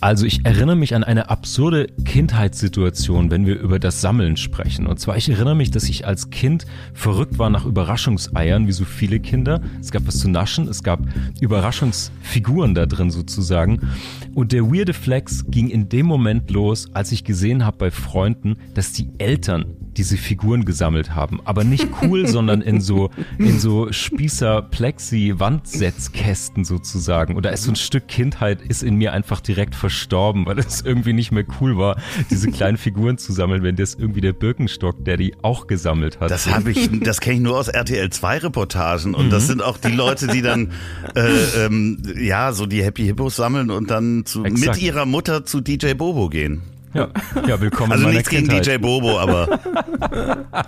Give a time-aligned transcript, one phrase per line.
[0.00, 4.86] Also ich erinnere mich an eine absurde Kindheitssituation, wenn wir über das Sammeln sprechen.
[4.86, 8.84] Und zwar, ich erinnere mich, dass ich als Kind verrückt war nach Überraschungseiern, wie so
[8.84, 9.62] viele Kinder.
[9.80, 11.00] Es gab was zu naschen, es gab
[11.40, 13.88] Überraschungsfiguren da drin sozusagen.
[14.34, 18.56] Und der weirde Flex ging in dem Moment los, als ich gesehen habe bei Freunden,
[18.74, 19.64] dass die Eltern
[19.96, 21.40] diese Figuren gesammelt haben.
[21.44, 27.36] Aber nicht cool, sondern in so, in so Spießer-Plexi-Wandsetzkästen sozusagen.
[27.36, 31.12] Oder ist so ein Stück Kindheit ist in mir einfach direkt verstorben, weil es irgendwie
[31.12, 35.16] nicht mehr cool war, diese kleinen Figuren zu sammeln, wenn das irgendwie der Birkenstock, der
[35.16, 36.30] die auch gesammelt hat.
[36.30, 39.30] Das habe ich, das kenne ich nur aus RTL 2 Reportagen und mhm.
[39.30, 40.72] das sind auch die Leute, die dann
[41.14, 45.60] äh, ähm, ja so die Happy Hippos sammeln und dann zu, mit ihrer Mutter zu
[45.60, 46.62] DJ Bobo gehen.
[46.94, 47.08] Ja,
[47.46, 49.60] ja willkommen Also nichts gegen DJ Bobo, aber.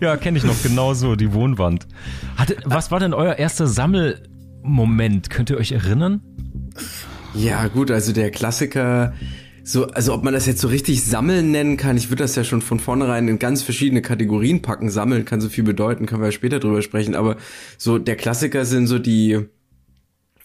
[0.00, 1.86] ja, kenne ich noch genauso, die Wohnwand.
[2.36, 5.30] Hatte, was war denn euer erster Sammelmoment?
[5.30, 6.22] Könnt ihr euch erinnern?
[7.34, 9.12] Ja, gut, also der Klassiker.
[9.62, 12.44] So, also ob man das jetzt so richtig sammeln nennen kann, ich würde das ja
[12.44, 14.90] schon von vornherein in ganz verschiedene Kategorien packen.
[14.90, 17.36] Sammeln kann so viel bedeuten, können wir ja später drüber sprechen, aber
[17.76, 19.40] so der Klassiker sind so die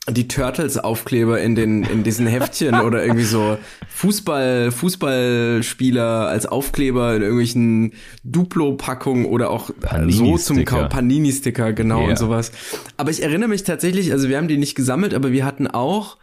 [0.10, 7.22] die Turtles-Aufkleber in den in diesen Heftchen oder irgendwie so Fußball Fußballspieler als Aufkleber in
[7.22, 9.70] irgendwelchen Duplo-Packungen oder auch
[10.08, 12.10] so zum Panini-Sticker genau yeah.
[12.10, 12.52] und sowas.
[12.98, 16.18] Aber ich erinnere mich tatsächlich, also wir haben die nicht gesammelt, aber wir hatten auch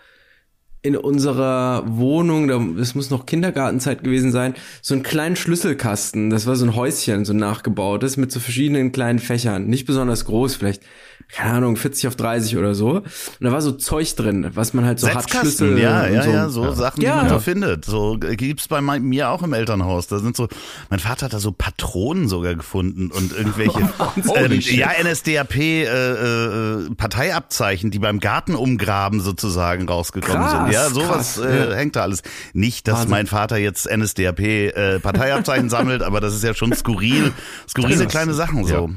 [0.83, 6.31] in unserer Wohnung, das muss noch Kindergartenzeit gewesen sein, so einen kleinen Schlüsselkasten.
[6.31, 9.67] Das war so ein Häuschen, so nachgebautes mit so verschiedenen kleinen Fächern.
[9.67, 10.83] Nicht besonders groß, vielleicht
[11.30, 12.91] keine Ahnung, 40 auf 30 oder so.
[12.91, 13.05] Und
[13.41, 16.30] da war so Zeug drin, was man halt so hat, Schlüssel ja, ja, so.
[16.30, 16.72] ja, so ja.
[16.72, 17.16] Sachen, die ja.
[17.16, 17.84] man da findet.
[17.84, 20.06] So gibt's bei mir auch im Elternhaus.
[20.06, 20.48] Da sind so,
[20.88, 23.80] mein Vater hat da so Patronen sogar gefunden und irgendwelche,
[24.36, 30.72] ähm, ja, NSDAP äh, äh, Parteiabzeichen, die beim Gartenumgraben sozusagen rausgekommen krass, sind.
[30.72, 32.22] Ja, sowas krass, äh, hängt da alles.
[32.55, 33.10] Nicht, dass Wahnsinn.
[33.10, 37.32] mein Vater jetzt NSDAP äh, Parteiabzeichen sammelt, aber das ist ja schon skurril,
[37.69, 38.88] skurrile kleine Sachen so.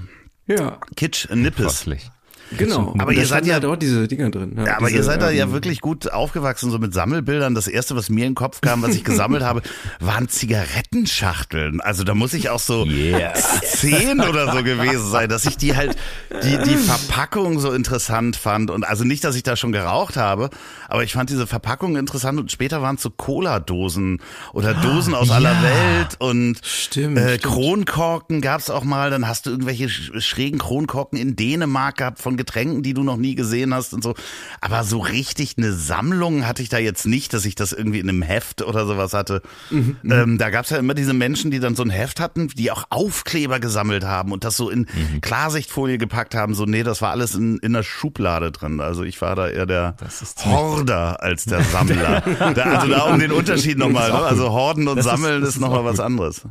[0.59, 0.79] Ja.
[0.95, 1.65] Kitsch, Nippes.
[1.65, 2.11] Fasslich.
[2.57, 4.53] Genau, aber ihr seid ja dort diese Dinger drin.
[4.57, 7.55] Ja, ja aber ihr seid da ja ähm, wirklich gut aufgewachsen, so mit Sammelbildern.
[7.55, 9.61] Das erste, was mir in den Kopf kam, was ich gesammelt habe,
[9.99, 11.81] waren Zigarettenschachteln.
[11.81, 13.33] Also da muss ich auch so yeah.
[13.33, 15.95] zehn oder so gewesen sein, dass ich die halt,
[16.43, 18.69] die, die Verpackung so interessant fand.
[18.69, 20.49] Und also nicht, dass ich da schon geraucht habe,
[20.89, 24.21] aber ich fand diese Verpackung interessant und später waren es so Cola-Dosen
[24.53, 25.35] oder Dosen aus ja.
[25.35, 27.37] aller Welt und stimmt, äh.
[27.37, 29.09] Kronkorken gab's auch mal.
[29.09, 33.35] Dann hast du irgendwelche schrägen Kronkorken in Dänemark gehabt von Getränken, die du noch nie
[33.35, 34.15] gesehen hast und so.
[34.61, 38.09] Aber so richtig eine Sammlung hatte ich da jetzt nicht, dass ich das irgendwie in
[38.09, 39.43] einem Heft oder sowas hatte.
[39.69, 40.11] Mhm, mhm.
[40.11, 42.71] ähm, da gab es ja immer diese Menschen, die dann so ein Heft hatten, die
[42.71, 45.21] auch Aufkleber gesammelt haben und das so in mhm.
[45.21, 46.55] Klarsichtfolie gepackt haben.
[46.55, 48.81] So, nee, das war alles in, in der Schublade drin.
[48.81, 49.95] Also ich war da eher der
[50.43, 52.21] Horder als der Sammler.
[52.55, 54.11] da, also da um den Unterschied nochmal.
[54.11, 54.17] Ne?
[54.17, 56.41] Also Horden und Sammeln ist, ist nochmal was anderes.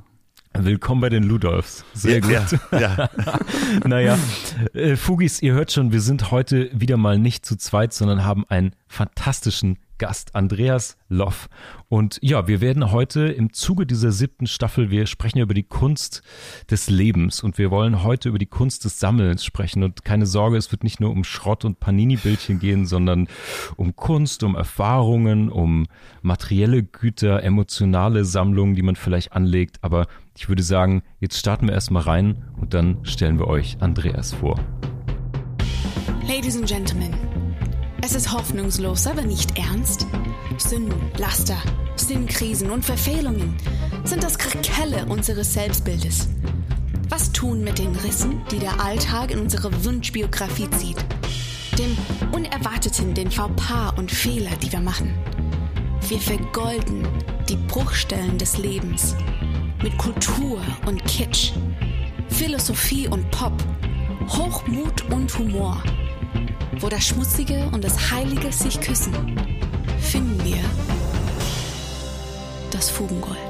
[0.52, 1.84] Willkommen bei den Ludolfs.
[1.94, 2.32] Sehr gut.
[2.72, 3.10] Ja, ja.
[3.86, 4.18] naja,
[4.74, 8.44] äh, Fugis, ihr hört schon, wir sind heute wieder mal nicht zu zweit, sondern haben
[8.48, 11.50] einen fantastischen Gast, Andreas Loff.
[11.88, 15.62] Und ja, wir werden heute im Zuge dieser siebten Staffel, wir sprechen ja über die
[15.62, 16.22] Kunst
[16.70, 19.82] des Lebens und wir wollen heute über die Kunst des Sammelns sprechen.
[19.82, 23.28] Und keine Sorge, es wird nicht nur um Schrott und Panini-Bildchen gehen, sondern
[23.76, 25.86] um Kunst, um Erfahrungen, um
[26.22, 29.80] materielle Güter, emotionale Sammlungen, die man vielleicht anlegt.
[29.82, 30.06] Aber
[30.36, 34.58] ich würde sagen, jetzt starten wir erstmal rein und dann stellen wir euch Andreas vor.
[36.26, 37.14] Ladies and Gentlemen.
[38.02, 40.06] Es ist hoffnungslos, aber nicht ernst.
[40.56, 41.58] Sünden, Laster,
[41.96, 43.54] Sinnkrisen und Verfehlungen
[44.04, 46.28] sind das Krakelle unseres Selbstbildes.
[47.08, 50.96] Was tun mit den Rissen, die der Alltag in unsere Wunschbiografie zieht?
[51.78, 51.96] Dem
[52.32, 55.12] Unerwarteten, den Fauxpas und Fehler, die wir machen.
[56.08, 57.06] Wir vergolden
[57.48, 59.16] die Bruchstellen des Lebens
[59.82, 61.52] mit Kultur und Kitsch,
[62.28, 63.52] Philosophie und Pop,
[64.28, 65.82] Hochmut und Humor
[66.80, 69.14] wo das Schmutzige und das Heilige sich küssen,
[70.00, 70.62] finden wir
[72.70, 73.49] das Fugengold.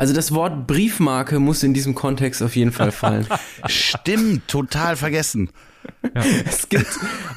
[0.00, 3.26] Also das Wort Briefmarke muss in diesem Kontext auf jeden Fall fallen.
[3.66, 5.50] Stimmt, total vergessen.
[6.14, 6.24] Ja.
[6.48, 6.86] Es gibt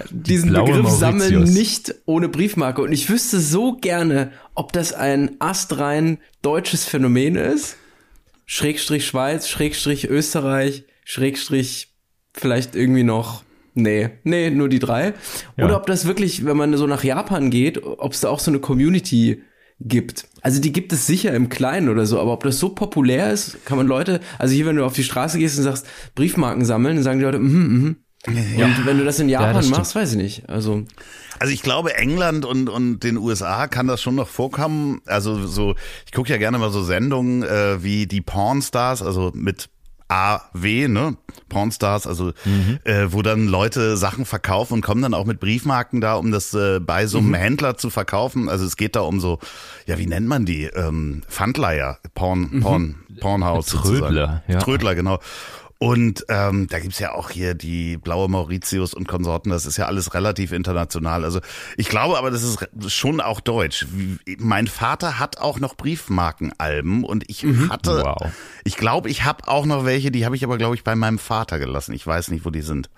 [0.09, 0.99] diesen Begriff Mauritius.
[0.99, 2.81] Sammeln nicht ohne Briefmarke.
[2.81, 7.75] Und ich wüsste so gerne, ob das ein astrein deutsches Phänomen ist.
[8.45, 11.89] Schrägstrich Schweiz, Schrägstrich Österreich, Schrägstrich
[12.33, 13.43] vielleicht irgendwie noch
[13.73, 15.15] Nee, nee, nur die drei.
[15.57, 15.65] Ja.
[15.65, 18.51] Oder ob das wirklich, wenn man so nach Japan geht, ob es da auch so
[18.51, 19.41] eine Community
[19.79, 20.27] gibt.
[20.41, 23.65] Also die gibt es sicher im Kleinen oder so, aber ob das so populär ist,
[23.65, 26.95] kann man Leute, also hier, wenn du auf die Straße gehst und sagst, Briefmarken sammeln,
[26.95, 27.95] dann sagen die Leute, mhm, mhm.
[28.57, 28.65] Ja.
[28.67, 30.49] Und wenn du das in Japan ja, machst, weiß ich nicht.
[30.49, 30.85] Also
[31.39, 35.01] also ich glaube, England und, und den USA kann das schon noch vorkommen.
[35.05, 39.69] Also so, ich gucke ja gerne mal so Sendungen äh, wie die Pornstars, also mit
[40.13, 41.17] AW, ne?
[41.49, 42.79] Pornstars, also mhm.
[42.83, 46.53] äh, wo dann Leute Sachen verkaufen und kommen dann auch mit Briefmarken da, um das
[46.53, 47.35] äh, bei so einem mhm.
[47.35, 48.49] Händler zu verkaufen.
[48.49, 49.39] Also es geht da um so,
[49.85, 50.65] ja, wie nennt man die?
[50.65, 52.59] Ähm, Pfandleier, Porn, mhm.
[52.61, 53.67] Porn, Pornhaus.
[53.67, 54.59] Trödler, ja.
[54.59, 55.19] Trödler, genau.
[55.79, 59.85] Und ähm, da gibt's ja auch hier die blaue Mauritius und Konsorten, das ist ja
[59.85, 61.25] alles relativ international.
[61.25, 61.41] Also
[61.75, 63.85] ich glaube aber, das ist schon auch deutsch.
[64.37, 67.69] Mein Vater hat auch noch Briefmarkenalben und ich mhm.
[67.69, 68.31] hatte, wow.
[68.63, 71.19] ich glaube, ich habe auch noch welche, die habe ich aber, glaube ich, bei meinem
[71.19, 71.93] Vater gelassen.
[71.93, 72.89] Ich weiß nicht, wo die sind.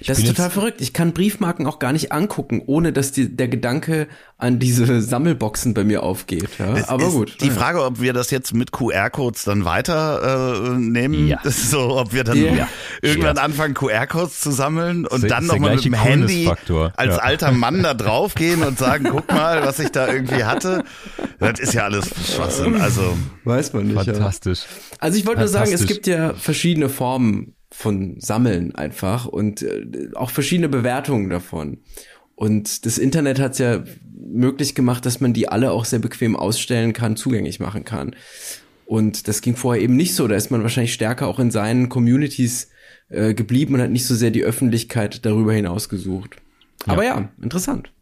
[0.00, 0.80] Ich das ist total verrückt.
[0.80, 4.08] Ich kann Briefmarken auch gar nicht angucken, ohne dass die, der Gedanke
[4.38, 6.48] an diese Sammelboxen bei mir aufgeht.
[6.58, 6.88] Ja?
[6.88, 7.36] Aber gut.
[7.40, 11.40] Die Frage, ob wir das jetzt mit QR-Codes dann weiter äh, nehmen, ja.
[11.42, 12.68] ist so, ob wir dann ja.
[13.02, 13.42] irgendwann ja.
[13.42, 16.50] anfangen, QR-Codes zu sammeln und das dann nochmal mit dem Handy
[16.96, 20.84] als alter Mann da draufgehen und sagen, guck mal, was ich da irgendwie hatte.
[21.38, 22.80] Das ist ja alles Schwachsinn.
[22.80, 24.04] Also weiß man nicht.
[24.04, 24.60] Fantastisch.
[24.98, 30.10] Also ich wollte nur sagen, es gibt ja verschiedene Formen von Sammeln einfach und äh,
[30.14, 31.78] auch verschiedene Bewertungen davon.
[32.34, 33.84] Und das Internet hat es ja
[34.14, 38.14] möglich gemacht, dass man die alle auch sehr bequem ausstellen kann, zugänglich machen kann.
[38.84, 40.28] Und das ging vorher eben nicht so.
[40.28, 42.68] Da ist man wahrscheinlich stärker auch in seinen Communities
[43.08, 46.36] äh, geblieben und hat nicht so sehr die Öffentlichkeit darüber hinaus gesucht.
[46.86, 46.92] Ja.
[46.92, 47.92] Aber ja, interessant.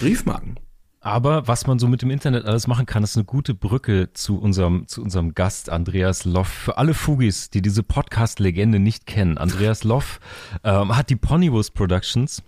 [0.00, 0.58] Briefmarken.
[1.06, 4.40] Aber was man so mit dem Internet alles machen kann, ist eine gute Brücke zu
[4.40, 6.48] unserem, zu unserem Gast Andreas Loff.
[6.48, 10.18] Für alle Fugis, die diese Podcast-Legende nicht kennen, Andreas Loff
[10.64, 12.42] ähm, hat die Ponywurst Productions,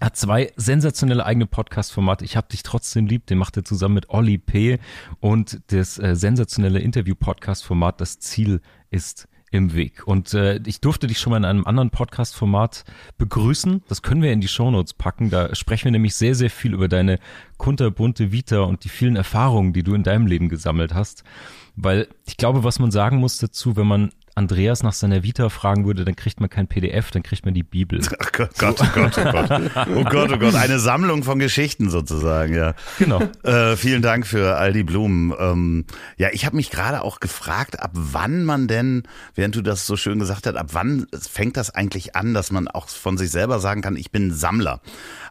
[0.00, 2.24] hat zwei sensationelle eigene Podcast-Formate.
[2.24, 4.78] Ich hab dich trotzdem lieb, den macht er zusammen mit Olli P.
[5.18, 10.06] Und das äh, sensationelle Interview-Podcast-Format Das Ziel ist im Weg.
[10.06, 12.84] Und äh, ich durfte dich schon mal in einem anderen Podcast-Format
[13.18, 13.82] begrüßen.
[13.88, 15.30] Das können wir in die Shownotes packen.
[15.30, 17.18] Da sprechen wir nämlich sehr, sehr viel über deine
[17.56, 21.24] kunterbunte Vita und die vielen Erfahrungen, die du in deinem Leben gesammelt hast.
[21.76, 25.86] Weil ich glaube, was man sagen muss dazu, wenn man Andreas nach seiner Vita fragen
[25.86, 28.00] würde, dann kriegt man kein PDF, dann kriegt man die Bibel.
[28.20, 29.50] Ach Gott, Gott, oh Gott, oh Gott.
[29.94, 32.74] Oh Gott, oh Gott, eine Sammlung von Geschichten sozusagen, ja.
[32.98, 33.22] Genau.
[33.42, 35.32] Äh, vielen Dank für all die Blumen.
[35.38, 35.84] Ähm,
[36.18, 39.04] ja, ich habe mich gerade auch gefragt, ab wann man denn,
[39.34, 42.68] während du das so schön gesagt hast, ab wann fängt das eigentlich an, dass man
[42.68, 44.80] auch von sich selber sagen kann, ich bin Sammler.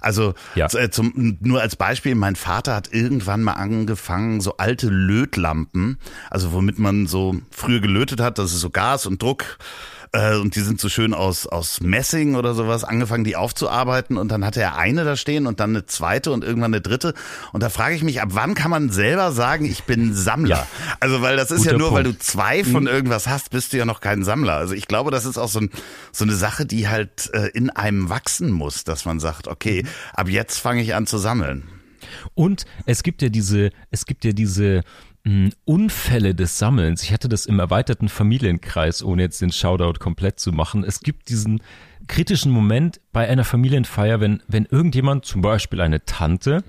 [0.01, 0.67] Also ja.
[0.73, 5.99] Äh, zum, nur als Beispiel, mein Vater hat irgendwann mal angefangen, so alte Lötlampen,
[6.31, 9.57] also womit man so früher gelötet hat, das ist so Gas Glas und Druck
[10.13, 14.29] äh, und die sind so schön aus, aus Messing oder sowas, angefangen die aufzuarbeiten und
[14.31, 17.13] dann hatte er eine da stehen und dann eine zweite und irgendwann eine dritte.
[17.51, 20.59] Und da frage ich mich, ab wann kann man selber sagen, ich bin Sammler?
[20.59, 20.67] Ja.
[21.01, 22.05] Also, weil das ist Guter ja nur, Punkt.
[22.05, 22.89] weil du zwei von mhm.
[22.89, 24.53] irgendwas hast, bist du ja noch kein Sammler.
[24.53, 25.69] Also ich glaube, das ist auch so, ein,
[26.13, 29.89] so eine Sache, die halt äh, in einem wachsen muss, dass man sagt, okay, mhm.
[30.13, 31.67] ab jetzt fange ich an zu sammeln.
[32.33, 34.83] Und es gibt ja diese, es gibt ja diese
[35.65, 37.01] Unfälle des Sammelns.
[37.01, 40.83] Ich hatte das im erweiterten Familienkreis, ohne jetzt den Shoutout komplett zu machen.
[40.83, 41.61] Es gibt diesen
[42.07, 46.63] kritischen Moment bei einer Familienfeier, wenn, wenn irgendjemand, zum Beispiel eine Tante,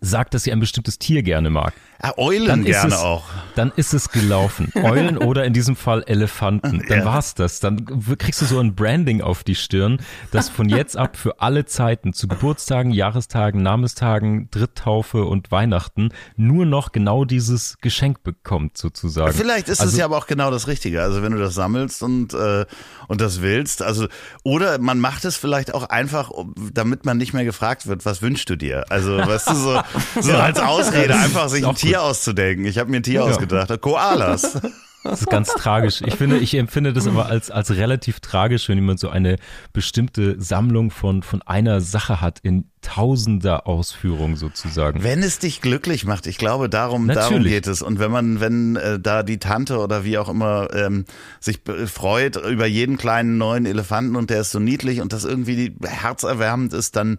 [0.00, 1.74] sagt, dass sie ein bestimmtes Tier gerne mag.
[2.02, 3.24] Ja, Eulen dann gerne es, auch.
[3.54, 4.72] Dann ist es gelaufen.
[4.82, 6.82] Eulen oder in diesem Fall Elefanten.
[6.88, 7.04] Dann ja.
[7.04, 7.60] war's das.
[7.60, 7.86] Dann
[8.18, 10.00] kriegst du so ein Branding auf die Stirn,
[10.32, 16.66] das von jetzt ab für alle Zeiten zu Geburtstagen, Jahrestagen, Namenstagen, Dritttaufe und Weihnachten nur
[16.66, 19.32] noch genau dieses Geschenk bekommt sozusagen.
[19.32, 21.02] Vielleicht ist also, es ja aber auch genau das Richtige.
[21.02, 22.66] Also wenn du das sammelst und äh,
[23.08, 24.08] und das willst, also
[24.42, 26.30] oder man macht es vielleicht auch einfach,
[26.72, 28.86] damit man nicht mehr gefragt wird, was wünschst du dir?
[28.90, 29.81] Also weißt du so,
[30.20, 32.64] so als Ausrede einfach sich ein Tier auszudenken.
[32.66, 33.22] Ich habe mir ein Tier ja.
[33.22, 33.80] ausgedacht.
[33.80, 34.58] Koalas.
[35.04, 36.00] Das ist ganz tragisch.
[36.06, 39.36] Ich finde, ich empfinde das aber als, als relativ tragisch, wenn jemand so eine
[39.72, 45.02] bestimmte Sammlung von, von einer Sache hat in tausender Ausführung sozusagen.
[45.02, 47.82] Wenn es dich glücklich macht, ich glaube, darum, darum geht es.
[47.82, 51.04] Und wenn man, wenn äh, da die Tante oder wie auch immer ähm,
[51.40, 55.74] sich freut über jeden kleinen neuen Elefanten und der ist so niedlich und das irgendwie
[55.82, 57.18] herzerwärmend ist, dann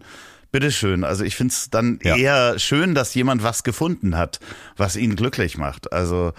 [0.54, 1.02] Bitteschön.
[1.02, 2.14] Also ich finde es dann ja.
[2.14, 4.38] eher schön, dass jemand was gefunden hat,
[4.76, 5.92] was ihn glücklich macht.
[5.92, 6.32] Also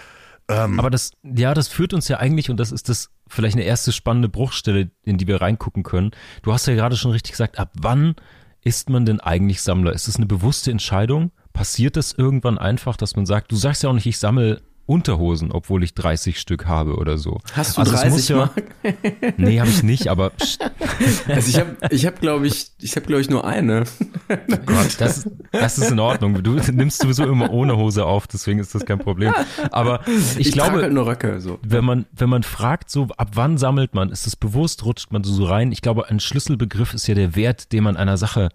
[0.47, 3.65] ähm, aber das, ja, das führt uns ja eigentlich, und das ist das vielleicht eine
[3.65, 6.11] erste spannende Bruchstelle, in die wir reingucken können.
[6.43, 8.15] Du hast ja gerade schon richtig gesagt, ab wann
[8.61, 9.91] ist man denn eigentlich Sammler?
[9.91, 11.31] Ist es eine bewusste Entscheidung?
[11.51, 15.51] Passiert das irgendwann einfach, dass man sagt, du sagst ja auch nicht, ich sammle Unterhosen,
[15.51, 17.39] obwohl ich 30 Stück habe oder so.
[17.53, 18.63] Hast du also 30 ja, Mark?
[19.37, 20.31] Nee, habe ich nicht, aber
[21.27, 23.85] Also ich habe ich habe glaube ich, ich habe glaube ich nur eine.
[24.65, 26.43] Gott, das, das ist in Ordnung.
[26.43, 29.33] Du nimmst sowieso immer ohne Hose auf, deswegen ist das kein Problem.
[29.71, 31.59] Aber ich, ich glaube, halt nur Röcke, so.
[31.63, 35.23] wenn man wenn man fragt, so ab wann sammelt man, ist es bewusst, rutscht man
[35.23, 35.71] so rein?
[35.71, 38.49] Ich glaube, ein Schlüsselbegriff ist ja der Wert, den man einer Sache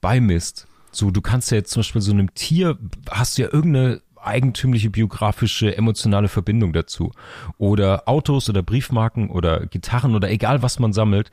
[0.00, 0.68] beimisst.
[0.92, 2.78] So, du kannst ja jetzt zum Beispiel so einem Tier,
[3.10, 7.12] hast du ja irgendeine eigentümliche biografische, emotionale Verbindung dazu.
[7.58, 11.30] Oder Autos oder Briefmarken oder Gitarren oder egal was man sammelt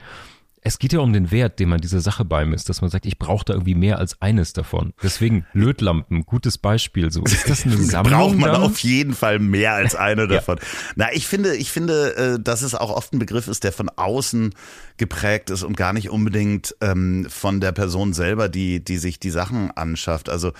[0.66, 3.20] es geht ja um den Wert, den man dieser Sache beimisst, dass man sagt, ich
[3.20, 4.94] brauche da irgendwie mehr als eines davon.
[5.04, 7.12] Deswegen Lötlampen, gutes Beispiel.
[7.12, 8.14] So ist das eine Sammlung?
[8.14, 8.64] Braucht man dann?
[8.64, 10.58] auf jeden Fall mehr als eine davon.
[10.58, 10.64] ja.
[10.96, 13.90] Na, ich finde, ich finde, äh, dass es auch oft ein Begriff ist, der von
[13.90, 14.54] außen
[14.96, 19.32] geprägt ist und gar nicht unbedingt ähm, von der Person selber, die die sich die
[19.32, 20.30] Sachen anschafft.
[20.30, 20.54] Also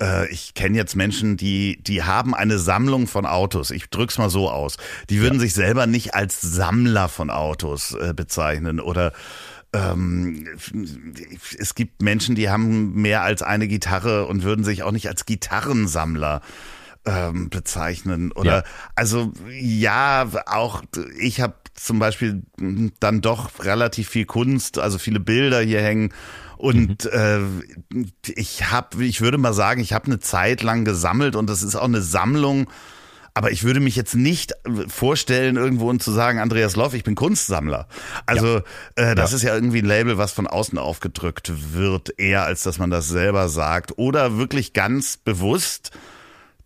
[0.00, 3.70] äh, ich kenne jetzt Menschen, die die haben eine Sammlung von Autos.
[3.70, 4.76] Ich drück's mal so aus.
[5.10, 5.40] Die würden ja.
[5.40, 9.12] sich selber nicht als Sammler von Autos äh, bezeichnen oder
[9.74, 10.46] ähm,
[11.58, 15.26] es gibt Menschen, die haben mehr als eine Gitarre und würden sich auch nicht als
[15.26, 16.42] Gitarrensammler
[17.04, 18.32] ähm, bezeichnen.
[18.32, 18.64] Oder ja.
[18.94, 20.82] also ja, auch
[21.18, 22.42] ich habe zum Beispiel
[23.00, 26.12] dann doch relativ viel Kunst, also viele Bilder hier hängen.
[26.64, 28.06] Und mhm.
[28.24, 31.62] äh, ich habe, ich würde mal sagen, ich habe eine Zeit lang gesammelt und das
[31.62, 32.68] ist auch eine Sammlung
[33.36, 34.52] aber ich würde mich jetzt nicht
[34.86, 37.88] vorstellen, irgendwo und zu sagen, Andreas Loff, ich bin Kunstsammler.
[38.26, 38.58] Also
[38.96, 39.10] ja.
[39.10, 39.36] äh, das ja.
[39.36, 43.08] ist ja irgendwie ein Label, was von außen aufgedrückt wird, eher als dass man das
[43.08, 43.98] selber sagt.
[43.98, 45.90] Oder wirklich ganz bewusst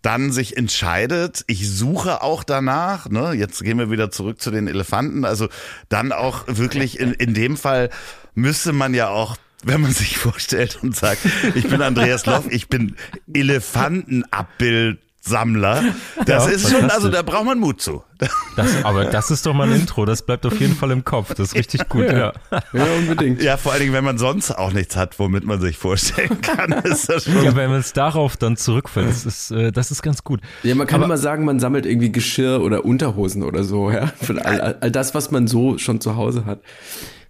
[0.03, 4.69] dann sich entscheidet, ich suche auch danach, ne, jetzt gehen wir wieder zurück zu den
[4.69, 5.49] Elefanten, also
[5.89, 7.89] dann auch wirklich in, in dem Fall
[8.35, 11.21] müsste man ja auch wenn man sich vorstellt und sagt,
[11.55, 12.97] ich bin Andreas Loff, ich bin
[13.33, 14.99] Elefantenabbild
[15.29, 15.83] Sammler.
[16.25, 18.03] Das ja, ist schon, also da braucht man Mut zu.
[18.57, 21.35] Das, aber das ist doch mal ein Intro, das bleibt auf jeden Fall im Kopf.
[21.35, 22.33] Das ist richtig gut, ja.
[22.51, 23.43] Ja, unbedingt.
[23.43, 26.73] Ja, vor allen Dingen, wenn man sonst auch nichts hat, womit man sich vorstellen kann,
[26.73, 27.45] ist das schon.
[27.45, 30.41] Ja, wenn man es darauf dann zurückfällt, das ist, äh, das ist ganz gut.
[30.63, 34.13] Ja, man kann aber, immer sagen, man sammelt irgendwie Geschirr oder Unterhosen oder so, ja.
[34.43, 36.61] All, all das, was man so schon zu Hause hat.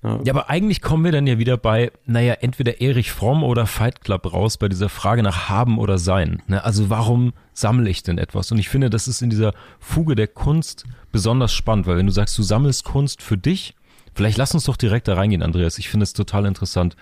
[0.02, 0.20] Ja.
[0.24, 4.00] ja, aber eigentlich kommen wir dann ja wieder bei, naja, entweder Erich Fromm oder Fight
[4.00, 6.40] Club raus bei dieser Frage nach haben oder sein.
[6.46, 6.62] Ne?
[6.62, 8.52] Also warum sammle ich denn etwas?
[8.52, 12.12] Und ich finde, das ist in dieser Fuge der Kunst besonders spannend, weil wenn du
[12.12, 13.74] sagst, du sammelst Kunst für dich,
[14.14, 15.78] vielleicht lass uns doch direkt da reingehen, Andreas.
[15.78, 16.96] Ich finde es total interessant.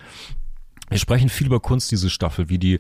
[0.89, 2.79] Wir sprechen viel über Kunst diese Staffel, wie die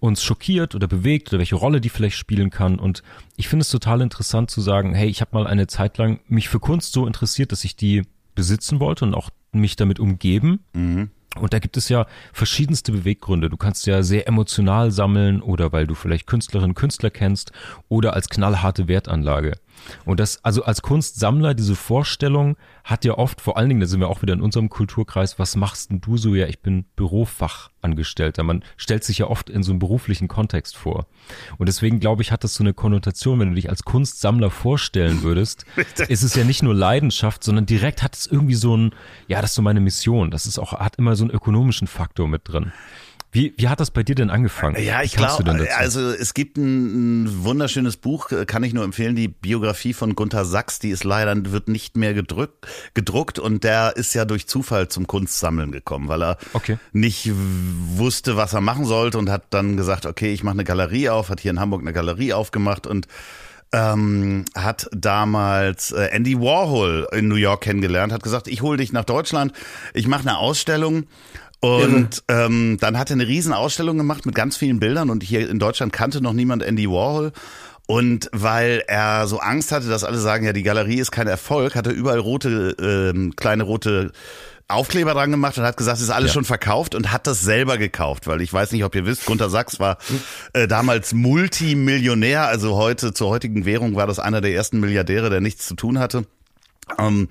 [0.00, 2.78] uns schockiert oder bewegt oder welche Rolle die vielleicht spielen kann.
[2.78, 3.02] Und
[3.36, 6.48] ich finde es total interessant zu sagen, hey, ich habe mal eine Zeit lang mich
[6.48, 8.02] für Kunst so interessiert, dass ich die
[8.36, 10.60] besitzen wollte und auch mich damit umgeben.
[10.72, 11.10] Mhm.
[11.40, 13.50] Und da gibt es ja verschiedenste Beweggründe.
[13.50, 17.52] Du kannst ja sehr emotional sammeln oder weil du vielleicht Künstlerinnen, Künstler kennst
[17.88, 19.58] oder als knallharte Wertanlage.
[20.04, 24.00] Und das, also als Kunstsammler, diese Vorstellung hat ja oft, vor allen Dingen, da sind
[24.00, 26.34] wir auch wieder in unserem Kulturkreis, was machst denn du so?
[26.34, 28.42] Ja, ich bin Bürofachangestellter.
[28.42, 31.06] Man stellt sich ja oft in so einem beruflichen Kontext vor.
[31.58, 35.22] Und deswegen glaube ich, hat das so eine Konnotation, wenn du dich als Kunstsammler vorstellen
[35.22, 35.66] würdest,
[36.08, 38.94] ist es ja nicht nur Leidenschaft, sondern direkt hat es irgendwie so ein,
[39.28, 40.30] ja, das ist so meine Mission.
[40.30, 42.72] Das ist auch, hat immer so einen ökonomischen Faktor mit drin.
[43.32, 44.82] Wie, wie hat das bei dir denn angefangen?
[44.82, 49.28] Ja, ich glaube, also es gibt ein, ein, wunderschönes Buch, kann ich nur empfehlen, die
[49.28, 54.14] Biografie von Gunther Sachs, die ist leider, wird nicht mehr gedrückt, gedruckt und der ist
[54.14, 56.78] ja durch Zufall zum Kunstsammeln gekommen, weil er okay.
[56.92, 61.10] nicht wusste, was er machen sollte und hat dann gesagt, okay, ich mache eine Galerie
[61.10, 63.06] auf, hat hier in Hamburg eine Galerie aufgemacht und
[63.72, 68.92] ähm, hat damals äh, Andy Warhol in New York kennengelernt, hat gesagt, ich hole dich
[68.92, 69.52] nach Deutschland,
[69.92, 71.04] ich mache eine Ausstellung
[71.66, 75.48] und ähm, dann hat er eine riesen Ausstellung gemacht mit ganz vielen Bildern und hier
[75.48, 77.32] in Deutschland kannte noch niemand Andy Warhol.
[77.88, 81.76] Und weil er so Angst hatte, dass alle sagen, ja, die Galerie ist kein Erfolg,
[81.76, 84.10] hat er überall rote, äh, kleine rote
[84.68, 86.34] Aufkleber dran gemacht und hat gesagt, es ist alles ja.
[86.34, 89.48] schon verkauft und hat das selber gekauft, weil ich weiß nicht, ob ihr wisst, Gunter
[89.48, 89.98] Sachs war
[90.54, 95.40] äh, damals Multimillionär, also heute zur heutigen Währung war das einer der ersten Milliardäre, der
[95.40, 96.24] nichts zu tun hatte.
[96.98, 97.28] Ähm,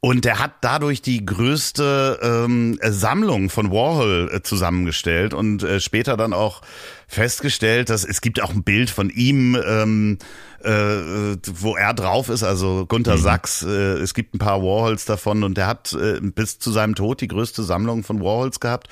[0.00, 6.16] und er hat dadurch die größte ähm, Sammlung von Warhol äh, zusammengestellt und äh, später
[6.16, 6.62] dann auch
[7.10, 10.18] festgestellt, dass es gibt auch ein Bild von ihm, ähm,
[10.62, 13.20] äh, wo er drauf ist, also Gunther mhm.
[13.20, 13.62] Sachs.
[13.64, 17.20] Äh, es gibt ein paar Warhols davon und der hat äh, bis zu seinem Tod
[17.20, 18.88] die größte Sammlung von Warhols gehabt.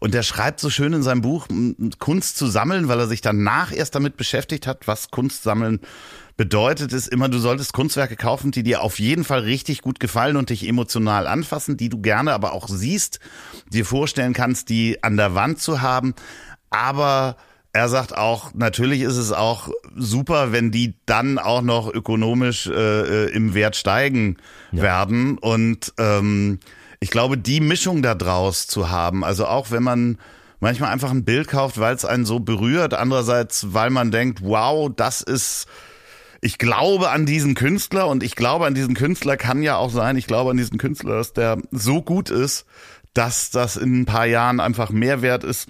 [0.00, 1.46] Und der schreibt so schön in seinem Buch,
[1.98, 5.80] Kunst zu sammeln, weil er sich danach erst damit beschäftigt hat, was Kunst sammeln
[6.36, 10.36] bedeutet es immer, du solltest Kunstwerke kaufen, die dir auf jeden Fall richtig gut gefallen
[10.36, 13.20] und dich emotional anfassen, die du gerne aber auch siehst,
[13.68, 16.14] dir vorstellen kannst, die an der Wand zu haben.
[16.70, 17.36] Aber
[17.72, 22.72] er sagt auch, natürlich ist es auch super, wenn die dann auch noch ökonomisch äh,
[23.26, 24.36] äh im Wert steigen
[24.72, 24.82] ja.
[24.82, 25.38] werden.
[25.38, 26.60] Und ähm,
[27.00, 30.18] ich glaube, die Mischung da draus zu haben, also auch wenn man
[30.60, 34.90] manchmal einfach ein Bild kauft, weil es einen so berührt, andererseits, weil man denkt, wow,
[34.94, 35.66] das ist
[36.44, 40.16] ich glaube an diesen Künstler und ich glaube an diesen Künstler kann ja auch sein,
[40.16, 42.66] ich glaube an diesen Künstler, dass der so gut ist,
[43.14, 45.68] dass das in ein paar Jahren einfach mehr wert ist.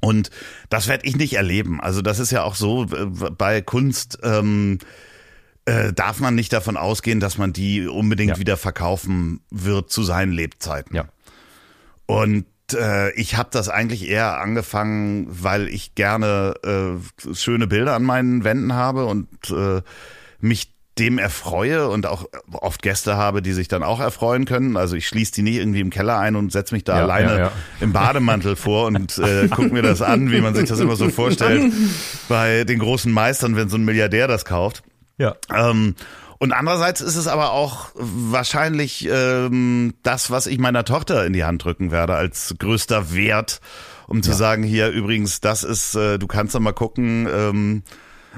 [0.00, 0.30] Und
[0.70, 1.80] das werde ich nicht erleben.
[1.80, 4.18] Also das ist ja auch so bei Kunst.
[4.22, 4.78] Ähm,
[5.64, 8.38] äh, darf man nicht davon ausgehen, dass man die unbedingt ja.
[8.38, 10.96] wieder verkaufen wird zu seinen Lebzeiten.
[10.96, 11.04] Ja.
[12.06, 18.04] Und äh, ich habe das eigentlich eher angefangen, weil ich gerne äh, schöne Bilder an
[18.04, 19.82] meinen Wänden habe und äh,
[20.40, 24.76] mich dem erfreue und auch oft Gäste habe, die sich dann auch erfreuen können.
[24.76, 27.30] Also ich schließe die nicht irgendwie im Keller ein und setze mich da ja, alleine
[27.32, 27.52] ja, ja.
[27.80, 31.08] im Bademantel vor und äh, gucke mir das an, wie man sich das immer so
[31.10, 31.72] vorstellt
[32.28, 34.82] bei den großen Meistern, wenn so ein Milliardär das kauft.
[35.18, 35.36] Ja.
[35.54, 35.94] Ähm,
[36.38, 41.44] und andererseits ist es aber auch wahrscheinlich ähm, das, was ich meiner Tochter in die
[41.44, 43.60] Hand drücken werde als größter Wert,
[44.06, 47.82] um zu sagen, hier übrigens, das ist, äh, du kannst da mal gucken, ähm,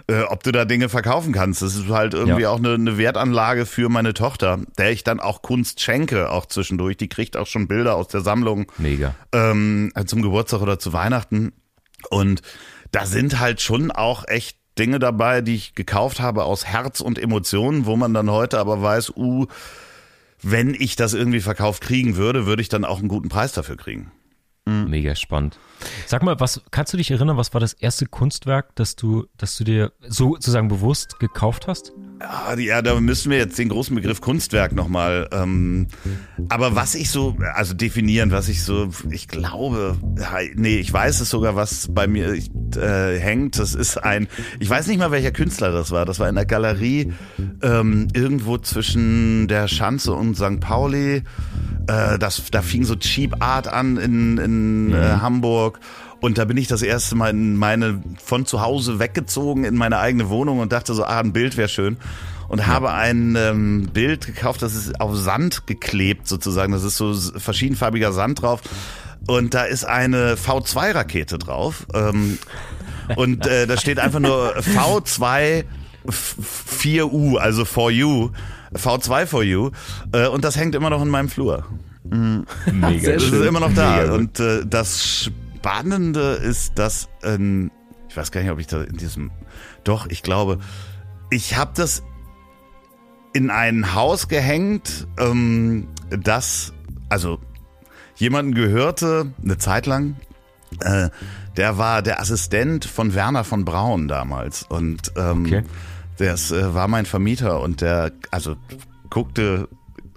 [0.07, 1.63] äh, ob du da Dinge verkaufen kannst.
[1.63, 2.51] Das ist halt irgendwie ja.
[2.51, 6.97] auch eine, eine Wertanlage für meine Tochter, der ich dann auch Kunst schenke, auch zwischendurch.
[6.97, 8.71] Die kriegt auch schon Bilder aus der Sammlung.
[8.79, 9.15] Mega.
[9.33, 11.53] Ähm, zum Geburtstag oder zu Weihnachten.
[12.09, 12.43] Und
[12.93, 17.19] da sind halt schon auch echt Dinge dabei, die ich gekauft habe aus Herz und
[17.19, 19.47] Emotionen, wo man dann heute aber weiß, uh,
[20.43, 23.77] wenn ich das irgendwie verkauft kriegen würde, würde ich dann auch einen guten Preis dafür
[23.77, 24.11] kriegen.
[24.71, 24.91] Mhm.
[24.91, 25.59] Mega spannend.
[26.07, 29.57] Sag mal, was kannst du dich erinnern, was war das erste Kunstwerk, das du, das
[29.57, 31.93] du dir sozusagen bewusst gekauft hast?
[32.21, 35.29] Ja, ja, da müssen wir jetzt den großen Begriff Kunstwerk nochmal.
[35.33, 35.89] Ähm,
[36.51, 39.97] aber was ich so, also definieren, was ich so, ich glaube,
[40.55, 43.59] nee, ich weiß es sogar, was bei mir äh, hängt.
[43.59, 46.05] Das ist ein, ich weiß nicht mal, welcher Künstler das war.
[46.05, 47.13] Das war in der Galerie
[47.63, 50.61] ähm, irgendwo zwischen der Schanze und St.
[50.61, 51.23] Pauli.
[51.91, 54.95] Äh, das, da fing so Cheap Art an in, in mhm.
[54.95, 55.81] äh, Hamburg.
[56.21, 59.99] Und da bin ich das erste Mal in meine, von zu Hause weggezogen in meine
[59.99, 61.97] eigene Wohnung und dachte so, ah, ein Bild wäre schön.
[62.49, 62.67] Und ja.
[62.67, 66.73] habe ein ähm, Bild gekauft, das ist auf Sand geklebt sozusagen.
[66.73, 68.61] Das ist so verschiedenfarbiger Sand drauf.
[69.27, 71.87] Und da ist eine V2-Rakete drauf.
[71.95, 72.39] Ähm,
[73.17, 75.65] und äh, da steht einfach nur V2
[76.09, 78.31] 4U, also for you.
[78.75, 79.71] V2 for you.
[80.13, 81.65] Äh, und das hängt immer noch in meinem Flur.
[82.05, 82.47] Mhm.
[82.73, 83.13] Mega.
[83.13, 84.13] Das ist immer noch da.
[84.13, 85.31] Und äh, das
[85.61, 87.71] Spannende ist, dass, ähm,
[88.09, 89.31] ich weiß gar nicht, ob ich da in diesem,
[89.85, 90.59] doch, ich glaube,
[91.31, 92.03] ich habe das
[93.33, 96.73] in ein Haus gehängt, ähm, das,
[97.09, 97.39] also
[98.17, 100.17] jemanden gehörte, eine Zeit lang,
[100.81, 101.11] äh,
[101.57, 105.63] der war der Assistent von Werner von Braun damals und ähm, okay.
[106.27, 108.57] Das äh, war mein Vermieter und der, also
[109.09, 109.69] guckte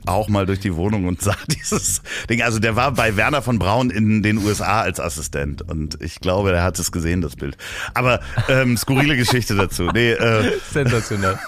[0.05, 2.41] auch mal durch die Wohnung und sah dieses Ding.
[2.41, 6.51] Also der war bei Werner von Braun in den USA als Assistent und ich glaube,
[6.51, 7.57] er hat es gesehen, das Bild.
[7.93, 9.89] Aber ähm, skurrile Geschichte dazu.
[9.93, 11.39] Nee, äh, Sensationell.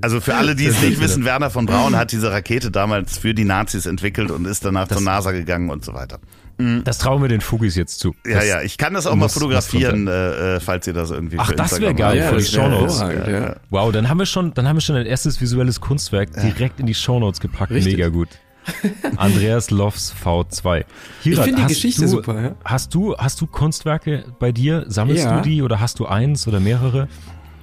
[0.00, 3.34] Also für alle, die es nicht wissen, Werner von Braun hat diese Rakete damals für
[3.34, 6.18] die Nazis entwickelt und ist danach das zur NASA gegangen und so weiter.
[6.60, 6.84] Mhm.
[6.84, 8.14] Das trauen wir den Fugis jetzt zu.
[8.26, 11.38] Ja, das ja, ich kann das auch mal fotografieren, äh, äh, falls ihr das irgendwie
[11.38, 13.00] Ach, das wäre geil für die Shownotes.
[13.00, 16.80] Ja, Wow, dann haben wir schon, dann haben wir schon ein erstes visuelles Kunstwerk direkt
[16.80, 17.72] in die Shownotes gepackt.
[17.72, 17.94] Richtig.
[17.94, 18.28] Mega gut.
[19.16, 20.64] Andreas Loffs V2.
[20.64, 20.86] Hirat,
[21.22, 22.42] ich finde die Geschichte du, super.
[22.42, 22.54] Ja?
[22.64, 24.84] Hast du, hast du Kunstwerke bei dir?
[24.86, 25.40] Sammelst ja.
[25.40, 27.08] du die oder hast du eins oder mehrere?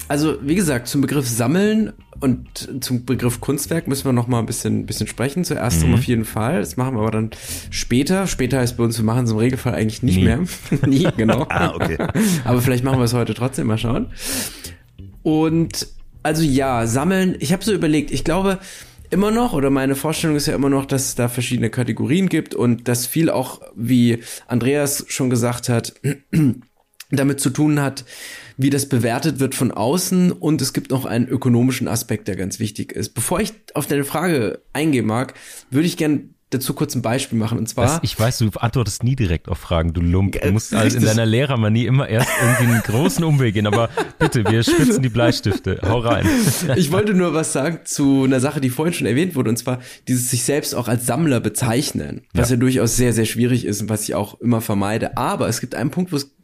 [0.07, 4.45] Also, wie gesagt, zum Begriff Sammeln und zum Begriff Kunstwerk müssen wir noch mal ein
[4.45, 5.43] bisschen, bisschen sprechen.
[5.43, 5.93] Zuerst mhm.
[5.93, 6.59] auf jeden Fall.
[6.59, 7.31] Das machen wir aber dann
[7.69, 8.27] später.
[8.27, 10.23] Später heißt bei uns, wir machen es im Regelfall eigentlich nicht Nie.
[10.23, 10.39] mehr.
[10.87, 11.45] Nie, genau.
[11.49, 11.97] ah, okay.
[12.43, 14.07] aber vielleicht machen wir es heute trotzdem mal schauen.
[15.23, 15.87] Und
[16.23, 17.35] also ja, sammeln.
[17.39, 18.59] Ich habe so überlegt, ich glaube
[19.09, 22.55] immer noch, oder meine Vorstellung ist ja immer noch, dass es da verschiedene Kategorien gibt
[22.55, 25.93] und dass viel auch, wie Andreas schon gesagt hat,
[27.11, 28.03] damit zu tun hat,
[28.57, 32.59] wie das bewertet wird von außen und es gibt noch einen ökonomischen Aspekt, der ganz
[32.59, 33.09] wichtig ist.
[33.13, 35.35] Bevor ich auf deine Frage eingehen mag,
[35.69, 37.57] würde ich gerne dazu kurz ein Beispiel machen.
[37.57, 37.85] Und zwar.
[37.85, 40.39] Das, ich weiß, du antwortest nie direkt auf Fragen, du Lump.
[40.41, 43.67] Du musst also in deiner Lehrermanie immer erst irgendwie einen großen Umweg gehen.
[43.67, 43.89] Aber
[44.19, 45.79] bitte, wir spitzen die Bleistifte.
[45.83, 46.25] Hau rein.
[46.75, 49.49] Ich wollte nur was sagen zu einer Sache, die vorhin schon erwähnt wurde.
[49.49, 52.21] Und zwar dieses sich selbst auch als Sammler bezeichnen.
[52.33, 55.17] Was ja, ja durchaus sehr, sehr schwierig ist und was ich auch immer vermeide.
[55.17, 56.36] Aber es gibt einen Punkt, wo es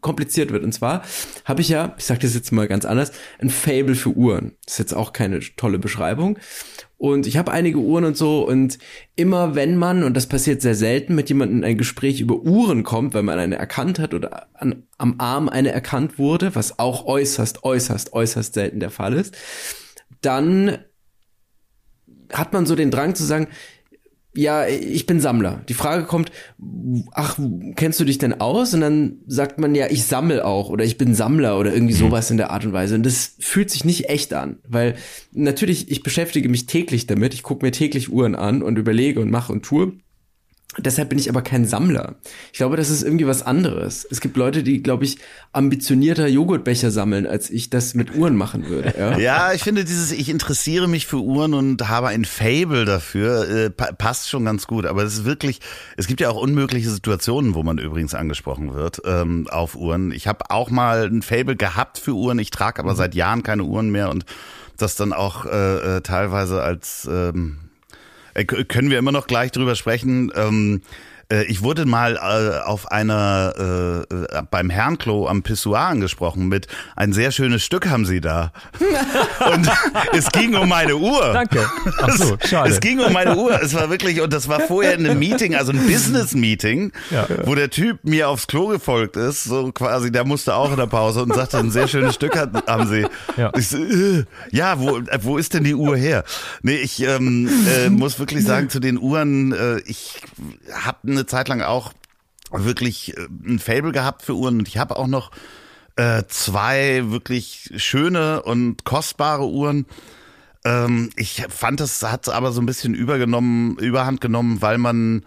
[0.00, 0.64] kompliziert wird.
[0.64, 1.02] Und zwar
[1.44, 4.56] habe ich ja, ich sage das jetzt mal ganz anders, ein Fable für Uhren.
[4.64, 6.38] Das ist jetzt auch keine tolle Beschreibung.
[6.96, 8.78] Und ich habe einige Uhren und so und
[9.14, 12.82] immer wenn man, und das passiert sehr selten, mit jemandem in ein Gespräch über Uhren
[12.82, 17.04] kommt, weil man eine erkannt hat oder an, am Arm eine erkannt wurde, was auch
[17.04, 19.36] äußerst, äußerst, äußerst selten der Fall ist,
[20.22, 20.78] dann
[22.32, 23.48] hat man so den Drang zu sagen,
[24.36, 25.62] ja, ich bin Sammler.
[25.68, 26.32] Die Frage kommt,
[27.12, 27.38] ach,
[27.76, 28.74] kennst du dich denn aus?
[28.74, 31.98] Und dann sagt man ja, ich sammel auch oder ich bin Sammler oder irgendwie mhm.
[31.98, 32.96] sowas in der Art und Weise.
[32.96, 34.96] Und das fühlt sich nicht echt an, weil
[35.32, 37.34] natürlich, ich beschäftige mich täglich damit.
[37.34, 39.92] Ich gucke mir täglich Uhren an und überlege und mache und tue.
[40.78, 42.16] Deshalb bin ich aber kein Sammler.
[42.52, 44.06] Ich glaube, das ist irgendwie was anderes.
[44.10, 45.18] Es gibt Leute, die, glaube ich,
[45.52, 48.92] ambitionierter Joghurtbecher sammeln, als ich das mit Uhren machen würde.
[48.98, 53.48] Ja, ja ich finde dieses, ich interessiere mich für Uhren und habe ein Fable dafür,
[53.48, 54.86] äh, passt schon ganz gut.
[54.86, 55.60] Aber es ist wirklich,
[55.96, 60.10] es gibt ja auch unmögliche Situationen, wo man übrigens angesprochen wird ähm, auf Uhren.
[60.10, 62.40] Ich habe auch mal ein Fable gehabt für Uhren.
[62.40, 62.96] Ich trage aber mhm.
[62.96, 64.24] seit Jahren keine Uhren mehr und
[64.76, 67.63] das dann auch äh, äh teilweise als ähm, äh,
[68.34, 70.32] können wir immer noch gleich drüber sprechen.
[70.34, 73.54] Ähm, äh, ich wurde mal äh, auf einer
[74.10, 78.52] äh, äh, beim Herrenklo am Pissoir angesprochen mit ein sehr schönes Stück haben Sie da.
[79.52, 79.68] und
[80.12, 81.32] es ging um meine Uhr.
[81.32, 81.68] Danke.
[82.00, 82.70] Ach so, schade.
[82.70, 83.60] Es ging um meine Uhr.
[83.60, 87.26] Es war wirklich und das war vorher in einem Meeting, also ein Business Meeting, ja.
[87.44, 90.86] wo der Typ mir aufs Klo gefolgt ist, so quasi, der musste auch in der
[90.86, 93.06] Pause und sagte ein sehr schönes Stück haben Sie.
[93.36, 96.24] Ja, so, äh, ja wo wo ist denn die Uhr her?
[96.62, 100.20] Nee, ich ähm, äh, muss wirklich sagen zu den Uhren, äh, ich
[100.72, 101.92] habe eine Zeit lang auch
[102.50, 105.30] wirklich äh, ein Fable gehabt für Uhren und ich habe auch noch
[105.96, 109.86] äh, zwei wirklich schöne und kostbare Uhren.
[110.64, 115.24] Ähm, ich fand, das hat aber so ein bisschen übergenommen, überhand genommen, weil man,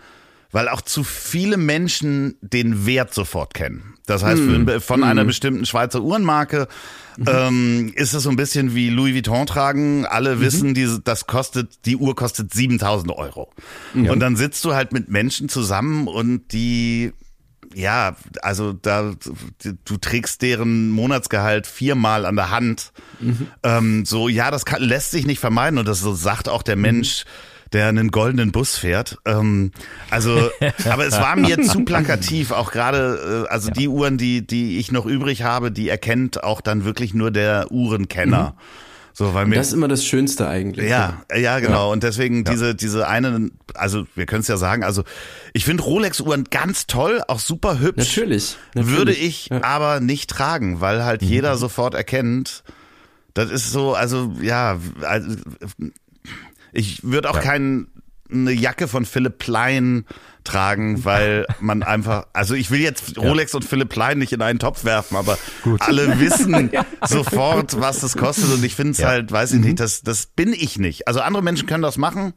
[0.51, 3.96] weil auch zu viele Menschen den Wert sofort kennen.
[4.07, 4.81] Das heißt, hm.
[4.81, 5.27] von einer hm.
[5.27, 6.67] bestimmten Schweizer Uhrenmarke
[7.17, 7.25] mhm.
[7.27, 10.05] ähm, ist es so ein bisschen wie Louis Vuitton tragen.
[10.05, 10.41] Alle mhm.
[10.41, 13.51] wissen, diese, das kostet, die Uhr kostet 7000 Euro.
[13.93, 14.11] Ja.
[14.11, 17.13] Und dann sitzt du halt mit Menschen zusammen und die
[17.75, 19.13] ja, also da
[19.61, 22.93] du trägst deren Monatsgehalt viermal an der Hand.
[23.19, 23.47] Mhm.
[23.61, 26.77] Ähm, so, ja, das kann, lässt sich nicht vermeiden und das so sagt auch der
[26.77, 27.25] Mensch.
[27.25, 27.29] Mhm
[27.73, 29.17] der einen goldenen Bus fährt.
[29.25, 29.71] Ähm,
[30.09, 30.49] also,
[30.89, 33.73] aber es war mir zu plakativ, auch gerade, äh, also ja.
[33.73, 37.71] die Uhren, die, die ich noch übrig habe, die erkennt auch dann wirklich nur der
[37.71, 38.55] Uhrenkenner.
[38.55, 38.61] Mhm.
[39.17, 40.87] So, weil mir, das ist immer das Schönste eigentlich.
[40.87, 41.87] Ja, ja, genau.
[41.87, 41.91] Ja.
[41.91, 42.51] Und deswegen ja.
[42.51, 45.05] diese, diese eine, also wir können es ja sagen, also
[45.53, 48.15] ich finde Rolex-Uhren ganz toll, auch super hübsch.
[48.15, 48.57] Natürlich.
[48.75, 48.95] natürlich.
[48.95, 49.63] Würde ich ja.
[49.63, 51.29] aber nicht tragen, weil halt mhm.
[51.29, 52.63] jeder sofort erkennt,
[53.33, 55.35] das ist so, also ja, also,
[56.71, 57.41] ich würde auch ja.
[57.41, 57.87] kein
[58.31, 60.05] eine Jacke von Philipp Plein
[60.43, 63.57] tragen, weil man einfach, also ich will jetzt Rolex ja.
[63.57, 65.81] und Philipp Plein nicht in einen Topf werfen, aber Gut.
[65.81, 66.71] alle wissen
[67.05, 69.07] sofort, was das kostet und ich finde es ja.
[69.07, 69.65] halt, weiß ich mhm.
[69.65, 71.07] nicht, das, das bin ich nicht.
[71.07, 72.33] Also andere Menschen können das machen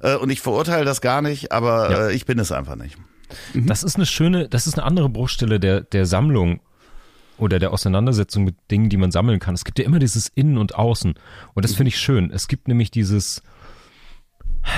[0.00, 2.08] äh, und ich verurteile das gar nicht, aber ja.
[2.08, 2.96] äh, ich bin es einfach nicht.
[3.54, 3.66] Mhm.
[3.66, 6.60] Das ist eine schöne, das ist eine andere Bruchstelle der, der Sammlung
[7.38, 9.54] oder der Auseinandersetzung mit Dingen, die man sammeln kann.
[9.54, 11.14] Es gibt ja immer dieses Innen und Außen
[11.54, 11.76] und das mhm.
[11.76, 12.30] finde ich schön.
[12.30, 13.42] Es gibt nämlich dieses,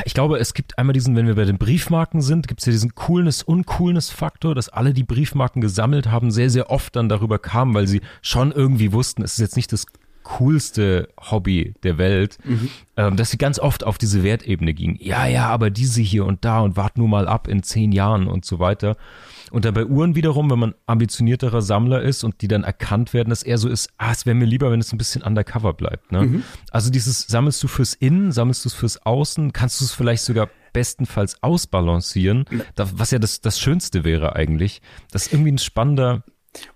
[0.05, 2.73] ich glaube, es gibt einmal diesen, wenn wir bei den Briefmarken sind, gibt es ja
[2.73, 7.87] diesen Coolness-Uncoolness-Faktor, dass alle, die Briefmarken gesammelt haben, sehr, sehr oft dann darüber kamen, weil
[7.87, 9.87] sie schon irgendwie wussten, es ist jetzt nicht das
[10.25, 12.70] coolste Hobby der Welt, mhm.
[12.97, 14.97] ähm, dass sie ganz oft auf diese Wertebene gingen.
[15.01, 18.27] Ja, ja, aber diese hier und da und wart nur mal ab in zehn Jahren
[18.27, 18.97] und so weiter.
[19.55, 23.31] Und dann bei Uhren wiederum, wenn man ambitionierterer Sammler ist und die dann erkannt werden,
[23.31, 26.11] dass eher so ist, ah, es wäre mir lieber, wenn es ein bisschen undercover bleibt.
[26.11, 26.23] Ne?
[26.23, 26.43] Mhm.
[26.73, 30.25] Also dieses, sammelst du fürs Innen, sammelst du es fürs Außen, kannst du es vielleicht
[30.25, 34.83] sogar bestenfalls ausbalancieren, was ja das, das Schönste wäre eigentlich.
[35.12, 36.25] Das ist irgendwie ein spannender,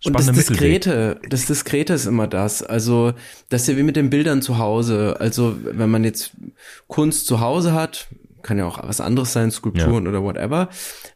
[0.04, 2.62] und das Diskrete, das Diskrete ist immer das.
[2.62, 3.12] Also,
[3.48, 5.16] das ist ja wie mit den Bildern zu Hause.
[5.18, 6.32] Also, wenn man jetzt
[6.88, 8.08] Kunst zu Hause hat,
[8.42, 10.10] kann ja auch was anderes sein, Skulpturen ja.
[10.10, 10.68] oder whatever,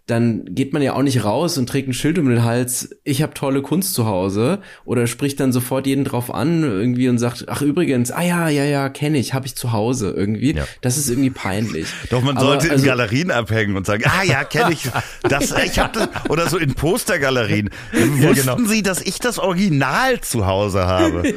[0.07, 3.23] dann geht man ja auch nicht raus und trägt ein Schild um den Hals, ich
[3.23, 7.45] habe tolle Kunst zu Hause oder spricht dann sofort jeden drauf an irgendwie und sagt,
[7.49, 10.55] ach übrigens, ah ja, ja, ja, kenne ich, habe ich zu Hause irgendwie.
[10.55, 10.65] Ja.
[10.81, 11.87] Das ist irgendwie peinlich.
[12.11, 14.91] Doch man Aber, sollte also, in Galerien abhängen und sagen, ah ja, kenne ich.
[15.23, 17.71] Das ich habe das oder so in Postergalerien.
[17.93, 18.59] Ja, Wussten genau.
[18.69, 21.23] Sie, dass ich das Original zu Hause habe?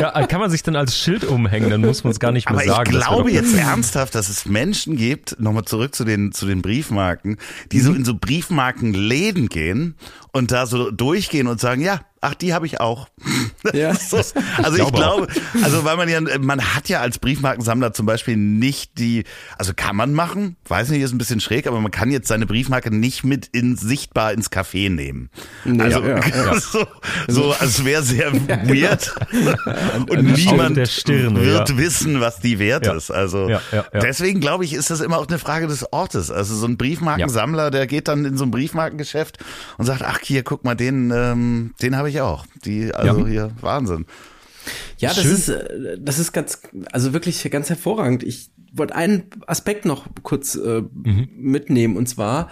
[0.00, 2.58] ja, kann man sich dann als Schild umhängen, dann muss man es gar nicht mehr
[2.58, 2.90] Aber sagen.
[2.90, 7.38] Ich glaube jetzt ernsthaft, dass es Menschen gibt, nochmal zurück zu den zu den Briefmarken,
[7.72, 7.96] die so mhm.
[7.96, 9.96] in so Briefmarkenläden gehen
[10.32, 13.08] und da so durchgehen und sagen, ja, ach, die habe ich auch.
[13.72, 13.94] Ja.
[13.94, 14.18] So,
[14.62, 15.26] also ich, glaube,
[15.62, 19.24] also weil man ja, man hat ja als Briefmarkensammler zum Beispiel nicht die,
[19.56, 22.44] also kann man machen, weiß nicht, ist ein bisschen schräg, aber man kann jetzt seine
[22.44, 25.30] Briefmarke nicht mit in sichtbar ins Café nehmen.
[25.78, 26.86] Also ja, ja, so,
[27.26, 28.68] so als wäre sehr genau.
[28.68, 29.14] weird
[30.10, 33.10] und niemand Stirn, wird wissen, was die wert ist.
[33.10, 33.48] Also
[33.94, 36.30] deswegen glaube ich, ist das immer auch eine Frage des Ortes.
[36.30, 39.38] Also so ein Briefmarkensammler, der geht dann in so ein Briefmarkengeschäft
[39.78, 42.46] und sagt, ach hier, guck mal, den, ähm, den habe ich auch.
[42.64, 44.06] Die, also hier Wahnsinn.
[44.98, 45.32] Ja, das Schön.
[45.32, 46.60] ist, äh, das ist ganz,
[46.92, 48.22] also wirklich ganz hervorragend.
[48.22, 51.28] Ich wollte einen Aspekt noch kurz äh, mhm.
[51.36, 52.50] mitnehmen und zwar,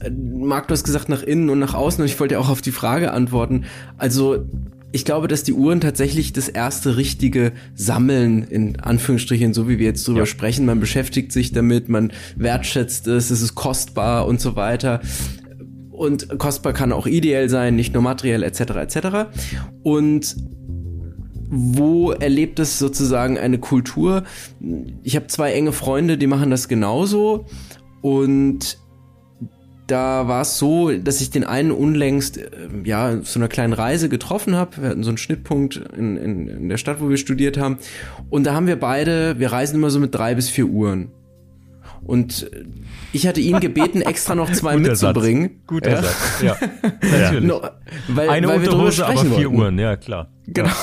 [0.00, 2.48] äh, Marc, du hast gesagt nach innen und nach außen und ich wollte ja auch
[2.48, 3.64] auf die Frage antworten.
[3.98, 4.46] Also
[4.92, 9.86] ich glaube, dass die Uhren tatsächlich das erste richtige Sammeln, in Anführungsstrichen, so wie wir
[9.86, 10.26] jetzt drüber ja.
[10.26, 15.00] sprechen, man beschäftigt sich damit, man wertschätzt es, es ist kostbar und so weiter.
[16.02, 18.60] Und kostbar kann auch ideell sein, nicht nur materiell etc.
[18.60, 18.96] etc.
[19.84, 20.34] Und
[21.48, 24.24] wo erlebt es sozusagen eine Kultur?
[25.04, 27.46] Ich habe zwei enge Freunde, die machen das genauso.
[28.00, 28.78] Und
[29.86, 32.48] da war es so, dass ich den einen unlängst äh,
[32.82, 34.82] ja zu einer kleinen Reise getroffen habe.
[34.82, 37.78] Wir hatten so einen Schnittpunkt in, in, in der Stadt, wo wir studiert haben.
[38.28, 41.12] Und da haben wir beide, wir reisen immer so mit drei bis vier Uhren.
[42.02, 42.50] Und
[43.12, 45.42] ich hatte ihn gebeten, extra noch zwei Guter mitzubringen.
[45.42, 45.66] Satz.
[45.66, 46.02] Guter ja.
[46.02, 46.56] Satz, ja.
[47.02, 47.44] Natürlich.
[47.44, 47.60] No,
[48.08, 49.56] weil, Eine weil Unterhose, aber vier wollten.
[49.56, 50.28] Uhren, ja klar.
[50.46, 50.68] Genau.
[50.68, 50.74] Ja.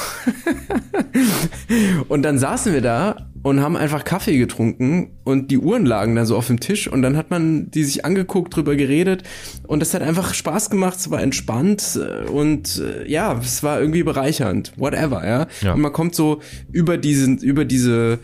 [2.08, 6.26] und dann saßen wir da und haben einfach Kaffee getrunken und die Uhren lagen da
[6.26, 9.24] so auf dem Tisch und dann hat man die sich angeguckt, drüber geredet
[9.68, 12.00] und das hat einfach Spaß gemacht, es war entspannt
[12.32, 15.48] und äh, ja, es war irgendwie bereichernd, whatever, ja.
[15.62, 15.74] ja.
[15.74, 18.20] Und man kommt so über diesen, über diese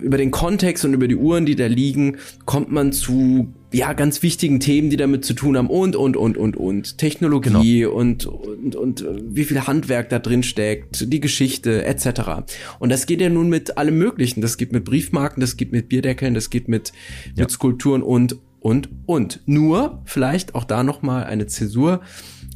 [0.00, 4.22] über den Kontext und über die Uhren, die da liegen, kommt man zu ja ganz
[4.22, 7.92] wichtigen Themen, die damit zu tun haben und und und und und Technologie genau.
[7.92, 12.46] und und und äh, wie viel Handwerk da drin steckt, die Geschichte etc.
[12.78, 14.40] Und das geht ja nun mit allem Möglichen.
[14.40, 16.92] Das geht mit Briefmarken, das geht mit Bierdeckeln, das geht mit
[17.34, 17.44] ja.
[17.44, 19.40] mit Skulpturen und und und.
[19.46, 22.00] Nur vielleicht auch da noch mal eine Zäsur.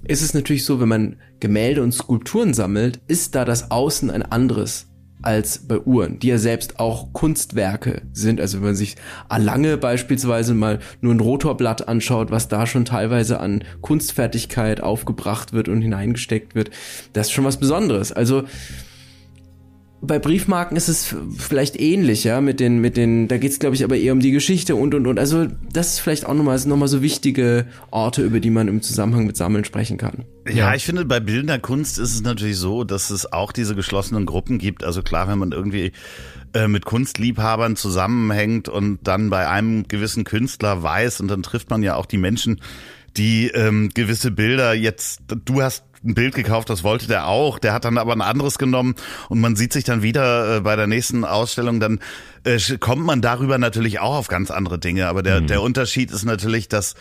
[0.09, 4.23] Ist es natürlich so, wenn man Gemälde und Skulpturen sammelt, ist da das Außen ein
[4.23, 4.92] anderes
[5.23, 8.41] als bei Uhren, die ja selbst auch Kunstwerke sind.
[8.41, 8.97] Also wenn man sich
[9.29, 15.69] Alange beispielsweise mal nur ein Rotorblatt anschaut, was da schon teilweise an Kunstfertigkeit aufgebracht wird
[15.69, 16.71] und hineingesteckt wird,
[17.13, 18.13] das ist schon was Besonderes.
[18.13, 18.45] Also
[20.05, 23.85] bei Briefmarken ist es vielleicht ähnlich, ja, mit den, mit den, da geht's glaube ich
[23.85, 25.19] aber eher um die Geschichte und und und.
[25.19, 28.83] Also das ist vielleicht auch nochmal, noch mal so wichtige Orte, über die man im
[28.83, 30.25] Zusammenhang mit Sammeln sprechen kann.
[30.49, 33.77] Ja, ja, ich finde, bei bildender Kunst ist es natürlich so, dass es auch diese
[33.77, 34.83] geschlossenen Gruppen gibt.
[34.83, 35.93] Also klar, wenn man irgendwie
[36.53, 41.85] äh, mit Kunstliebhabern zusammenhängt und dann bei einem gewissen Künstler weiß und dann trifft man
[41.85, 42.61] ja auch die Menschen,
[43.17, 47.59] die ähm, gewisse Bilder jetzt, du hast ein Bild gekauft, das wollte der auch.
[47.59, 48.95] Der hat dann aber ein anderes genommen
[49.29, 51.81] und man sieht sich dann wieder äh, bei der nächsten Ausstellung.
[51.81, 52.01] Dann
[52.45, 55.07] äh, kommt man darüber natürlich auch auf ganz andere Dinge.
[55.07, 55.47] Aber der, mhm.
[55.47, 56.95] der Unterschied ist natürlich, dass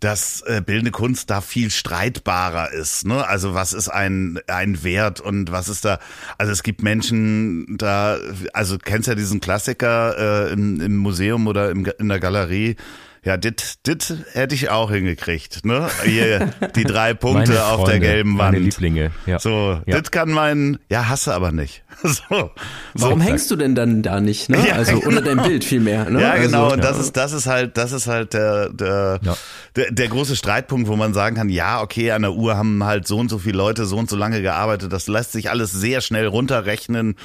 [0.00, 3.06] dass äh, bildende Kunst da viel streitbarer ist.
[3.06, 3.26] Ne?
[3.26, 5.98] Also was ist ein, ein Wert und was ist da,
[6.36, 8.18] also es gibt Menschen da,
[8.52, 12.76] also kennst ja diesen Klassiker äh, im, im Museum oder im, in der Galerie,
[13.24, 15.88] ja, dit, dit hätte ich auch hingekriegt, ne?
[16.04, 18.52] Hier, die drei Punkte Freunde, auf der gelben Wand.
[18.52, 19.38] Meine Lieblinge, ja.
[19.38, 19.96] So, ja.
[19.96, 21.82] dit kann mein, ja, hasse aber nicht.
[22.02, 22.50] So.
[22.92, 23.24] Warum so.
[23.24, 24.58] hängst du denn dann da nicht, ne?
[24.66, 25.08] Ja, also genau.
[25.08, 26.20] unter deinem Bild viel mehr, ne?
[26.20, 26.64] Ja, genau.
[26.64, 29.36] Also, und das ist, das ist halt, das ist halt der, der, ja.
[29.74, 33.06] der, der große Streitpunkt, wo man sagen kann, ja, okay, an der Uhr haben halt
[33.06, 34.92] so und so viele Leute so und so lange gearbeitet.
[34.92, 37.16] Das lässt sich alles sehr schnell runterrechnen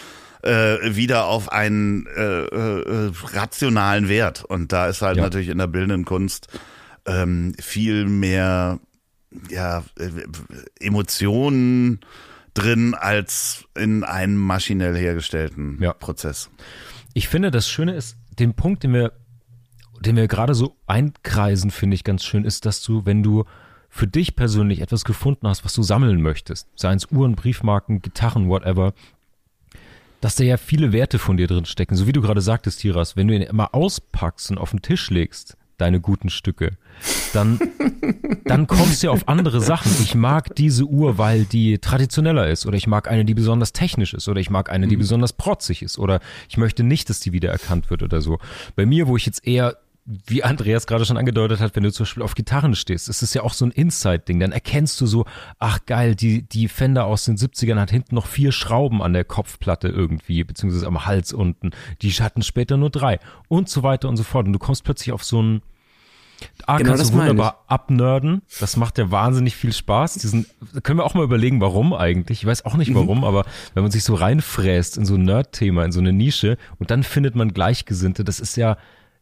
[0.44, 4.44] äh, wieder auf einen äh, äh, rationalen Wert.
[4.44, 5.24] Und da ist halt ja.
[5.24, 6.48] natürlich in der bildenden Kunst
[7.06, 8.80] ähm, viel mehr
[9.50, 10.10] ja, äh,
[10.80, 12.00] Emotionen
[12.54, 15.94] drin als in einem maschinell hergestellten ja.
[15.94, 16.50] Prozess.
[17.14, 19.14] Ich finde, das Schöne ist, den Punkt, den wir,
[20.00, 23.46] den wir gerade so einkreisen, finde ich ganz schön, ist, dass du, wenn du
[23.90, 28.48] für dich persönlich etwas gefunden hast, was du sammeln möchtest, seien es Uhren, Briefmarken, Gitarren,
[28.48, 28.94] whatever,
[30.22, 31.96] dass da ja viele Werte von dir drin stecken.
[31.96, 35.10] So wie du gerade sagtest, Tiras, wenn du ihn immer auspackst und auf den Tisch
[35.10, 36.78] legst, deine guten Stücke,
[37.34, 37.60] dann,
[38.46, 39.92] dann kommst du ja auf andere Sachen.
[40.02, 44.14] Ich mag diese Uhr, weil die traditioneller ist oder ich mag eine, die besonders technisch
[44.14, 45.02] ist oder ich mag eine, die mhm.
[45.02, 48.40] besonders protzig ist oder ich möchte nicht, dass die wiedererkannt wird oder so.
[48.76, 49.78] Bei mir, wo ich jetzt eher
[50.26, 53.34] wie Andreas gerade schon angedeutet hat, wenn du zum Beispiel auf Gitarren stehst, ist es
[53.36, 54.40] ja auch so ein Inside-Ding.
[54.40, 55.26] Dann erkennst du so,
[55.60, 59.24] ach geil, die, die Fender aus den 70ern hat hinten noch vier Schrauben an der
[59.24, 61.72] Kopfplatte irgendwie, beziehungsweise am Hals unten.
[62.02, 63.20] Die hatten später nur drei
[63.50, 64.48] und so weiter und so fort.
[64.48, 65.62] Und du kommst plötzlich auf so ein,
[66.66, 68.42] A, genau, kannst du wunderbar abnörden.
[68.60, 70.16] Das macht ja wahnsinnig viel Spaß.
[70.16, 70.46] Diesen,
[70.84, 72.40] können wir auch mal überlegen, warum eigentlich.
[72.40, 73.24] Ich weiß auch nicht warum, mhm.
[73.26, 76.92] aber wenn man sich so reinfräst in so ein Nerd-Thema, in so eine Nische und
[76.92, 78.78] dann findet man Gleichgesinnte, das ist ja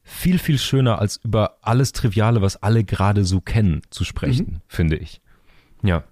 [0.07, 4.61] viel, viel schöner, als über alles Triviale, was alle gerade so kennen, zu sprechen, mhm.
[4.67, 5.21] finde ich.
[5.83, 6.03] Ja.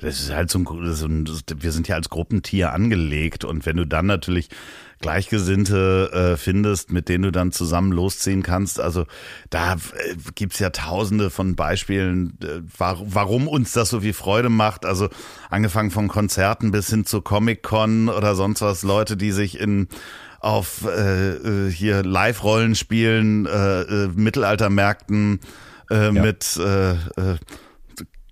[0.00, 3.78] Das ist halt so ein, so ein, wir sind ja als Gruppentier angelegt und wenn
[3.78, 4.50] du dann natürlich
[5.00, 8.80] Gleichgesinnte äh, findest, mit denen du dann zusammen losziehen kannst.
[8.80, 9.06] Also
[9.50, 9.76] da äh,
[10.34, 14.84] gibt's ja tausende von Beispielen, äh, war, warum uns das so viel Freude macht.
[14.84, 15.08] Also
[15.50, 19.88] angefangen von Konzerten bis hin zu Comic-Con oder sonst was, Leute, die sich in
[20.44, 25.40] auf äh, äh hier Live-Rollenspielen, äh, äh, Mittelaltermärkten
[25.90, 26.12] äh, ja.
[26.12, 27.38] mit äh, äh,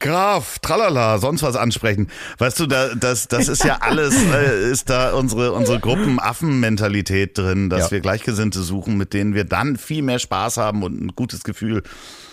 [0.02, 2.08] Graf, tralala, sonst was ansprechen.
[2.38, 7.70] Weißt du, da, das, das ist ja alles, äh, ist da unsere, unsere Gruppenaffen-Mentalität drin,
[7.70, 7.90] dass ja.
[7.92, 11.84] wir Gleichgesinnte suchen, mit denen wir dann viel mehr Spaß haben und ein gutes Gefühl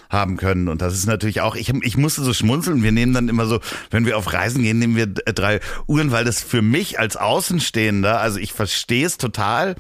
[0.09, 0.67] haben können.
[0.67, 2.83] Und das ist natürlich auch, ich, ich musste so schmunzeln.
[2.83, 3.59] Wir nehmen dann immer so,
[3.91, 8.19] wenn wir auf Reisen gehen, nehmen wir drei Uhren, weil das für mich als Außenstehender,
[8.19, 9.75] also ich verstehe es total.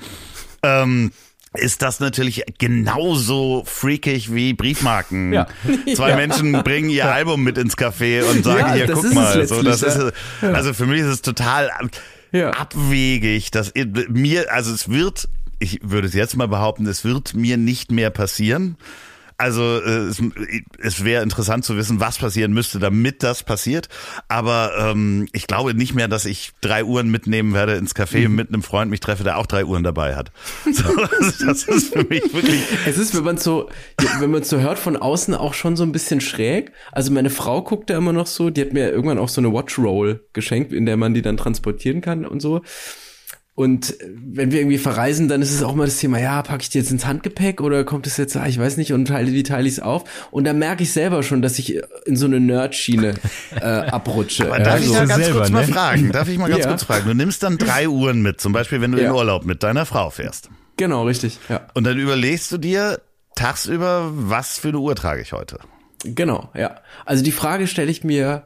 [0.61, 1.11] Ähm,
[1.55, 5.33] ist das natürlich genauso freakig wie Briefmarken.
[5.33, 5.47] Ja.
[5.95, 6.15] Zwei ja.
[6.15, 9.47] Menschen bringen ihr Album mit ins Café und sagen, ja, hier, guck mal.
[9.47, 11.71] So, das ist, also für mich ist es total
[12.31, 13.73] abwegig, dass
[14.09, 18.11] mir, also es wird, ich würde es jetzt mal behaupten, es wird mir nicht mehr
[18.11, 18.77] passieren.
[19.39, 20.21] Also äh, es,
[20.79, 23.87] es wäre interessant zu wissen, was passieren müsste, damit das passiert.
[24.27, 28.35] Aber ähm, ich glaube nicht mehr, dass ich drei Uhren mitnehmen werde ins Café mhm.
[28.35, 30.31] mit einem Freund mich treffe, der auch drei Uhren dabei hat.
[30.71, 32.61] So, das ist für mich wirklich.
[32.85, 33.69] Es ist, wenn man so,
[34.19, 36.71] wenn man so hört von außen auch schon so ein bisschen schräg.
[36.91, 39.51] Also meine Frau guckt da immer noch so, die hat mir irgendwann auch so eine
[39.53, 42.61] Watch Roll geschenkt, in der man die dann transportieren kann und so.
[43.59, 46.69] Und wenn wir irgendwie verreisen, dann ist es auch mal das Thema, ja, packe ich
[46.69, 49.43] die jetzt ins Handgepäck oder kommt es jetzt, ah, ich weiß nicht, und teile, wie
[49.43, 50.29] teile ich es auf?
[50.31, 53.15] Und da merke ich selber schon, dass ich in so eine Nerd-Schiene
[53.59, 54.45] äh, abrutsche.
[54.45, 55.55] Aber darf ich da ganz selber, kurz ne?
[55.55, 56.09] mal fragen?
[56.13, 56.69] Darf ich mal ganz ja.
[56.69, 57.05] kurz fragen?
[57.05, 59.09] Du nimmst dann drei Uhren mit, zum Beispiel, wenn du ja.
[59.09, 60.49] in Urlaub mit deiner Frau fährst.
[60.77, 61.37] Genau, richtig.
[61.49, 61.67] Ja.
[61.73, 63.01] Und dann überlegst du dir
[63.35, 65.59] tagsüber, was für eine Uhr trage ich heute?
[66.05, 66.75] Genau, ja.
[67.05, 68.43] Also die Frage stelle ich mir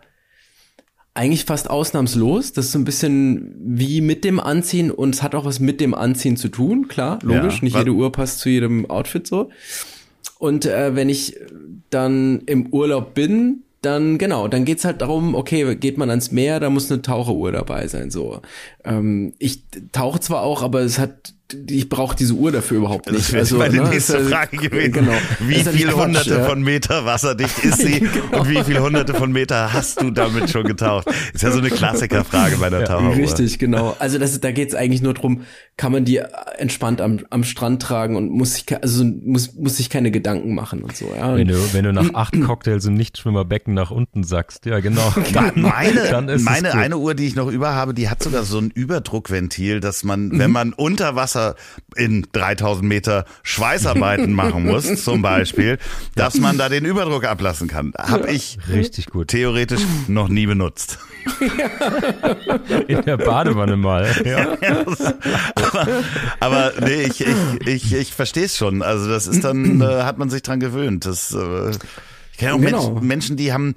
[1.13, 2.53] eigentlich fast ausnahmslos.
[2.53, 5.79] Das ist so ein bisschen wie mit dem Anziehen und es hat auch was mit
[5.79, 7.57] dem Anziehen zu tun, klar, logisch.
[7.57, 9.49] Ja, Nicht jede Uhr passt zu jedem Outfit so.
[10.39, 11.37] Und äh, wenn ich
[11.89, 16.59] dann im Urlaub bin, dann genau, dann geht's halt darum, okay, geht man ans Meer,
[16.59, 18.11] da muss eine Taucheruhr dabei sein.
[18.11, 18.41] So,
[18.83, 21.33] ähm, ich tauche zwar auch, aber es hat
[21.69, 23.29] ich brauche diese Uhr dafür überhaupt nicht.
[23.29, 24.93] Das also, meine ne, nächste ist, Frage gewesen.
[24.93, 25.13] Genau.
[25.39, 26.45] Wie viele hunderte ja.
[26.45, 28.41] von Meter wasserdicht ist sie genau.
[28.41, 31.07] und wie viele hunderte von Meter hast du damit schon getaucht?
[31.33, 33.15] Ist ja so eine Klassikerfrage bei der ja, Taucheruhr.
[33.15, 33.95] Richtig, genau.
[33.99, 35.41] Also das, da geht es eigentlich nur drum,
[35.77, 36.21] kann man die
[36.57, 40.83] entspannt am, am Strand tragen und muss sich, also muss, muss sich keine Gedanken machen
[40.83, 41.11] und so.
[41.15, 41.35] Ja.
[41.35, 45.13] Wenn du, wenn du nach acht Cocktails im Nichtschwimmerbecken nach unten sackst, ja genau.
[45.33, 48.59] Dann, meine dann meine eine Uhr, die ich noch über habe, die hat sogar so
[48.59, 50.53] ein Überdruckventil, dass man, wenn mhm.
[50.53, 51.55] man unter Wasser Wasser
[51.95, 55.77] in 3000 Meter Schweißarbeiten machen muss, zum Beispiel,
[56.15, 57.93] dass man da den Überdruck ablassen kann.
[57.97, 60.99] Habe ich richtig gut theoretisch noch nie benutzt.
[62.87, 64.03] In der Badewanne mal.
[64.25, 64.57] Ja.
[65.55, 65.87] aber,
[66.39, 68.81] aber nee, ich, ich, ich, ich verstehe es schon.
[68.81, 71.05] Also das ist dann, äh, hat man sich dran gewöhnt.
[71.05, 71.71] Das, äh,
[72.31, 72.99] ich kenne auch genau.
[73.01, 73.75] Menschen, die haben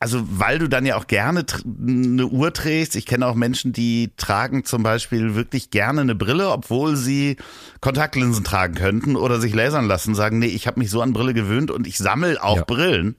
[0.00, 2.94] also weil du dann ja auch gerne eine Uhr trägst.
[2.94, 7.36] Ich kenne auch Menschen, die tragen zum Beispiel wirklich gerne eine Brille, obwohl sie
[7.80, 10.14] Kontaktlinsen tragen könnten oder sich lasern lassen.
[10.14, 12.64] Sagen, nee, ich habe mich so an Brille gewöhnt und ich sammle auch ja.
[12.64, 13.16] Brillen.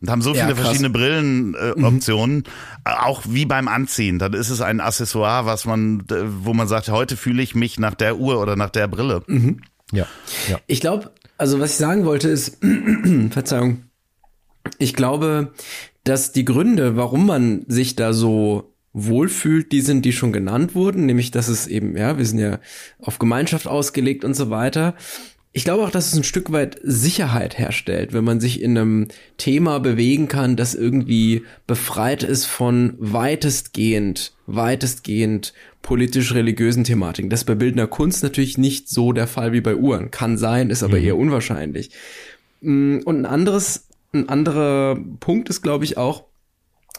[0.00, 2.96] Und haben so viele ja, verschiedene Brillenoptionen, äh, mhm.
[2.98, 4.18] auch wie beim Anziehen.
[4.18, 7.94] Dann ist es ein Accessoire, was man, wo man sagt, heute fühle ich mich nach
[7.94, 9.22] der Uhr oder nach der Brille.
[9.28, 9.60] Mhm.
[9.92, 10.08] Ja.
[10.48, 10.58] ja.
[10.66, 12.58] Ich glaube, also was ich sagen wollte ist,
[13.30, 13.84] Verzeihung,
[14.78, 15.52] ich glaube,
[16.04, 21.06] dass die Gründe, warum man sich da so wohlfühlt, die sind, die schon genannt wurden,
[21.06, 22.58] nämlich, dass es eben, ja, wir sind ja
[23.00, 24.94] auf Gemeinschaft ausgelegt und so weiter.
[25.54, 29.08] Ich glaube auch, dass es ein Stück weit Sicherheit herstellt, wenn man sich in einem
[29.36, 37.28] Thema bewegen kann, das irgendwie befreit ist von weitestgehend, weitestgehend politisch-religiösen Thematiken.
[37.28, 40.10] Das ist bei bildender Kunst natürlich nicht so der Fall wie bei Uhren.
[40.10, 41.04] Kann sein, ist aber mhm.
[41.04, 41.90] eher unwahrscheinlich.
[42.62, 46.24] Mm, und ein anderes ein anderer Punkt ist, glaube ich, auch,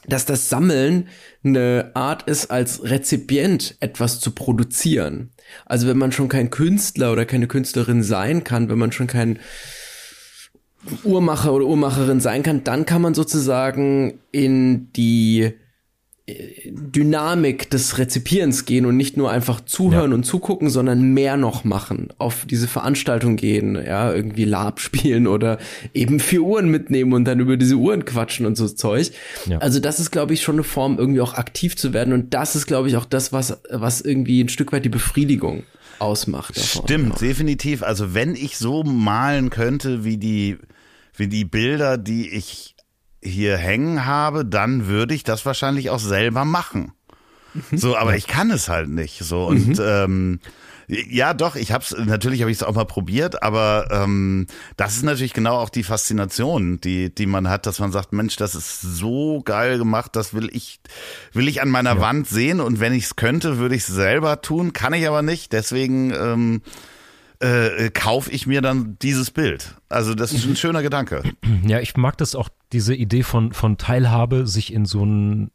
[0.07, 1.07] dass das Sammeln
[1.43, 5.31] eine Art ist, als Rezipient etwas zu produzieren.
[5.65, 9.39] Also wenn man schon kein Künstler oder keine Künstlerin sein kann, wenn man schon kein
[11.03, 15.53] Uhrmacher oder Uhrmacherin sein kann, dann kann man sozusagen in die
[16.25, 20.15] Dynamik des Rezipierens gehen und nicht nur einfach zuhören ja.
[20.15, 25.59] und zugucken, sondern mehr noch machen, auf diese Veranstaltung gehen, ja, irgendwie Lab spielen oder
[25.93, 29.11] eben vier Uhren mitnehmen und dann über diese Uhren quatschen und so Zeug.
[29.47, 29.57] Ja.
[29.57, 32.55] Also das ist, glaube ich, schon eine Form, irgendwie auch aktiv zu werden und das
[32.55, 35.63] ist, glaube ich, auch das, was, was irgendwie ein Stück weit die Befriedigung
[35.99, 36.55] ausmacht.
[36.55, 36.83] Davon.
[36.83, 37.83] Stimmt, definitiv.
[37.83, 40.57] Also wenn ich so malen könnte, wie die,
[41.17, 42.72] wie die Bilder, die ich
[43.23, 46.91] hier hängen habe, dann würde ich das wahrscheinlich auch selber machen.
[47.53, 47.77] Mhm.
[47.77, 49.19] So, aber ich kann es halt nicht.
[49.23, 49.85] So und mhm.
[49.85, 50.39] ähm,
[50.87, 55.03] ja, doch, ich hab's, natürlich habe ich es auch mal probiert, aber ähm, das ist
[55.03, 58.81] natürlich genau auch die Faszination, die, die man hat, dass man sagt, Mensch, das ist
[58.81, 60.81] so geil gemacht, das will ich,
[61.31, 62.01] will ich an meiner ja.
[62.01, 65.21] Wand sehen und wenn ich es könnte, würde ich es selber tun, kann ich aber
[65.21, 66.61] nicht, deswegen ähm,
[67.43, 69.75] äh, kaufe ich mir dann dieses Bild.
[69.89, 71.23] Also das ist ein schöner Gedanke.
[71.65, 75.51] Ja, ich mag das auch, diese Idee von, von Teilhabe, sich in so ein,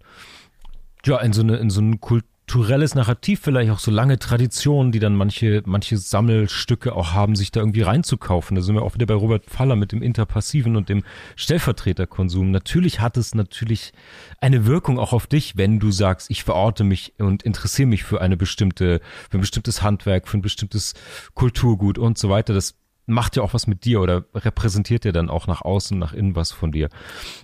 [1.04, 4.90] ja, in so eine, in so ein Kult kulturelles Narrativ, vielleicht auch so lange Traditionen,
[4.90, 8.54] die dann manche, manche Sammelstücke auch haben, sich da irgendwie reinzukaufen.
[8.54, 11.04] Da sind wir auch wieder bei Robert Faller mit dem Interpassiven und dem
[11.36, 12.50] Stellvertreterkonsum.
[12.50, 13.92] Natürlich hat es natürlich
[14.40, 18.22] eine Wirkung auch auf dich, wenn du sagst, ich verorte mich und interessiere mich für
[18.22, 20.94] eine bestimmte, für ein bestimmtes Handwerk, für ein bestimmtes
[21.34, 22.54] Kulturgut und so weiter.
[22.54, 26.14] Das macht ja auch was mit dir oder repräsentiert ja dann auch nach außen, nach
[26.14, 26.88] innen was von dir.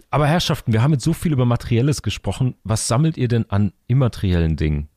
[0.08, 2.54] Aber Herrschaften, wir haben jetzt so viel über Materielles gesprochen.
[2.64, 4.88] Was sammelt ihr denn an immateriellen Dingen?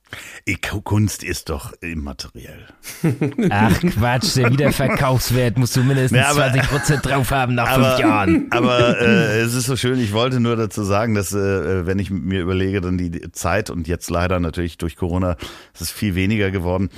[0.84, 2.66] Kunst ist doch immateriell.
[3.50, 8.00] Ach Quatsch, der Wiederverkaufswert musst du mindestens ja, aber, 20% drauf haben nach aber, fünf
[8.00, 8.48] Jahren.
[8.52, 12.10] Aber äh, es ist so schön, ich wollte nur dazu sagen, dass äh, wenn ich
[12.10, 15.36] mir überlege, dann die Zeit und jetzt leider natürlich durch Corona,
[15.74, 16.90] es ist viel weniger geworden.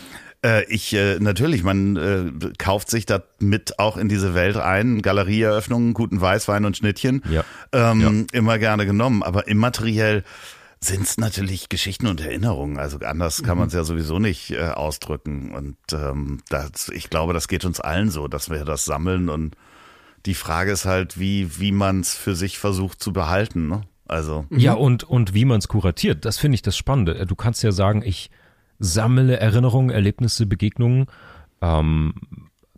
[0.45, 5.01] Äh, ich äh, natürlich, man äh, kauft sich damit auch in diese Welt ein.
[5.01, 7.23] Galerieeröffnungen, guten Weißwein und Schnittchen.
[7.29, 7.43] Ja.
[7.73, 8.37] Ähm, ja.
[8.37, 10.23] Immer gerne genommen, aber immateriell
[10.81, 12.77] sind es natürlich Geschichten und Erinnerungen.
[12.77, 13.59] Also anders kann mhm.
[13.59, 15.53] man es ja sowieso nicht äh, ausdrücken.
[15.53, 19.29] Und ähm, das, ich glaube, das geht uns allen so, dass wir das sammeln.
[19.29, 19.55] Und
[20.25, 23.67] die Frage ist halt, wie, wie man es für sich versucht zu behalten.
[23.67, 23.81] Ne?
[24.07, 24.45] Also.
[24.51, 26.23] Ja, und, und wie man es kuratiert.
[26.23, 27.25] Das finde ich das Spannende.
[27.25, 28.31] Du kannst ja sagen, ich
[28.79, 31.07] sammle Erinnerungen, Erlebnisse, Begegnungen
[31.61, 32.13] ähm,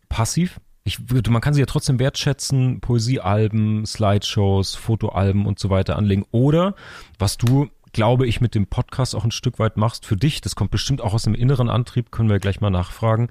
[0.09, 0.59] passiv.
[0.83, 0.97] Ich,
[1.29, 6.25] man kann sie ja trotzdem wertschätzen, Poesiealben, Slideshows, Fotoalben und so weiter anlegen.
[6.31, 6.73] Oder
[7.19, 10.41] was du glaube ich, mit dem Podcast auch ein Stück weit machst für dich.
[10.41, 13.29] Das kommt bestimmt auch aus dem inneren Antrieb, können wir gleich mal nachfragen.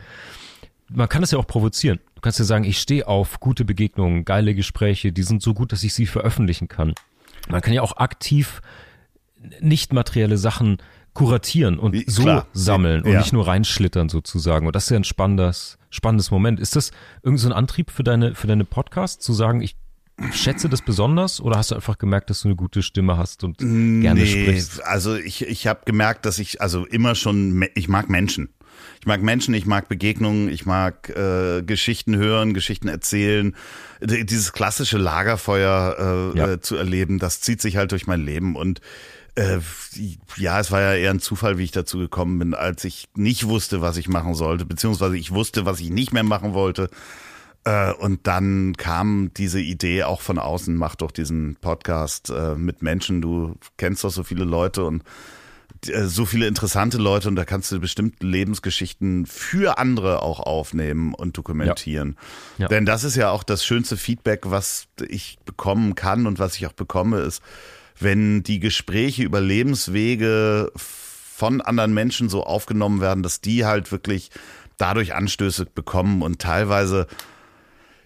[0.89, 2.01] Man kann es ja auch provozieren.
[2.17, 5.73] Du kannst ja sagen, ich stehe auf gute Begegnungen, geile Gespräche, die sind so gut,
[5.73, 6.95] dass ich sie veröffentlichen kann.
[7.49, 8.61] Man kann ja auch aktiv
[9.61, 10.79] nicht materielle Sachen
[11.15, 12.47] kuratieren und Wie, so klar.
[12.53, 13.19] sammeln und ja.
[13.19, 14.67] nicht nur reinschlittern sozusagen.
[14.67, 16.61] Und das ist ja ein spannendes, spannendes Moment.
[16.61, 16.93] Ist das
[17.23, 19.77] irgendein so Antrieb für deine, für deine Podcasts, zu sagen, ich
[20.33, 23.59] schätze das besonders oder hast du einfach gemerkt, dass du eine gute Stimme hast und
[23.59, 24.85] gerne nee, sprichst?
[24.85, 28.51] Also ich, ich habe gemerkt, dass ich also immer schon, ich mag Menschen.
[29.01, 33.55] Ich mag Menschen, ich mag Begegnungen, ich mag äh, Geschichten hören, Geschichten erzählen.
[34.01, 36.53] Dieses klassische Lagerfeuer äh, ja.
[36.53, 38.81] äh, zu erleben, das zieht sich halt durch mein Leben und
[39.37, 39.59] äh,
[40.37, 43.47] ja, es war ja eher ein Zufall, wie ich dazu gekommen bin, als ich nicht
[43.47, 46.91] wusste, was ich machen sollte, beziehungsweise ich wusste, was ich nicht mehr machen wollte.
[47.65, 52.83] Äh, und dann kam diese Idee auch von außen, mach doch diesen Podcast äh, mit
[52.83, 53.21] Menschen.
[53.21, 55.05] Du kennst doch so viele Leute und
[55.87, 61.15] äh, so viele interessante Leute und da kannst du bestimmt Lebensgeschichten für andere auch aufnehmen
[61.15, 62.17] und dokumentieren.
[62.57, 62.65] Ja.
[62.65, 62.69] Ja.
[62.69, 66.67] Denn das ist ja auch das schönste Feedback, was ich bekommen kann und was ich
[66.67, 67.43] auch bekomme, ist,
[67.99, 74.31] wenn die Gespräche über Lebenswege von anderen Menschen so aufgenommen werden, dass die halt wirklich
[74.79, 77.07] dadurch Anstöße bekommen und teilweise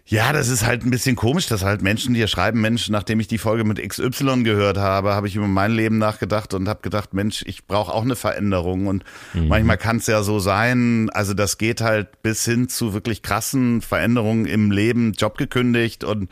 [0.07, 3.28] ja, das ist halt ein bisschen komisch, dass halt Menschen dir schreiben, Mensch, nachdem ich
[3.28, 7.14] die Folge mit XY gehört habe, habe ich über mein Leben nachgedacht und habe gedacht,
[7.14, 8.86] Mensch, ich brauche auch eine Veränderung.
[8.86, 9.02] Und
[9.32, 9.48] mhm.
[9.48, 13.80] manchmal kann es ja so sein, also das geht halt bis hin zu wirklich krassen
[13.80, 16.30] Veränderungen im Leben, Job gekündigt und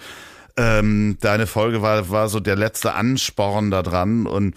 [0.59, 4.55] ähm, deine Folge war, war so der letzte Ansporn da dran und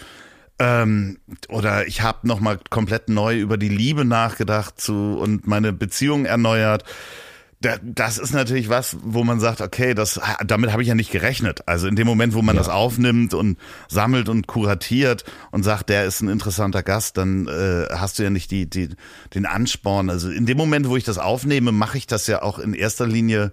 [0.60, 5.72] ähm, oder ich habe noch mal komplett neu über die Liebe nachgedacht zu und meine
[5.72, 6.84] Beziehung erneuert
[7.82, 11.68] das ist natürlich was, wo man sagt, okay, das, damit habe ich ja nicht gerechnet.
[11.68, 12.62] Also in dem Moment, wo man ja.
[12.62, 13.58] das aufnimmt und
[13.88, 18.30] sammelt und kuratiert und sagt, der ist ein interessanter Gast, dann äh, hast du ja
[18.30, 18.90] nicht die, die,
[19.34, 20.10] den Ansporn.
[20.10, 23.08] Also in dem Moment, wo ich das aufnehme, mache ich das ja auch in erster
[23.08, 23.52] Linie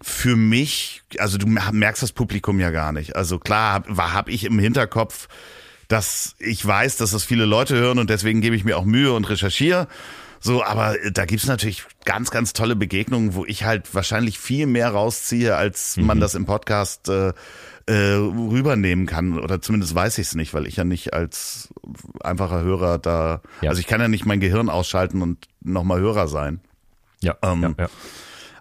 [0.00, 1.02] für mich.
[1.18, 3.16] Also du merkst das Publikum ja gar nicht.
[3.16, 5.28] Also klar habe hab ich im Hinterkopf,
[5.88, 9.12] dass ich weiß, dass das viele Leute hören und deswegen gebe ich mir auch Mühe
[9.12, 9.88] und recherchiere
[10.44, 14.88] So, aber da gibt's natürlich ganz, ganz tolle Begegnungen, wo ich halt wahrscheinlich viel mehr
[14.88, 16.06] rausziehe, als mhm.
[16.06, 17.32] man das im Podcast äh,
[17.86, 19.38] äh, rübernehmen kann.
[19.38, 21.72] Oder zumindest weiß ich es nicht, weil ich ja nicht als
[22.24, 23.70] einfacher Hörer da, ja.
[23.70, 26.60] also ich kann ja nicht mein Gehirn ausschalten und nochmal Hörer sein.
[27.20, 27.90] Ja, ähm, ja, ja.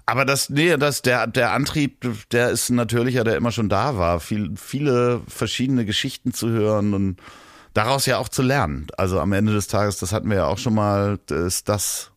[0.05, 4.19] Aber das, nee, das, der, der Antrieb, der ist natürlicher, der immer schon da war.
[4.19, 7.17] Viel, viele verschiedene Geschichten zu hören und
[7.73, 8.87] daraus ja auch zu lernen.
[8.97, 12.11] Also am Ende des Tages, das hatten wir ja auch schon mal, ist das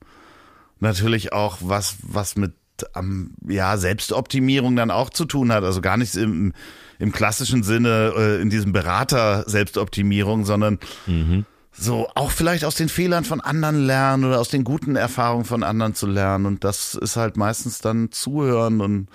[0.80, 2.54] natürlich auch was, was mit
[2.96, 5.64] ähm, ja, Selbstoptimierung dann auch zu tun hat.
[5.64, 6.52] Also gar nicht im,
[6.98, 11.46] im klassischen Sinne äh, in diesem Berater Selbstoptimierung, sondern mhm.
[11.72, 15.62] so auch vielleicht aus den Fehlern von anderen lernen oder aus den guten Erfahrungen von
[15.62, 16.46] anderen zu lernen.
[16.46, 19.08] Und das ist halt meistens dann zuhören und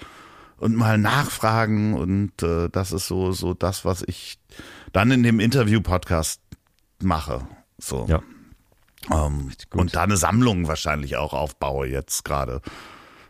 [0.57, 4.38] und mal nachfragen und äh, das ist so so das, was ich
[4.91, 6.41] dann in dem Interview-Podcast
[7.01, 7.47] mache.
[7.77, 8.05] So.
[8.07, 8.21] Ja.
[9.11, 12.61] Ähm, und da eine Sammlung wahrscheinlich auch aufbaue jetzt gerade.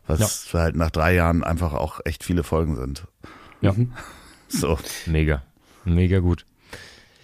[0.07, 0.59] Was ja.
[0.59, 3.07] halt nach drei Jahren einfach auch echt viele Folgen sind.
[3.61, 3.75] Ja.
[4.47, 4.79] So.
[5.05, 5.43] Mega.
[5.85, 6.45] Mega gut.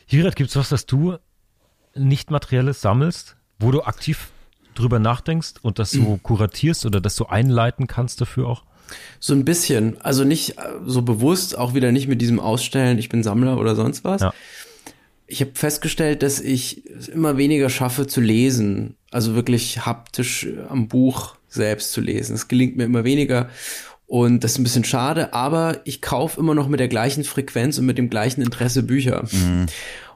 [0.05, 1.17] Hirat, gibt's was, das du
[1.95, 4.29] nicht materielles sammelst, wo du aktiv
[4.75, 6.23] drüber nachdenkst und das so mhm.
[6.23, 8.63] kuratierst oder das so einleiten kannst dafür auch?
[9.19, 9.99] So ein bisschen.
[10.01, 13.75] Also nicht äh, so bewusst, auch wieder nicht mit diesem Ausstellen, ich bin Sammler oder
[13.75, 14.21] sonst was.
[14.21, 14.33] Ja.
[15.27, 18.95] Ich habe festgestellt, dass ich es immer weniger schaffe zu lesen.
[19.11, 22.35] Also wirklich haptisch am Buch selbst zu lesen.
[22.35, 23.49] Es gelingt mir immer weniger.
[24.07, 27.79] Und das ist ein bisschen schade, aber ich kaufe immer noch mit der gleichen Frequenz
[27.79, 29.23] und mit dem gleichen Interesse Bücher.
[29.31, 29.65] Mhm.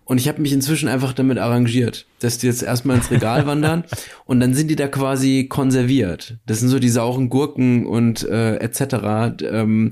[0.10, 3.84] Und ich habe mich inzwischen einfach damit arrangiert, dass die jetzt erstmal ins Regal wandern
[4.26, 6.38] und dann sind die da quasi konserviert.
[6.48, 9.44] Das sind so die sauren Gurken und äh, etc.
[9.44, 9.92] Ähm,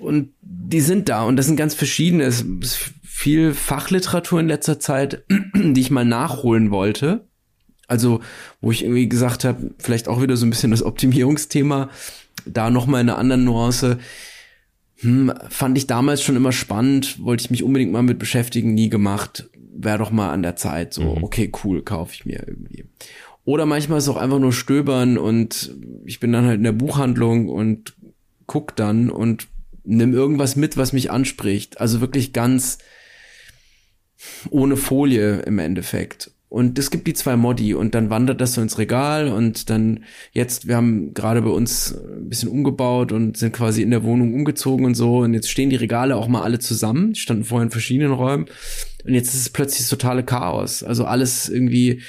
[0.00, 2.24] und die sind da und das sind ganz verschiedene.
[2.24, 5.24] Es ist viel Fachliteratur in letzter Zeit,
[5.54, 7.24] die ich mal nachholen wollte.
[7.86, 8.20] Also,
[8.60, 11.88] wo ich irgendwie gesagt habe, vielleicht auch wieder so ein bisschen das Optimierungsthema,
[12.44, 13.98] da nochmal in einer anderen Nuance
[15.00, 18.88] hm, fand ich damals schon immer spannend, wollte ich mich unbedingt mal mit beschäftigen, nie
[18.88, 19.48] gemacht.
[19.54, 21.24] Wäre doch mal an der Zeit, so, mhm.
[21.24, 22.84] okay, cool, kaufe ich mir irgendwie.
[23.44, 25.74] Oder manchmal ist es auch einfach nur stöbern und
[26.04, 27.96] ich bin dann halt in der Buchhandlung und
[28.46, 29.48] guck dann und
[29.84, 31.80] nimm irgendwas mit, was mich anspricht.
[31.80, 32.78] Also wirklich ganz
[34.50, 36.32] ohne Folie im Endeffekt.
[36.48, 40.04] Und es gibt die zwei Modi und dann wandert das so ins Regal und dann
[40.32, 44.32] jetzt, wir haben gerade bei uns ein bisschen umgebaut und sind quasi in der Wohnung
[44.32, 45.18] umgezogen und so.
[45.18, 48.46] Und jetzt stehen die Regale auch mal alle zusammen, standen vorher in verschiedenen Räumen.
[49.04, 50.82] Und jetzt ist es plötzlich das totale Chaos.
[50.82, 52.00] Also alles irgendwie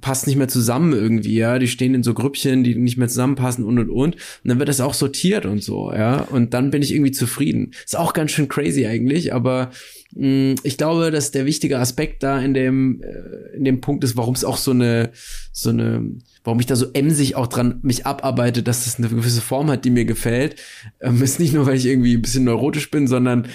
[0.00, 1.58] passt nicht mehr zusammen irgendwie, ja.
[1.58, 4.14] Die stehen in so Grüppchen, die nicht mehr zusammenpassen und und und.
[4.14, 6.20] Und dann wird das auch sortiert und so, ja.
[6.22, 7.72] Und dann bin ich irgendwie zufrieden.
[7.84, 9.70] Ist auch ganz schön crazy eigentlich, aber
[10.14, 14.04] mh, mm, ich glaube, dass der wichtige Aspekt da in dem, äh, in dem Punkt
[14.04, 15.10] ist, warum es auch so eine,
[15.52, 16.08] so eine,
[16.44, 19.84] warum ich da so emsig auch dran mich abarbeite, dass das eine gewisse Form hat,
[19.84, 20.56] die mir gefällt,
[21.00, 23.48] ähm, ist nicht nur, weil ich irgendwie ein bisschen neurotisch bin, sondern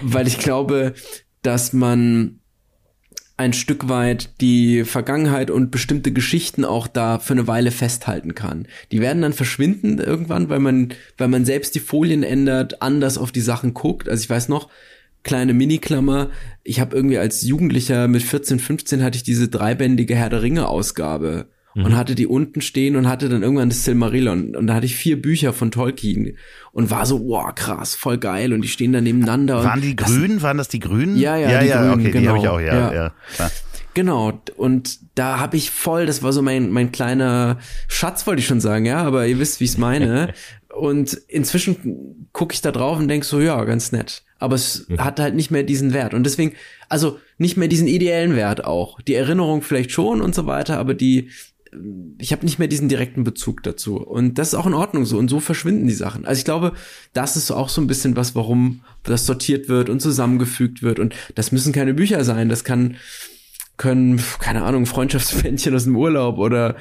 [0.00, 0.94] weil ich glaube,
[1.42, 2.38] dass man
[3.36, 8.66] ein Stück weit die Vergangenheit und bestimmte Geschichten auch da für eine Weile festhalten kann.
[8.92, 13.32] Die werden dann verschwinden irgendwann, weil man, weil man selbst die Folien ändert, anders auf
[13.32, 14.08] die Sachen guckt.
[14.08, 14.70] Also ich weiß noch,
[15.22, 16.30] kleine Mini-Klammer,
[16.64, 20.68] ich habe irgendwie als Jugendlicher mit 14, 15 hatte ich diese dreibändige Herr der Ringe
[20.68, 21.84] Ausgabe mhm.
[21.84, 24.96] und hatte die unten stehen und hatte dann irgendwann das Silmarillion und da hatte ich
[24.96, 26.36] vier Bücher von Tolkien
[26.72, 29.62] und war so, wow, krass, voll geil und die stehen da nebeneinander.
[29.62, 30.42] Waren die grün?
[30.42, 31.16] Waren das die grünen?
[31.16, 32.20] Ja, ja, ja, die ja grünen, okay, genau.
[32.20, 33.12] die habe ich auch, ja, ja.
[33.38, 33.50] ja.
[33.94, 37.58] Genau, und da habe ich voll, das war so mein, mein kleiner
[37.88, 40.34] Schatz, wollte ich schon sagen, ja, aber ihr wisst, wie ich es meine.
[40.76, 44.22] und inzwischen gucke ich da drauf und denk so, ja, ganz nett.
[44.38, 45.02] Aber es mhm.
[45.02, 46.12] hat halt nicht mehr diesen Wert.
[46.12, 46.52] Und deswegen,
[46.90, 49.00] also nicht mehr diesen ideellen Wert auch.
[49.00, 51.30] Die Erinnerung vielleicht schon und so weiter, aber die,
[52.18, 53.96] ich habe nicht mehr diesen direkten Bezug dazu.
[53.96, 55.18] Und das ist auch in Ordnung so.
[55.18, 56.26] Und so verschwinden die Sachen.
[56.26, 56.72] Also ich glaube,
[57.12, 60.98] das ist auch so ein bisschen was, warum das sortiert wird und zusammengefügt wird.
[60.98, 62.48] Und das müssen keine Bücher sein.
[62.48, 62.96] Das kann,
[63.76, 66.76] können, keine Ahnung, Freundschaftsbändchen aus dem Urlaub oder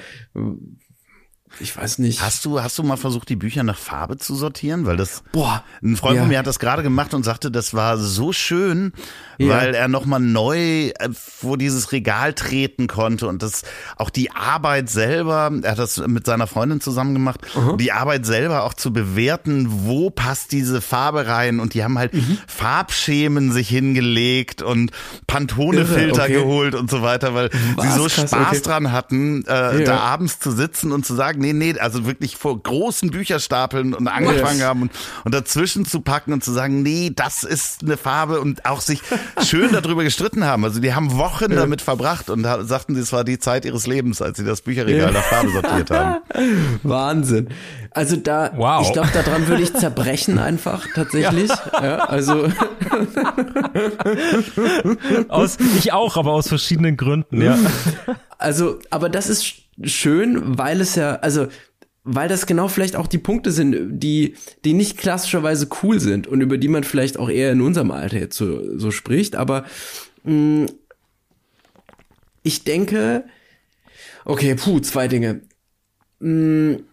[1.59, 2.21] ich weiß nicht.
[2.21, 4.85] Hast du, hast du mal versucht, die Bücher nach Farbe zu sortieren?
[4.85, 6.21] Weil das, boah, ein Freund ja.
[6.21, 8.93] von mir hat das gerade gemacht und sagte, das war so schön,
[9.37, 9.49] ja.
[9.49, 13.63] weil er nochmal neu äh, vor dieses Regal treten konnte und das,
[13.97, 18.25] auch die Arbeit selber, er hat das mit seiner Freundin zusammen gemacht, uh die Arbeit
[18.25, 22.37] selber auch zu bewerten, wo passt diese Farbe rein und die haben halt mhm.
[22.47, 24.91] Farbschemen sich hingelegt und
[25.27, 26.33] Pantone-Filter okay.
[26.33, 28.61] geholt und so weiter, weil Was, sie so krass, Spaß okay.
[28.61, 29.85] dran hatten, äh, ja.
[29.85, 34.07] da abends zu sitzen und zu sagen, nee, nee, also wirklich vor großen Bücherstapeln und
[34.07, 34.91] angefangen haben und,
[35.23, 39.01] und dazwischen zu packen und zu sagen, nee, das ist eine Farbe und auch sich
[39.43, 40.63] schön darüber gestritten haben.
[40.63, 41.59] Also die haben Wochen ja.
[41.59, 45.11] damit verbracht und sagten, das war die Zeit ihres Lebens, als sie das Bücherregal ja.
[45.11, 46.15] nach Farbe sortiert haben.
[46.83, 47.49] Wahnsinn.
[47.91, 48.85] Also da, wow.
[48.85, 51.49] ich glaube, daran würde ich zerbrechen einfach tatsächlich.
[51.73, 51.85] Ja.
[51.85, 52.47] ja also
[55.29, 57.57] aus, ich auch, aber aus verschiedenen Gründen, ja.
[58.45, 61.47] Also, aber das ist schön, weil es ja, also
[62.03, 66.41] weil das genau vielleicht auch die Punkte sind, die, die nicht klassischerweise cool sind und
[66.41, 69.35] über die man vielleicht auch eher in unserem Alter jetzt so, so spricht.
[69.35, 69.65] Aber
[70.25, 70.65] mh, mm,
[72.43, 73.23] ich denke,
[74.25, 75.41] okay, puh, zwei Dinge.
[76.19, 76.83] Mh, mm,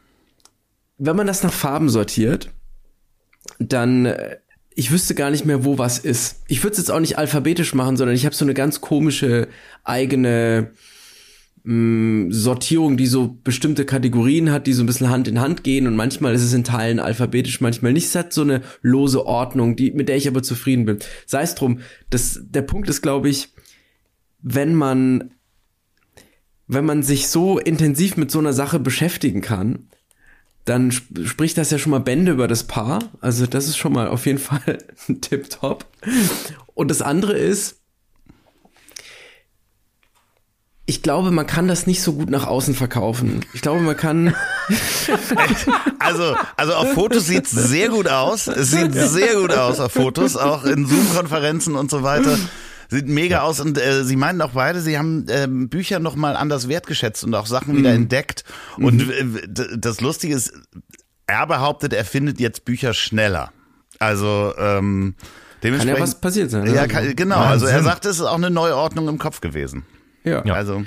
[0.97, 2.49] wenn man das nach Farben sortiert,
[3.59, 4.39] dann äh,
[4.75, 6.45] ich wüsste gar nicht mehr, wo was ist.
[6.49, 9.49] Ich würde es jetzt auch nicht alphabetisch machen, sondern ich habe so eine ganz komische
[9.85, 10.71] eigene
[11.65, 15.65] mh, mm, Sortierung, die so bestimmte Kategorien hat, die so ein bisschen Hand in Hand
[15.65, 18.07] gehen und manchmal ist es in Teilen alphabetisch, manchmal nicht.
[18.07, 20.99] Es hat so eine lose Ordnung, die, mit der ich aber zufrieden bin.
[21.27, 23.49] Sei es drum, das, der Punkt ist, glaube ich,
[24.41, 25.35] wenn man,
[26.67, 29.89] wenn man sich so intensiv mit so einer Sache beschäftigen kann,
[30.65, 33.11] dann sp spricht das ja schon mal Bände über das Paar.
[33.21, 35.87] Also das ist schon mal auf jeden Fall ein Tip-Top.
[36.75, 37.82] Und das andere ist,
[40.85, 43.45] ich glaube, man kann das nicht so gut nach außen verkaufen.
[43.53, 44.35] Ich glaube, man kann.
[46.01, 48.49] also, also auf Fotos sieht's sehr gut aus.
[48.49, 49.07] Es sieht ja.
[49.07, 52.37] sehr gut aus auf Fotos, auch in Zoom-Konferenzen und so weiter.
[52.89, 53.43] Sieht mega ja.
[53.43, 57.25] aus und äh, sie meinen auch beide, sie haben äh, Bücher noch mal anders wertgeschätzt
[57.25, 57.79] und auch Sachen mhm.
[57.79, 58.45] wieder entdeckt.
[58.77, 60.53] Und äh, das Lustige ist,
[61.27, 63.53] er behauptet, er findet jetzt Bücher schneller.
[64.01, 65.15] Also ähm,
[65.63, 65.97] dementsprechend.
[65.97, 66.65] Kann ja was passiert sein.
[66.65, 66.75] Ne?
[66.75, 67.37] Ja, kann, genau.
[67.37, 67.53] Wahnsinn.
[67.53, 69.85] Also er sagt, es ist auch eine Neuordnung im Kopf gewesen.
[70.25, 70.45] Ja.
[70.45, 70.55] ja.
[70.55, 70.85] Also.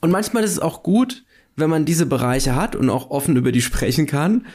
[0.00, 1.24] Und manchmal ist es auch gut,
[1.56, 4.46] wenn man diese Bereiche hat und auch offen über die sprechen kann.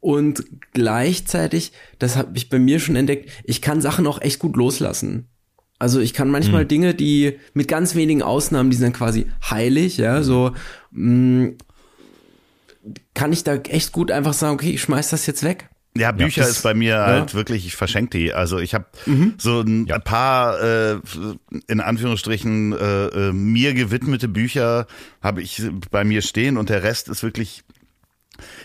[0.00, 4.56] Und gleichzeitig, das habe ich bei mir schon entdeckt, ich kann Sachen auch echt gut
[4.56, 5.28] loslassen.
[5.78, 6.68] Also ich kann manchmal mhm.
[6.68, 10.52] Dinge, die mit ganz wenigen Ausnahmen, die sind dann quasi heilig, ja, so
[10.92, 11.58] mh, mm,
[13.14, 15.70] kann ich da echt gut einfach sagen, okay, ich schmeiß das jetzt weg.
[15.94, 17.06] Ja, Bücher ja, ist bei mir ja.
[17.06, 18.32] halt wirklich, ich verschenke die.
[18.32, 19.34] Also ich habe mhm.
[19.36, 19.98] so ein ja.
[19.98, 21.00] paar äh,
[21.68, 24.86] in Anführungsstrichen äh, äh, mir gewidmete Bücher
[25.20, 27.62] habe ich bei mir stehen und der Rest ist wirklich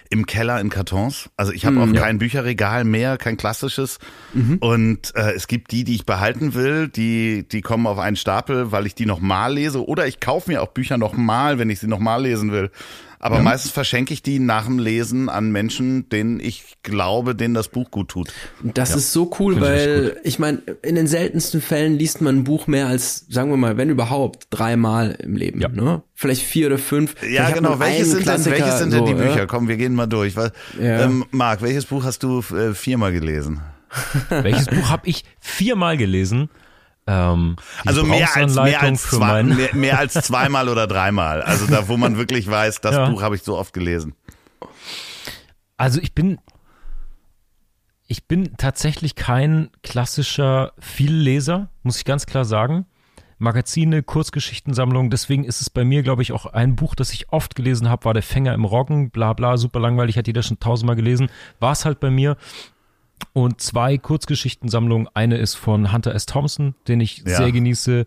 [0.10, 1.30] im Keller in Kartons.
[1.36, 4.00] Also ich habe mhm, auch kein Bücherregal mehr, kein klassisches.
[4.34, 4.58] Mhm.
[4.60, 8.72] Und äh, es gibt die, die ich behalten will, die die kommen auf einen Stapel,
[8.72, 9.86] weil ich die nochmal lese.
[9.86, 12.72] Oder ich kaufe mir auch Bücher nochmal, wenn ich sie nochmal lesen will.
[13.20, 13.42] Aber ja.
[13.42, 17.90] meistens verschenke ich die nach dem Lesen an Menschen, denen ich glaube, denen das Buch
[17.90, 18.32] gut tut.
[18.64, 18.98] Das ja.
[18.98, 22.44] ist so cool, Find weil ich, ich meine, in den seltensten Fällen liest man ein
[22.44, 25.62] Buch mehr als, sagen wir mal, wenn überhaupt, dreimal im Leben.
[25.62, 25.70] Ja.
[25.70, 26.04] Ne?
[26.14, 27.16] Vielleicht vier oder fünf.
[27.28, 27.80] Ja, genau.
[27.80, 29.38] Welches sind, denn, welches sind denn die Bücher?
[29.38, 29.46] Ja?
[29.46, 30.36] Komm, wir gehen mal durch.
[30.36, 33.62] Weil, ähm, Marc, welches Buch hast du äh, viermal gelesen?
[34.30, 36.50] welches Buch habe ich viermal gelesen?
[37.08, 37.56] Ähm,
[37.86, 41.42] also mehr als, mehr, als zwei, mehr, mehr, als zweimal oder dreimal.
[41.42, 43.10] Also da, wo man wirklich weiß, das ja.
[43.10, 44.14] Buch habe ich so oft gelesen.
[45.78, 46.40] Also ich bin,
[48.08, 52.86] ich bin tatsächlich kein klassischer Vielleser, muss ich ganz klar sagen.
[53.40, 57.56] Magazine, Kurzgeschichtensammlungen, deswegen ist es bei mir, glaube ich, auch ein Buch, das ich oft
[57.56, 60.96] gelesen habe, war Der Fänger im Roggen, bla bla, super langweilig, hat jeder schon tausendmal
[60.96, 61.30] gelesen.
[61.60, 62.36] War es halt bei mir
[63.34, 65.08] und zwei Kurzgeschichtensammlungen.
[65.14, 66.26] Eine ist von Hunter S.
[66.26, 67.38] Thompson, den ich ja.
[67.38, 68.06] sehr genieße.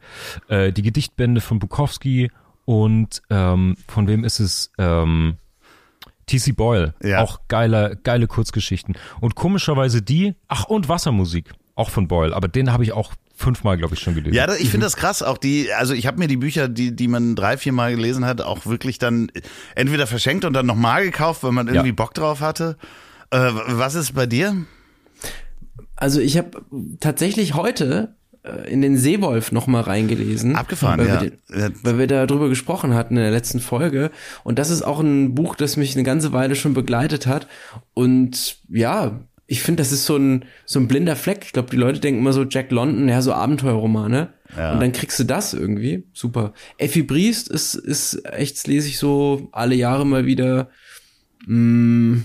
[0.49, 2.31] Äh, die Gedichtbände von Bukowski
[2.65, 4.73] und ähm, von wem ist es?
[4.79, 5.37] Ähm,
[6.27, 6.53] T.C.
[6.53, 6.95] Boyle.
[7.03, 7.23] Ja.
[7.23, 8.97] Auch geile, geile Kurzgeschichten.
[9.21, 12.35] Und komischerweise die, ach und Wassermusik, auch von Boyle.
[12.37, 14.35] Aber den habe ich auch fünfmal, glaube ich, schon gelesen.
[14.35, 15.23] Ja, ich finde das krass.
[15.25, 18.25] Auch die, also ich habe mir die Bücher, die, die man drei, vier Mal gelesen
[18.25, 19.33] hat, auch wirklich dann
[19.75, 21.95] entweder verschenkt und dann nochmal gekauft, weil man irgendwie ja.
[21.95, 22.77] Bock drauf hatte.
[23.31, 24.55] Äh, was ist bei dir?
[26.01, 26.63] Also ich habe
[26.99, 30.57] tatsächlich heute äh, in den Seewolf noch mal reingelesen.
[30.57, 31.23] Abgefahren, weil ja.
[31.23, 34.11] Wir, weil wir da drüber gesprochen hatten in der letzten Folge.
[34.43, 37.47] Und das ist auch ein Buch, das mich eine ganze Weile schon begleitet hat.
[37.93, 41.41] Und ja, ich finde, das ist so ein, so ein blinder Fleck.
[41.45, 44.33] Ich glaube, die Leute denken immer so Jack London, ja, so Abenteuerromane.
[44.57, 44.73] Ja.
[44.73, 46.05] Und dann kriegst du das irgendwie.
[46.15, 46.55] Super.
[46.79, 50.71] Effi Briest ist, ist echt, das lese ich so alle Jahre mal wieder.
[51.47, 52.23] Mh, mm,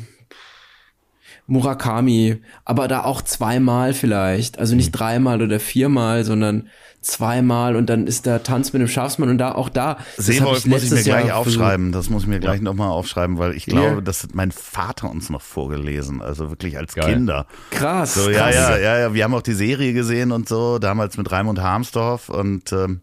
[1.47, 4.59] Murakami, aber da auch zweimal vielleicht.
[4.59, 4.97] Also nicht mhm.
[4.97, 6.69] dreimal oder viermal, sondern
[7.01, 9.97] zweimal und dann ist da Tanz mit dem Schafsmann und da auch da.
[10.17, 11.91] Seeholt muss ich mir gleich Jahr aufschreiben.
[11.91, 12.63] Das muss ich mir gleich ja.
[12.63, 14.01] nochmal aufschreiben, weil ich glaube, yeah.
[14.01, 16.21] das hat mein Vater uns noch vorgelesen.
[16.21, 17.13] Also wirklich als Geil.
[17.13, 17.45] Kinder.
[17.69, 18.15] Krass.
[18.15, 18.55] So, ja, krass.
[18.55, 19.13] ja, ja, ja.
[19.13, 23.01] Wir haben auch die Serie gesehen und so, damals mit Raimund Harmsdorf und ähm,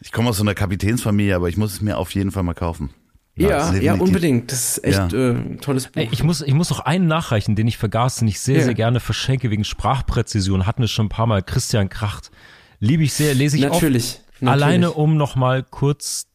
[0.00, 2.54] ich komme aus so einer Kapitänsfamilie, aber ich muss es mir auf jeden Fall mal
[2.54, 2.90] kaufen.
[3.36, 4.52] Ja, ja, unbedingt.
[4.52, 5.30] Das ist echt ja.
[5.30, 6.00] äh, tolles Buch.
[6.00, 8.64] Ey, ich muss, ich muss noch einen nachreichen, den ich vergaß, den ich sehr, ja.
[8.64, 10.66] sehr gerne verschenke wegen Sprachpräzision.
[10.66, 11.42] Hatten es schon ein paar Mal.
[11.42, 12.30] Christian Kracht.
[12.78, 14.04] Liebe ich sehr, lese ich Natürlich.
[14.04, 14.64] Oft, Natürlich.
[14.64, 16.26] Alleine, um nochmal kurz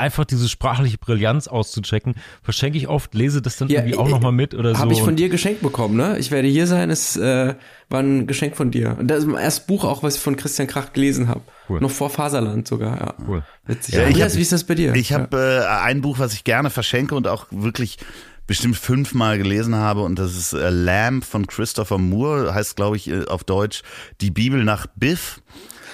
[0.00, 4.32] einfach diese sprachliche Brillanz auszuchecken, verschenke ich oft, lese das dann ja, irgendwie auch nochmal
[4.32, 4.80] mit oder so.
[4.80, 6.18] Habe ich von dir geschenkt bekommen, ne?
[6.18, 7.54] Ich werde hier sein, es äh,
[7.88, 8.96] war ein Geschenk von dir.
[8.98, 11.42] Und das ist mein erstes Buch auch, was ich von Christian Kracht gelesen habe.
[11.68, 11.80] Cool.
[11.80, 13.14] Noch vor Faserland sogar, ja.
[13.28, 13.42] Cool.
[13.66, 13.94] Witzig.
[13.94, 14.94] Ja, Andreas, hab, wie ist das bei dir?
[14.94, 15.82] Ich habe ja.
[15.82, 17.98] äh, ein Buch, was ich gerne verschenke und auch wirklich
[18.46, 23.08] bestimmt fünfmal gelesen habe und das ist äh, Lamb von Christopher Moore, heißt glaube ich
[23.08, 23.82] äh, auf Deutsch
[24.20, 25.40] die Bibel nach Biff.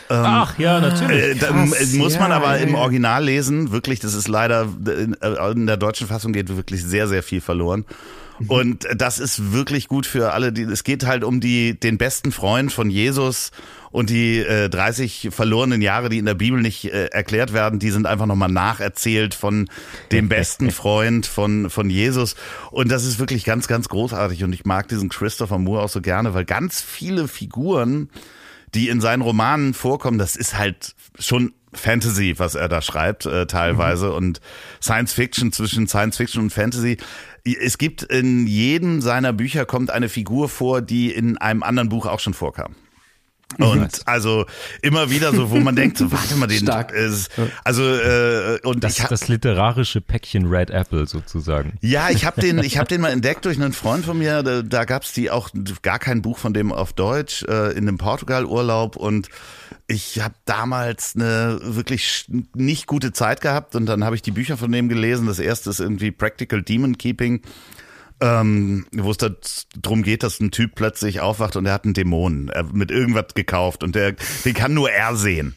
[0.09, 1.22] Ähm, Ach ja, natürlich.
[1.22, 5.66] Äh, da muss man aber ja, im Original lesen, wirklich, das ist leider äh, in
[5.66, 7.84] der deutschen Fassung geht wirklich sehr, sehr viel verloren.
[8.38, 8.50] Mhm.
[8.50, 12.32] Und das ist wirklich gut für alle, die, es geht halt um die, den besten
[12.32, 13.50] Freund von Jesus
[13.90, 17.90] und die äh, 30 verlorenen Jahre, die in der Bibel nicht äh, erklärt werden, die
[17.90, 19.68] sind einfach nochmal nacherzählt von
[20.12, 22.36] dem besten Freund von, von Jesus.
[22.70, 24.44] Und das ist wirklich ganz, ganz großartig.
[24.44, 28.11] Und ich mag diesen Christopher Moore auch so gerne, weil ganz viele Figuren,
[28.75, 33.47] die in seinen Romanen vorkommen, das ist halt schon Fantasy, was er da schreibt, äh,
[33.47, 34.14] teilweise, mhm.
[34.14, 34.41] und
[34.83, 36.97] Science Fiction zwischen Science Fiction und Fantasy.
[37.45, 42.07] Es gibt in jedem seiner Bücher kommt eine Figur vor, die in einem anderen Buch
[42.07, 42.75] auch schon vorkam.
[43.59, 44.44] Und also
[44.82, 46.92] immer wieder so, wo man denkt, so, warte mal, den Stark.
[46.92, 47.30] Ist,
[47.64, 51.78] also äh, und das, ich hab, das literarische Päckchen Red Apple sozusagen.
[51.80, 54.42] Ja, ich habe den, ich habe den mal entdeckt durch einen Freund von mir.
[54.42, 55.51] Da, da gab's die auch
[55.82, 59.28] gar kein Buch von dem auf Deutsch äh, in einem Portugal-Urlaub und
[59.86, 64.57] ich habe damals eine wirklich nicht gute Zeit gehabt und dann habe ich die Bücher
[64.57, 65.28] von dem gelesen.
[65.28, 67.42] Das erste ist irgendwie Practical Demon Keeping
[68.21, 72.49] ähm, wo es darum geht, dass ein Typ plötzlich aufwacht und er hat einen Dämon
[72.49, 74.14] er mit irgendwas gekauft und der,
[74.45, 75.57] den kann nur er sehen.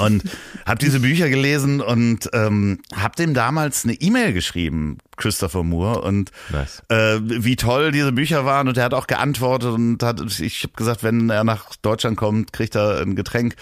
[0.00, 0.22] Und
[0.64, 6.30] habe diese Bücher gelesen und ähm, habe dem damals eine E-Mail geschrieben, Christopher Moore, und
[6.50, 6.82] nice.
[6.88, 8.68] äh, wie toll diese Bücher waren.
[8.68, 12.52] Und er hat auch geantwortet und hat, ich habe gesagt, wenn er nach Deutschland kommt,
[12.52, 13.56] kriegt er ein Getränk.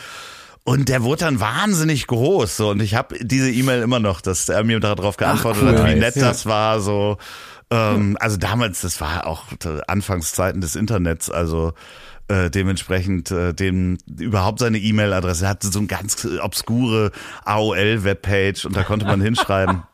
[0.62, 2.54] Und der wurde dann wahnsinnig groß.
[2.54, 2.70] So.
[2.70, 5.78] Und ich habe diese E-Mail immer noch, dass er mir darauf geantwortet Ach, cool.
[5.78, 6.80] hat, wie nett das war.
[6.80, 7.16] So
[7.70, 9.44] ähm, also damals, das war auch
[9.86, 11.72] Anfangszeiten des Internets, also
[12.28, 17.10] äh, dementsprechend äh, dem überhaupt seine E-Mail-Adresse hatte so eine ganz obskure
[17.44, 19.82] AOL-Webpage und da konnte man hinschreiben.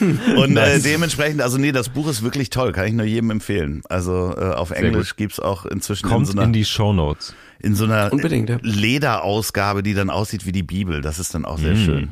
[0.00, 3.82] Und äh, dementsprechend, also nee, das Buch ist wirklich toll, kann ich nur jedem empfehlen.
[3.90, 7.34] Also äh, auf Englisch gibt's auch inzwischen Kommt in so einer, in die Show Notes.
[7.60, 8.58] In so einer Unbedingt, ja.
[8.62, 11.02] Lederausgabe, die dann aussieht wie die Bibel.
[11.02, 11.84] Das ist dann auch sehr mm.
[11.84, 12.08] schön.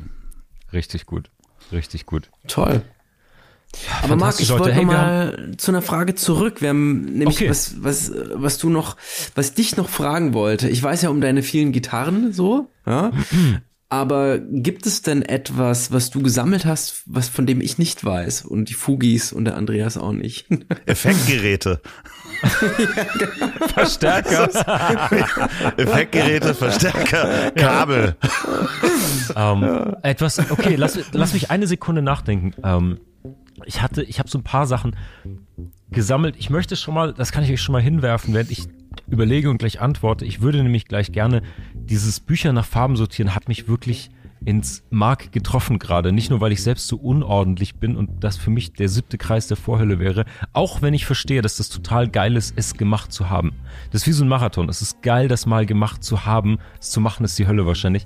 [0.71, 1.31] Richtig gut.
[1.71, 2.29] Richtig gut.
[2.47, 2.83] Toll.
[4.03, 6.61] Aber Marc, ich wollte hey, mal zu einer Frage zurück.
[6.61, 7.49] Wir haben nämlich okay.
[7.49, 8.97] was, was, was du noch,
[9.35, 10.69] was dich noch fragen wollte.
[10.69, 13.11] Ich weiß ja um deine vielen Gitarren so, ja.
[13.89, 18.43] Aber gibt es denn etwas, was du gesammelt hast, was von dem ich nicht weiß
[18.43, 20.47] und die Fugis und der Andreas auch nicht?
[20.85, 21.81] Effektgeräte.
[22.43, 23.67] ja, genau.
[23.73, 24.49] Verstärker.
[25.77, 28.17] Effektgeräte, Verstärker, Kabel.
[29.33, 32.53] Um, ähm, etwas, okay, lass, lass mich eine Sekunde nachdenken.
[32.61, 32.99] Um, ähm,
[33.67, 34.95] ich hatte, ich habe so ein paar Sachen
[35.91, 36.35] gesammelt.
[36.37, 38.67] Ich möchte schon mal, das kann ich euch schon mal hinwerfen, während ich
[39.07, 40.25] überlege und gleich antworte.
[40.25, 41.41] Ich würde nämlich gleich gerne
[41.73, 44.09] dieses Bücher nach Farben sortieren, hat mich wirklich
[44.45, 46.11] ins Mark getroffen gerade.
[46.11, 49.47] Nicht nur, weil ich selbst so unordentlich bin und das für mich der siebte Kreis
[49.47, 53.29] der Vorhölle wäre, auch wenn ich verstehe, dass das total geil ist, es gemacht zu
[53.29, 53.53] haben.
[53.91, 54.69] Das ist wie so ein Marathon.
[54.69, 56.59] Es ist geil, das mal gemacht zu haben.
[56.79, 58.05] Es zu machen ist die Hölle wahrscheinlich.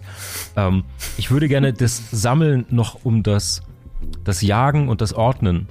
[0.56, 0.84] Ähm,
[1.18, 3.62] ich würde gerne das Sammeln noch um das
[4.24, 5.68] das Jagen und das Ordnen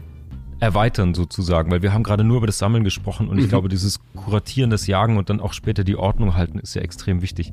[0.61, 3.43] erweitern sozusagen, weil wir haben gerade nur über das Sammeln gesprochen und mhm.
[3.43, 6.83] ich glaube, dieses Kuratieren, das Jagen und dann auch später die Ordnung halten ist ja
[6.83, 7.53] extrem wichtig.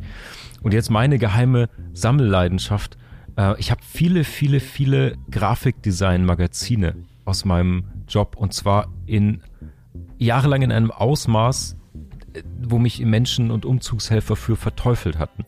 [0.61, 2.97] Und jetzt meine geheime Sammelleidenschaft.
[3.37, 9.41] Äh, ich habe viele, viele, viele Grafikdesign-Magazine aus meinem Job und zwar in
[10.17, 11.77] jahrelang in einem Ausmaß,
[12.33, 15.45] äh, wo mich Menschen und Umzugshelfer für verteufelt hatten.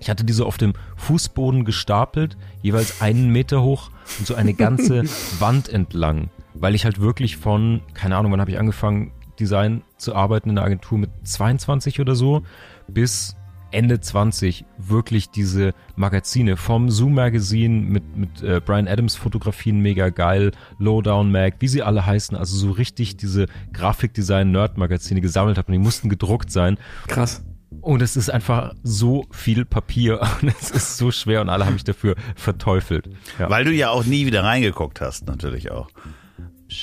[0.00, 5.04] Ich hatte diese auf dem Fußboden gestapelt, jeweils einen Meter hoch und so eine ganze
[5.38, 10.14] Wand entlang, weil ich halt wirklich von, keine Ahnung, wann habe ich angefangen, Design zu
[10.14, 12.42] arbeiten in der Agentur mit 22 oder so,
[12.86, 13.36] bis
[13.74, 20.10] Ende 20 wirklich diese Magazine vom Zoom Magazine mit, mit äh, Brian Adams Fotografien mega
[20.10, 25.58] geil, Lowdown Mag, wie sie alle heißen, also so richtig diese Grafikdesign Nerd Magazine gesammelt
[25.58, 26.78] habe und die mussten gedruckt sein.
[27.08, 27.44] Krass.
[27.80, 31.74] Und es ist einfach so viel Papier und es ist so schwer und alle haben
[31.74, 33.08] mich dafür verteufelt.
[33.38, 33.50] Ja.
[33.50, 35.88] Weil du ja auch nie wieder reingeguckt hast, natürlich auch.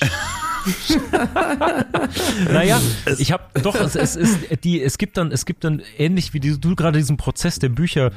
[2.50, 2.80] naja,
[3.18, 6.40] ich habe doch, es, es, ist die, es gibt dann, es gibt dann ähnlich wie
[6.40, 8.12] die, du gerade diesen Prozess der Bücher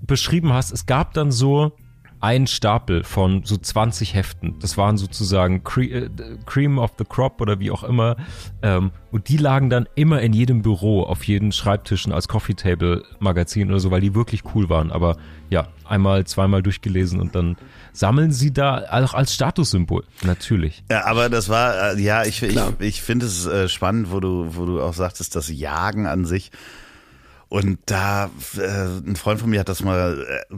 [0.00, 0.72] beschrieben hast.
[0.72, 1.76] Es gab dann so
[2.20, 4.58] ein Stapel von so 20 Heften.
[4.60, 6.10] Das waren sozusagen Cre äh,
[6.44, 8.16] Cream of the Crop oder wie auch immer.
[8.62, 13.04] Ähm, und die lagen dann immer in jedem Büro, auf jeden Schreibtischen als Coffee Table
[13.20, 14.92] Magazin oder so, weil die wirklich cool waren.
[14.92, 15.16] Aber
[15.48, 17.56] ja, einmal, zweimal durchgelesen und dann
[17.92, 20.84] sammeln sie da auch als Statussymbol, natürlich.
[20.90, 24.54] Ja, aber das war, äh, ja, ich, ich, ich finde es äh, spannend, wo du,
[24.56, 26.50] wo du auch sagtest, das Jagen an sich.
[27.48, 30.56] Und da, äh, ein Freund von mir hat das mal äh,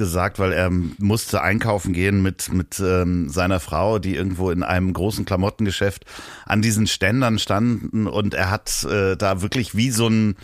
[0.00, 4.92] gesagt, weil er musste einkaufen gehen mit, mit ähm, seiner Frau, die irgendwo in einem
[4.92, 6.06] großen Klamottengeschäft
[6.46, 10.36] an diesen Ständern standen und er hat äh, da wirklich wie so ein,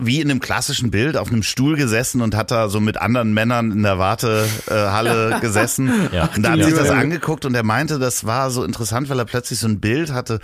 [0.00, 3.32] wie in einem klassischen Bild auf einem Stuhl gesessen und hat da so mit anderen
[3.32, 5.90] Männern in der Wartehalle äh, gesessen.
[6.12, 6.28] Ja.
[6.34, 9.24] Und da hat sich das angeguckt und er meinte, das war so interessant, weil er
[9.24, 10.40] plötzlich so ein Bild hatte,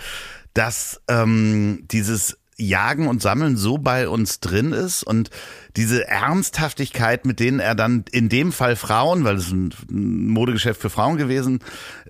[0.53, 5.29] dass ähm, dieses Jagen und Sammeln so bei uns drin ist und
[5.75, 10.89] diese Ernsthaftigkeit, mit denen er dann in dem Fall Frauen, weil es ein Modegeschäft für
[10.89, 11.59] Frauen gewesen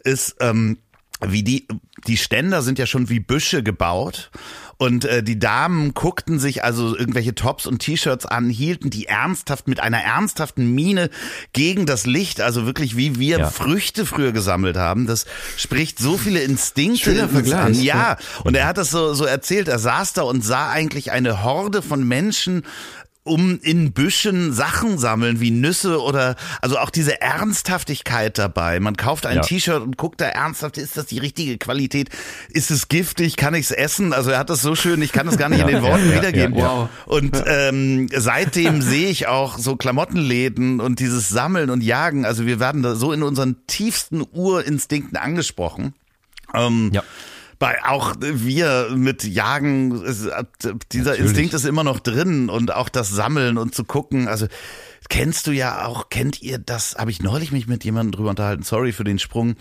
[0.04, 0.78] ist, ähm,
[1.26, 1.68] wie die,
[2.06, 4.32] die Ständer sind ja schon wie Büsche gebaut
[4.78, 9.68] und äh, die Damen guckten sich also irgendwelche Tops und T-Shirts an, hielten die ernsthaft
[9.68, 11.10] mit einer ernsthaften Miene
[11.54, 13.50] gegen das Licht, also wirklich wie wir ja.
[13.50, 15.08] Früchte früher gesammelt haben.
[15.08, 15.26] Das
[15.58, 17.74] spricht so viele Instinkte an.
[17.74, 19.68] Ja, und er hat das so, so erzählt.
[19.68, 22.64] Er saß da und sah eigentlich eine Horde von Menschen
[23.28, 28.80] um in Büschen Sachen sammeln wie Nüsse oder also auch diese Ernsthaftigkeit dabei.
[28.80, 29.42] Man kauft ein ja.
[29.42, 32.10] T-Shirt und guckt da ernsthaft, ist das die richtige Qualität?
[32.50, 33.38] Ist es giftig?
[33.38, 34.14] Kann ich es essen?
[34.14, 36.10] Also er hat das so schön, ich kann das gar nicht ja, in den Worten
[36.10, 36.56] ja, wiedergeben.
[36.56, 36.90] Wow.
[37.06, 42.26] Und ähm, seitdem sehe ich auch so Klamottenläden und dieses Sammeln und Jagen.
[42.26, 45.94] Also wir werden da so in unseren tiefsten Urinstinkten angesprochen.
[46.54, 47.04] Ähm, ja
[47.60, 50.04] bei auch wir mit Jagen,
[50.92, 51.20] dieser Natürlich.
[51.20, 54.28] Instinkt ist immer noch drin und auch das Sammeln und zu gucken.
[54.28, 54.48] Also
[55.10, 58.64] kennst du ja auch, kennt ihr das, habe ich neulich mich mit jemandem drüber unterhalten,
[58.64, 59.56] sorry für den Sprung,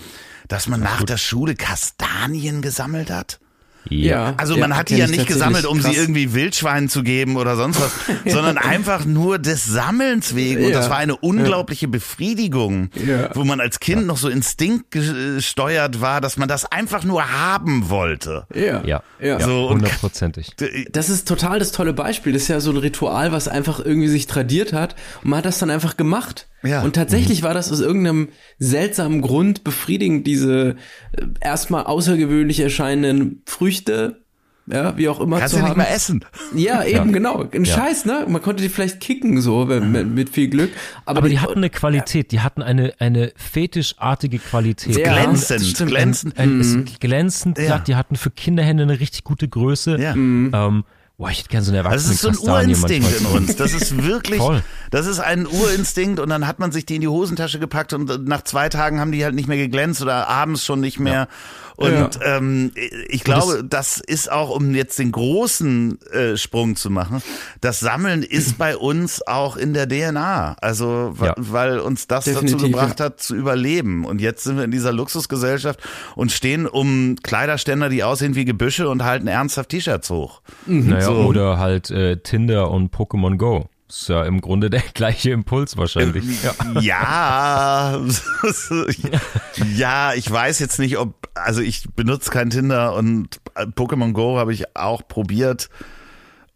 [0.48, 3.40] dass man nach der Schule Kastanien gesammelt hat?
[3.88, 4.34] Ja.
[4.36, 5.92] Also man ja, hat die ja nicht gesammelt, um krass.
[5.92, 7.92] sie irgendwie Wildschweinen zu geben oder sonst was,
[8.32, 10.64] sondern einfach nur des Sammelns wegen.
[10.64, 10.78] Und ja.
[10.78, 13.30] das war eine unglaubliche Befriedigung, ja.
[13.34, 18.46] wo man als Kind noch so instinktgesteuert war, dass man das einfach nur haben wollte.
[18.54, 18.82] Ja.
[18.84, 19.02] Ja.
[19.20, 19.40] ja.
[19.40, 20.52] So, hundertprozentig.
[20.90, 22.32] Das ist total das tolle Beispiel.
[22.32, 25.46] Das ist ja so ein Ritual, was einfach irgendwie sich tradiert hat und man hat
[25.46, 26.48] das dann einfach gemacht.
[26.66, 26.82] Ja.
[26.82, 27.46] Und tatsächlich mhm.
[27.46, 30.76] war das aus irgendeinem seltsamen Grund befriedigend, diese
[31.12, 34.22] äh, erstmal außergewöhnlich erscheinenden Früchte
[34.68, 35.68] ja, wie auch immer Kannst zu haben.
[35.68, 36.24] nicht mehr essen.
[36.54, 37.12] Ja, eben, ja.
[37.12, 37.48] genau.
[37.52, 37.74] Ein ja.
[37.74, 38.26] Scheiß, ne?
[38.28, 40.70] Man konnte die vielleicht kicken, so, mit, mit viel Glück.
[41.04, 44.96] Aber, Aber die, die, hatten eine Qualität, die hatten eine, eine fetischartige Qualität.
[44.96, 46.38] Ja, glänzend, glänzend.
[46.38, 46.84] Ein, ein, mhm.
[46.98, 47.78] glänzend, ja.
[47.78, 49.98] die hatten für Kinderhände eine richtig gute Größe.
[50.00, 50.16] Ja.
[50.16, 50.50] Mhm.
[50.52, 50.84] Ähm,
[51.18, 53.56] Boah, ich hätte gerne so eine erwachsene Das ist so ein Urinstinkt in uns.
[53.56, 54.42] Das ist wirklich,
[54.90, 58.28] das ist ein Urinstinkt und dann hat man sich die in die Hosentasche gepackt und
[58.28, 61.12] nach zwei Tagen haben die halt nicht mehr geglänzt oder abends schon nicht mehr.
[61.12, 61.28] Ja.
[61.76, 62.10] Und ja.
[62.24, 62.72] ähm,
[63.08, 67.22] ich glaube, das, ist auch, um jetzt den großen äh, Sprung zu machen,
[67.60, 70.56] das Sammeln ist bei uns auch in der DNA.
[70.60, 71.34] Also, ja.
[71.36, 74.04] weil uns das Definitiv, dazu gebracht hat, zu überleben.
[74.04, 75.80] Und jetzt sind wir in dieser Luxusgesellschaft
[76.14, 80.40] und stehen um Kleiderständer, die aussehen wie Gebüsche und halten ernsthaft T-Shirts hoch.
[80.66, 80.88] Mhm.
[80.88, 81.12] Naja, so.
[81.12, 83.68] oder halt äh, Tinder und Pokémon Go.
[83.88, 86.24] Ist ja im Grunde der gleiche Impuls wahrscheinlich.
[86.42, 86.80] Ja.
[86.80, 88.00] ja,
[89.76, 94.52] ja, ich weiß jetzt nicht, ob, also ich benutze kein Tinder und Pokémon Go habe
[94.52, 95.68] ich auch probiert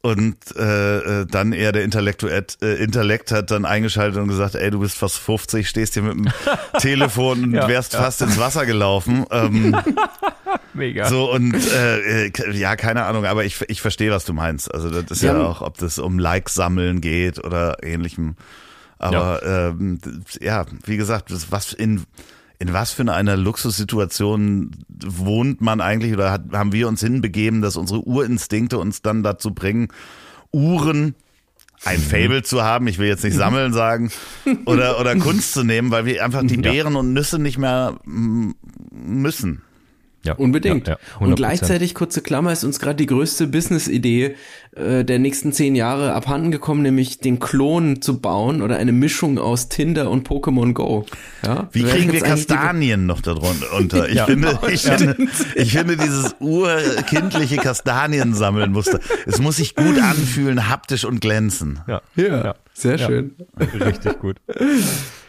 [0.02, 4.70] und äh, äh, dann eher der Intellekt, äh, Intellekt hat dann eingeschaltet und gesagt, ey,
[4.70, 6.28] du bist fast 50, stehst hier mit dem
[6.78, 8.02] Telefon und ja, wärst ja.
[8.02, 9.26] fast ins Wasser gelaufen.
[9.30, 9.76] Ähm,
[10.74, 11.08] Mega.
[11.08, 14.72] So und äh, äh, ja, keine Ahnung, aber ich, ich verstehe, was du meinst.
[14.72, 18.36] Also das ist ja, ja auch, ob das um Likes sammeln geht oder ähnlichem.
[18.98, 19.98] Aber ja, ähm,
[20.40, 22.04] ja wie gesagt, das, was in
[22.60, 27.76] in was für einer Luxussituation wohnt man eigentlich oder hat, haben wir uns hinbegeben, dass
[27.76, 29.88] unsere Urinstinkte uns dann dazu bringen,
[30.52, 31.14] Uhren
[31.84, 34.10] ein Fable zu haben, ich will jetzt nicht sammeln sagen,
[34.66, 39.62] oder, oder Kunst zu nehmen, weil wir einfach die Beeren und Nüsse nicht mehr müssen.
[40.22, 40.86] Ja, Unbedingt.
[40.86, 44.36] Ja, ja, und gleichzeitig, kurze Klammer, ist uns gerade die größte Business-Idee
[44.76, 49.38] äh, der nächsten zehn Jahre abhanden gekommen, nämlich den Klon zu bauen oder eine Mischung
[49.38, 51.06] aus Tinder und Pokémon Go.
[51.42, 51.68] Ja?
[51.72, 54.08] Wie kriegen wir Kastanien noch darunter?
[54.10, 55.16] Ich, finde, genau, ich, finde,
[55.54, 61.80] ich finde dieses urkindliche Kastaniensammeln-Muster, es muss sich gut anfühlen, haptisch und glänzen.
[61.86, 63.36] Ja, ja, sehr schön.
[63.58, 64.36] Richtig gut.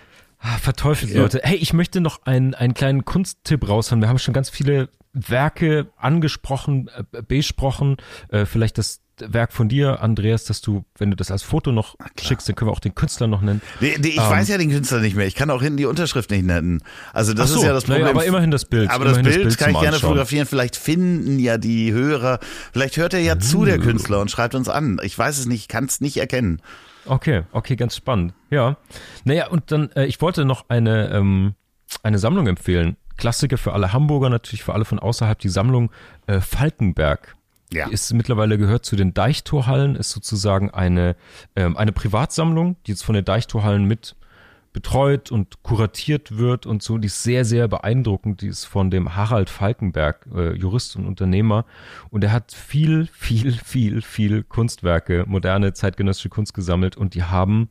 [0.42, 1.22] Ah, verteufelt, ja.
[1.22, 1.40] Leute.
[1.44, 4.02] Hey, ich möchte noch einen, einen kleinen Kunsttipp raushauen.
[4.02, 7.98] Wir haben schon ganz viele Werke angesprochen, äh, besprochen.
[8.30, 11.96] Äh, vielleicht das Werk von dir, Andreas, dass du, wenn du das als Foto noch
[12.20, 13.62] schickst, dann können wir auch den Künstler noch nennen.
[13.80, 15.28] Nee, nee, ich ähm, weiß ja den Künstler nicht mehr.
[15.28, 16.82] Ich kann auch hinten die Unterschrift nicht nennen.
[17.14, 18.04] Also das so, ist ja das Problem.
[18.04, 18.90] Naja, aber immerhin das Bild.
[18.90, 20.10] Aber das Bild, das Bild, kann ich gerne anschauen.
[20.10, 20.48] fotografieren.
[20.48, 22.40] Vielleicht finden ja die Hörer,
[22.74, 23.40] vielleicht hört er ja uh.
[23.40, 23.84] zu, der hm.
[23.84, 25.00] Künstler, und schreibt uns an.
[25.04, 26.62] Ich weiß es nicht, ich kann es nicht erkennen.
[27.06, 28.34] Okay, okay, ganz spannend.
[28.50, 28.78] Ja.
[29.24, 31.56] Naja, und dann, äh, ich wollte noch eine, ähm,
[32.04, 32.98] eine Sammlung empfehlen.
[33.18, 35.92] Klassiker für alle Hamburger, natürlich für alle von außerhalb, die Sammlung
[36.28, 37.36] äh, Falkenberg.
[37.72, 37.88] Ja.
[37.88, 41.16] Die ist mittlerweile gehört zu den Deichtorhallen, ist sozusagen eine,
[41.56, 44.16] ähm, eine Privatsammlung, die jetzt von den Deichtorhallen mit
[44.74, 46.98] betreut und kuratiert wird und so.
[46.98, 48.42] Die ist sehr, sehr beeindruckend.
[48.42, 51.66] Die ist von dem Harald Falkenberg, äh, Jurist und Unternehmer.
[52.10, 57.70] Und er hat viel, viel, viel, viel Kunstwerke, moderne zeitgenössische Kunst gesammelt und die haben,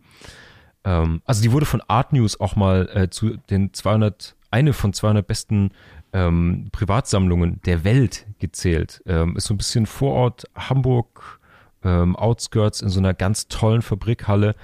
[0.84, 4.92] ähm, also die wurde von Art News auch mal äh, zu den 200, eine von
[4.92, 5.70] 200 besten
[6.12, 9.02] ähm, Privatsammlungen der Welt gezählt.
[9.06, 11.40] Ähm, ist so ein bisschen Vorort Hamburg,
[11.82, 14.54] ähm, Outskirts in so einer ganz tollen Fabrikhalle.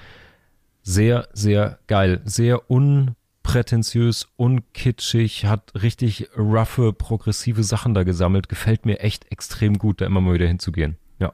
[0.87, 2.21] Sehr, sehr geil.
[2.23, 8.47] Sehr unprätentiös, unkitschig, hat richtig roughe, progressive Sachen da gesammelt.
[8.47, 10.95] Gefällt mir echt extrem gut, da immer mal wieder hinzugehen.
[11.19, 11.33] Ja.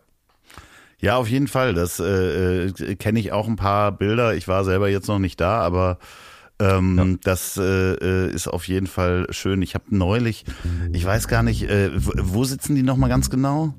[0.99, 1.75] Ja, auf jeden Fall.
[1.75, 4.33] Das äh, äh, kenne ich auch ein paar Bilder.
[4.33, 5.99] Ich war selber jetzt noch nicht da, aber
[6.57, 7.17] ähm, ja.
[7.21, 9.61] Das äh, äh, ist auf jeden Fall schön.
[9.61, 10.45] Ich habe neulich,
[10.93, 13.75] ich weiß gar nicht, äh, wo sitzen die nochmal ganz genau?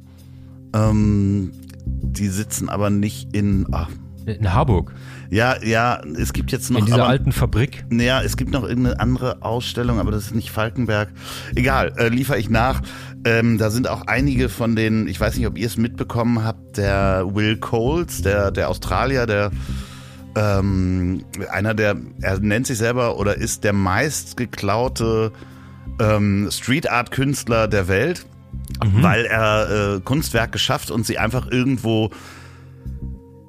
[0.73, 1.51] Ähm,
[1.85, 3.67] die sitzen aber nicht in.
[3.73, 3.91] Ach,
[4.27, 4.95] in Harburg.
[5.31, 6.81] Ja, ja, es gibt jetzt noch.
[6.81, 7.85] In dieser aber, alten Fabrik?
[7.91, 11.11] Ja, es gibt noch irgendeine andere Ausstellung, aber das ist nicht Falkenberg.
[11.55, 12.83] Egal, äh, liefere ich nach.
[13.25, 16.77] Ähm, da sind auch einige von den, ich weiß nicht, ob ihr es mitbekommen habt,
[16.77, 19.51] der Will Coles, der, der Australier, der
[20.37, 25.33] ähm, einer der, er nennt sich selber oder ist der meist geklaute
[26.01, 28.27] ähm, Street Art Künstler der Welt,
[28.83, 29.03] mhm.
[29.03, 32.11] weil er äh, Kunstwerke schafft und sie einfach irgendwo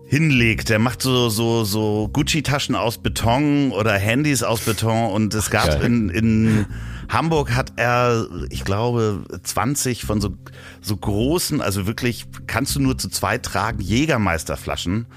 [0.05, 0.69] hinlegt.
[0.69, 5.49] Der macht so so so Gucci Taschen aus Beton oder Handys aus Beton und es
[5.49, 5.83] gab Geil.
[5.83, 6.65] in in
[7.09, 10.35] Hamburg hat er, ich glaube, 20 von so
[10.81, 15.07] so großen, also wirklich kannst du nur zu zweit tragen Jägermeisterflaschen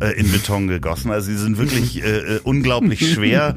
[0.00, 1.10] äh, in Beton gegossen.
[1.10, 3.54] Also sie sind wirklich äh, äh, unglaublich schwer.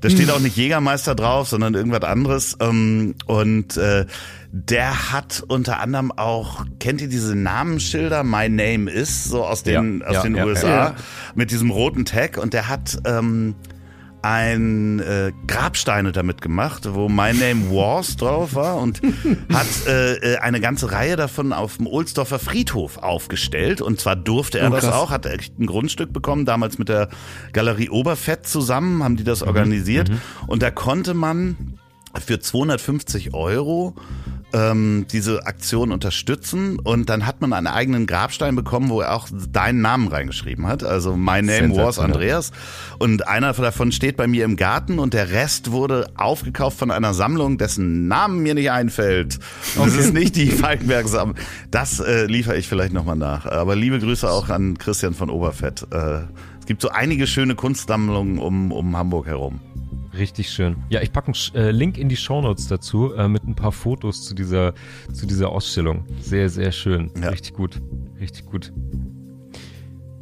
[0.00, 2.56] Da steht auch nicht Jägermeister drauf, sondern irgendwas anderes.
[2.60, 4.06] Ähm, und äh,
[4.52, 8.22] der hat unter anderem auch, kennt ihr diese Namensschilder?
[8.22, 10.94] My Name is, so aus den, ja, aus ja, den ja, USA,
[11.34, 12.38] mit diesem roten Tag.
[12.38, 13.54] Und der hat ähm,
[14.24, 19.02] ein äh, Grabsteine damit gemacht, wo My Name Wars drauf war und
[19.52, 23.82] hat äh, äh, eine ganze Reihe davon auf dem Ohlsdorfer Friedhof aufgestellt.
[23.82, 27.10] Und zwar durfte er oh, das auch, hat echt ein Grundstück bekommen, damals mit der
[27.52, 29.48] Galerie Oberfett zusammen, haben die das mhm.
[29.48, 30.08] organisiert.
[30.08, 30.20] Mhm.
[30.46, 31.78] Und da konnte man
[32.18, 33.94] für 250 Euro
[34.54, 39.28] ähm, diese Aktion unterstützen und dann hat man einen eigenen Grabstein bekommen, wo er auch
[39.50, 40.84] deinen Namen reingeschrieben hat.
[40.84, 42.52] Also My Name was Andreas
[42.98, 47.14] und einer davon steht bei mir im Garten und der Rest wurde aufgekauft von einer
[47.14, 49.40] Sammlung, dessen Namen mir nicht einfällt.
[49.76, 49.84] Okay.
[49.86, 51.36] Das ist nicht die Falkenberg-Sammlung.
[51.70, 53.46] Das äh, liefere ich vielleicht nochmal nach.
[53.46, 55.86] Aber liebe Grüße auch an Christian von Oberfett.
[55.90, 56.20] Äh,
[56.60, 59.60] es gibt so einige schöne Kunstsammlungen um, um Hamburg herum.
[60.16, 60.76] Richtig schön.
[60.90, 64.24] Ja, ich packe einen äh, Link in die Shownotes dazu äh, mit ein paar Fotos
[64.24, 64.74] zu dieser,
[65.12, 66.04] zu dieser Ausstellung.
[66.20, 67.10] Sehr, sehr schön.
[67.20, 67.30] Ja.
[67.30, 67.80] Richtig gut.
[68.20, 68.72] Richtig gut.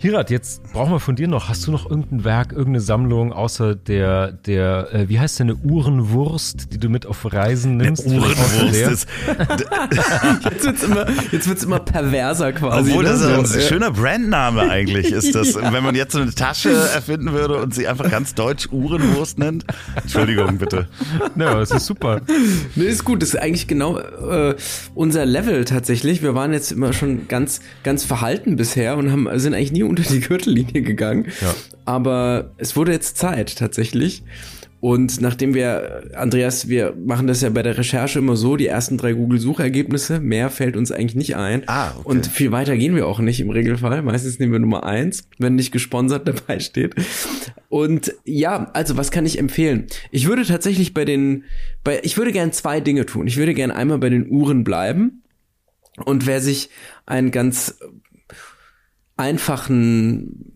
[0.03, 3.77] Hirat, jetzt brauchen wir von dir noch, hast du noch irgendein Werk, irgendeine Sammlung, außer
[3.77, 8.07] der, der, äh, wie heißt denn eine Uhrenwurst, die du mit auf Reisen nimmst?
[8.07, 9.09] Eine Uhrenwurst ist.
[10.51, 12.91] jetzt wird's immer, jetzt wird's immer perverser quasi.
[12.91, 13.29] Obwohl das ne?
[13.29, 13.61] ein ja.
[13.61, 15.55] schöner Brandname eigentlich ist das.
[15.63, 15.73] ja.
[15.73, 19.67] Wenn man jetzt so eine Tasche erfinden würde und sie einfach ganz deutsch Uhrenwurst nennt.
[19.95, 20.89] Entschuldigung, bitte.
[21.37, 22.23] Ja, das ist super.
[22.75, 23.23] Nee, ist gut.
[23.23, 24.57] Das ist eigentlich genau äh,
[24.97, 26.25] unser Level tatsächlich.
[26.25, 30.11] Wir waren jetzt immer schon ganz, ganz verhalten bisher und haben, sind eigentlich nie unter
[30.11, 31.27] die Gürtellinie gegangen.
[31.41, 31.55] Ja.
[31.85, 34.23] Aber es wurde jetzt Zeit tatsächlich.
[34.81, 38.99] Und nachdem wir, Andreas, wir machen das ja bei der Recherche immer so, die ersten
[38.99, 41.63] drei Google-Suchergebnisse, mehr fällt uns eigentlich nicht ein.
[41.69, 42.09] Ah, okay.
[42.09, 44.03] Und viel weiter gehen wir auch nicht im Regelfall.
[44.03, 46.97] Meistens nehmen wir Nummer eins, wenn nicht gesponsert dabei steht.
[47.69, 49.87] Und ja, also was kann ich empfehlen?
[50.11, 51.45] Ich würde tatsächlich bei den,
[51.85, 53.29] bei, ich würde gern zwei Dinge tun.
[53.29, 55.23] Ich würde gern einmal bei den Uhren bleiben.
[56.05, 56.71] Und wer sich
[57.07, 57.79] ein ganz
[59.23, 60.53] einfachen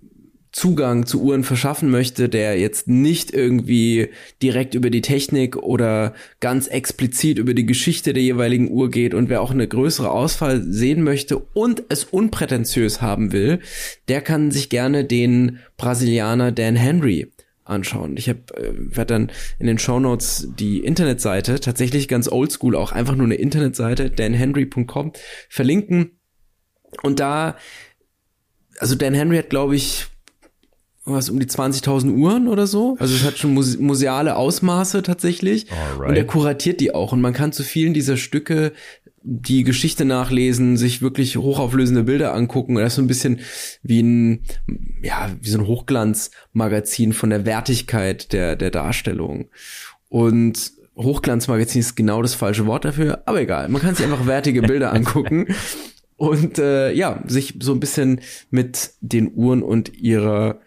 [0.50, 4.08] Zugang zu Uhren verschaffen möchte, der jetzt nicht irgendwie
[4.42, 9.28] direkt über die Technik oder ganz explizit über die Geschichte der jeweiligen Uhr geht und
[9.28, 13.60] wer auch eine größere Auswahl sehen möchte und es unprätentiös haben will,
[14.08, 17.30] der kann sich gerne den Brasilianer Dan Henry
[17.64, 18.16] anschauen.
[18.16, 22.92] Ich habe äh, werde dann in den Show Notes die Internetseite tatsächlich ganz oldschool auch
[22.92, 25.12] einfach nur eine Internetseite danhenry.com
[25.50, 26.12] verlinken
[27.02, 27.56] Und da,
[28.78, 30.06] also Dan Henry hat, glaube ich,
[31.06, 32.96] was um die 20.000 Uhren oder so.
[32.98, 35.66] Also es hat schon muse museale Ausmaße tatsächlich.
[35.70, 36.10] Alright.
[36.10, 37.12] Und er kuratiert die auch.
[37.12, 38.72] Und man kann zu vielen dieser Stücke
[39.22, 42.76] die Geschichte nachlesen, sich wirklich hochauflösende Bilder angucken.
[42.76, 43.40] Das ist so ein bisschen
[43.82, 44.42] wie ein,
[45.02, 49.48] ja, wie so ein Hochglanzmagazin von der Wertigkeit der, der Darstellung.
[50.08, 53.68] Und Hochglanzmagazin ist genau das falsche Wort dafür, aber egal.
[53.68, 55.46] Man kann sich einfach wertige Bilder angucken
[56.16, 60.60] und äh, ja, sich so ein bisschen mit den Uhren und ihrer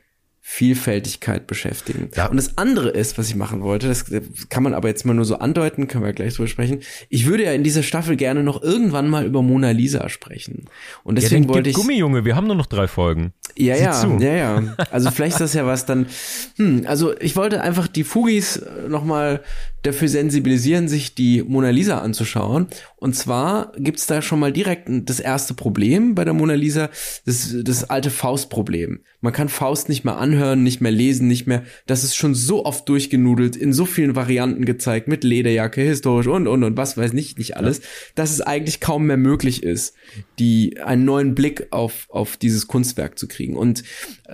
[0.52, 2.10] Vielfältigkeit beschäftigen.
[2.16, 2.26] Ja.
[2.26, 4.06] Und das andere ist, was ich machen wollte, das
[4.50, 6.80] kann man aber jetzt mal nur so andeuten, können wir gleich drüber sprechen.
[7.08, 10.66] Ich würde ja in dieser Staffel gerne noch irgendwann mal über Mona Lisa sprechen.
[11.04, 11.76] Und deswegen ja, wollte ich.
[11.76, 13.32] Gummijunge, wir haben nur noch drei Folgen.
[13.58, 14.18] Ja, Sieh ja, zu.
[14.20, 14.76] ja, ja.
[14.90, 16.08] Also vielleicht ist das ja was dann.
[16.56, 19.44] Hm, also ich wollte einfach die Fugis nochmal
[19.84, 22.68] dafür sensibilisieren, sich die Mona Lisa anzuschauen.
[22.98, 26.90] Und zwar gibt's da schon mal direkt das erste Problem bei der Mona Lisa,
[27.26, 29.00] das, das alte Faust-Problem.
[29.22, 31.64] Man kann Faust nicht mehr anhören, nicht mehr lesen, nicht mehr.
[31.86, 36.48] Das ist schon so oft durchgenudelt, in so vielen Varianten gezeigt, mit Lederjacke, historisch und,
[36.48, 37.82] und, und was weiß nicht, nicht alles,
[38.16, 39.96] dass es eigentlich kaum mehr möglich ist,
[40.40, 43.56] die, einen neuen Blick auf, auf dieses Kunstwerk zu kriegen.
[43.56, 43.84] Und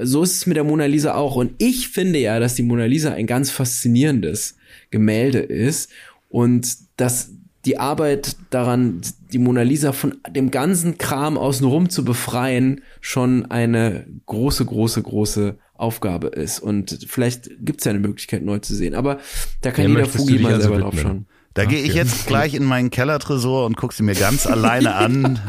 [0.02, 1.36] so ist es mit der Mona Lisa auch.
[1.36, 4.56] Und ich finde ja, dass die Mona Lisa ein ganz faszinierendes
[4.91, 5.91] Gemälde ist
[6.30, 7.32] und dass
[7.65, 9.01] die Arbeit daran,
[9.32, 15.57] die Mona Lisa von dem ganzen Kram außenrum zu befreien, schon eine große, große, große
[15.73, 16.59] Aufgabe ist.
[16.59, 18.93] Und vielleicht gibt es ja eine Möglichkeit, neu zu sehen.
[18.93, 19.19] Aber
[19.61, 21.26] da kann ja, jeder Fugi mal also selber drauf schauen.
[21.56, 21.76] Da okay.
[21.76, 25.39] gehe ich jetzt gleich in meinen Kellertresor und gucke sie mir ganz alleine an.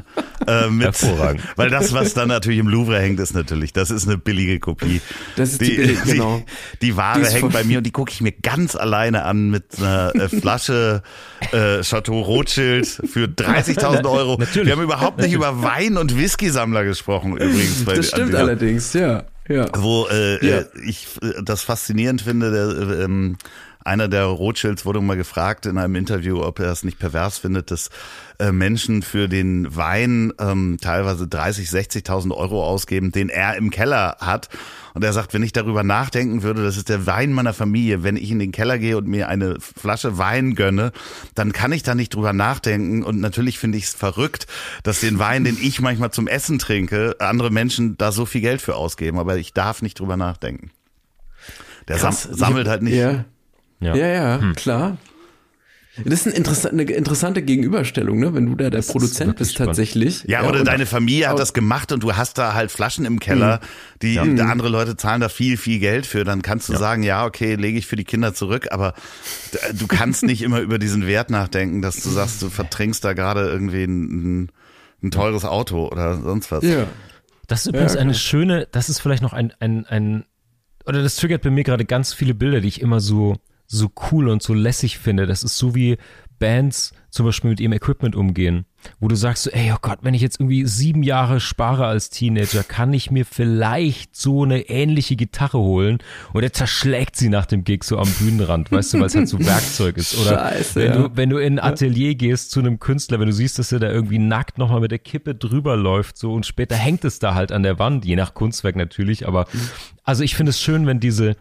[0.47, 1.43] Äh, mit, Hervorragend.
[1.57, 5.01] Weil das, was dann natürlich im Louvre hängt, ist natürlich, das ist eine billige Kopie.
[5.35, 6.43] Das ist die, die, billige, genau.
[6.75, 9.51] die, die Ware die hängt bei mir und die gucke ich mir ganz alleine an
[9.51, 11.03] mit einer äh, Flasche
[11.51, 14.37] äh, Chateau Rothschild für 30.000 Euro.
[14.39, 14.67] Natürlich.
[14.67, 17.85] Wir haben überhaupt nicht über Wein- und Whisky-Sammler gesprochen übrigens.
[17.85, 19.25] Bei, das stimmt allerdings, ja.
[19.49, 19.69] Ja.
[19.77, 20.59] Wo äh, ja.
[20.59, 23.37] Äh, ich äh, das faszinierend finde, der, ähm,
[23.87, 27.71] einer der Rothschilds wurde mal gefragt in einem Interview, ob er es nicht pervers findet,
[27.71, 27.91] dass
[28.39, 34.17] äh, Menschen für den Wein ähm, teilweise 30, 60.000 Euro ausgeben, den er im Keller
[34.21, 34.49] hat.
[34.95, 38.17] Und er sagt, wenn ich darüber nachdenken würde, das ist der Wein meiner Familie, wenn
[38.17, 40.91] ich in den Keller gehe und mir eine Flasche Wein gönne,
[41.35, 43.05] dann kann ich da nicht drüber nachdenken.
[43.05, 44.47] Und natürlich finde ich es verrückt,
[44.83, 48.61] dass den Wein, den ich manchmal zum Essen trinke, andere Menschen da so viel Geld
[48.61, 49.19] für ausgeben.
[49.19, 50.71] Aber ich darf nicht drüber nachdenken.
[51.89, 52.25] Der Krass.
[52.25, 52.97] sammelt halt nicht.
[52.97, 53.25] Ja.
[53.81, 54.55] Ja, ja, ja hm.
[54.55, 54.99] klar.
[56.05, 58.35] Das ist eine interessante, eine interessante Gegenüberstellung, ne?
[58.35, 59.71] wenn du da der das Produzent bist spannend.
[59.71, 60.25] tatsächlich.
[60.25, 63.19] Ja, ja oder deine Familie hat das gemacht und du hast da halt Flaschen im
[63.19, 63.99] Keller, mhm.
[64.03, 64.23] die ja.
[64.23, 66.25] andere Leute zahlen da viel, viel Geld für.
[66.25, 66.79] Dann kannst du ja.
[66.79, 68.93] sagen, ja, okay, lege ich für die Kinder zurück, aber
[69.73, 73.49] du kannst nicht immer über diesen Wert nachdenken, dass du sagst, du vertrinkst da gerade
[73.49, 74.53] irgendwie ein,
[75.03, 76.63] ein teures Auto oder sonst was.
[76.63, 76.87] Ja.
[77.47, 80.25] Das ist übrigens eine schöne, das ist vielleicht noch ein, ein, ein
[80.85, 83.37] oder das triggert bei mir gerade ganz viele Bilder, die ich immer so,
[83.67, 85.27] so cool und so lässig finde.
[85.27, 85.97] Das ist so wie
[86.39, 88.67] Bands zum Beispiel mit ihrem Equipment umgehen,
[89.01, 92.11] wo du sagst so, ey, oh Gott, wenn ich jetzt irgendwie sieben Jahre spare als
[92.11, 95.99] Teenager, kann ich mir vielleicht so eine ähnliche Gitarre holen
[96.35, 99.29] und er zerschlägt sie nach dem Gig so am Bühnenrand, weißt du, weil es halt
[99.29, 100.19] so Werkzeug ist.
[100.19, 101.09] Oder Scheiße, wenn, ja.
[101.09, 103.79] du, wenn du in ein Atelier gehst zu einem Künstler, wenn du siehst, dass er
[103.79, 107.35] da irgendwie nackt nochmal mit der Kippe drüber läuft so und später hängt es da
[107.35, 109.61] halt an der Wand, je nach Kunstwerk natürlich, aber mhm.
[110.05, 111.37] also ich finde es schön, wenn diese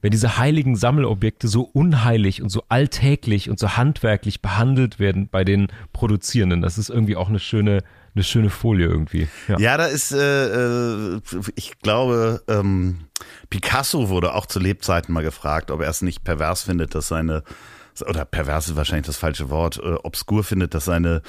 [0.00, 5.44] wenn diese heiligen Sammelobjekte so unheilig und so alltäglich und so handwerklich behandelt werden bei
[5.44, 6.62] den Produzierenden.
[6.62, 7.82] Das ist irgendwie auch eine schöne,
[8.14, 9.28] eine schöne Folie irgendwie.
[9.48, 11.20] Ja, ja da ist, äh, äh,
[11.56, 13.00] ich glaube, ähm,
[13.50, 17.42] Picasso wurde auch zu Lebzeiten mal gefragt, ob er es nicht pervers findet, dass seine,
[18.08, 21.22] oder pervers ist wahrscheinlich das falsche Wort, äh, obskur findet, dass seine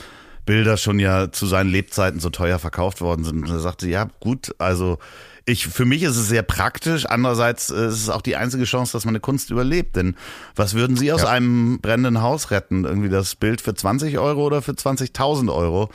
[0.45, 3.43] Bilder schon ja zu seinen Lebzeiten so teuer verkauft worden sind.
[3.43, 4.97] Und er sagte, ja gut, also
[5.45, 7.05] ich, für mich ist es sehr praktisch.
[7.05, 9.95] Andererseits äh, ist es auch die einzige Chance, dass meine Kunst überlebt.
[9.95, 10.15] Denn
[10.55, 11.29] was würden Sie aus ja.
[11.29, 12.85] einem brennenden Haus retten?
[12.85, 15.89] Irgendwie das Bild für 20 Euro oder für 20.000 Euro?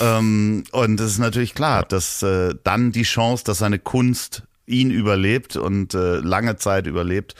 [0.00, 4.90] Ähm, und es ist natürlich klar, dass äh, dann die Chance, dass seine Kunst ihn
[4.90, 7.34] überlebt und äh, lange Zeit überlebt,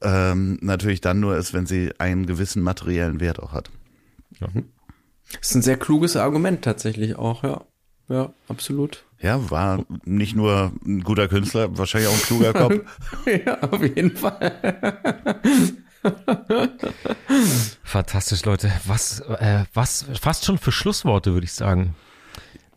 [0.00, 3.70] ähm, natürlich dann nur ist, wenn sie einen gewissen materiellen Wert auch hat.
[4.40, 4.48] Ja.
[5.32, 7.62] Das ist ein sehr kluges Argument tatsächlich auch, ja.
[8.08, 9.04] Ja, absolut.
[9.20, 12.74] Ja, war nicht nur ein guter Künstler, wahrscheinlich auch ein kluger Kopf.
[13.46, 14.98] ja, auf jeden Fall.
[17.82, 18.70] Fantastisch, Leute.
[18.84, 21.94] Was, äh, was, fast schon für Schlussworte, würde ich sagen.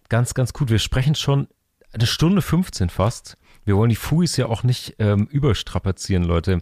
[0.09, 0.69] Ganz, ganz gut.
[0.69, 1.49] Wir sprechen schon
[1.91, 3.38] eine Stunde 15 fast.
[3.65, 6.61] Wir wollen die Fuis ja auch nicht ähm, überstrapazieren, Leute.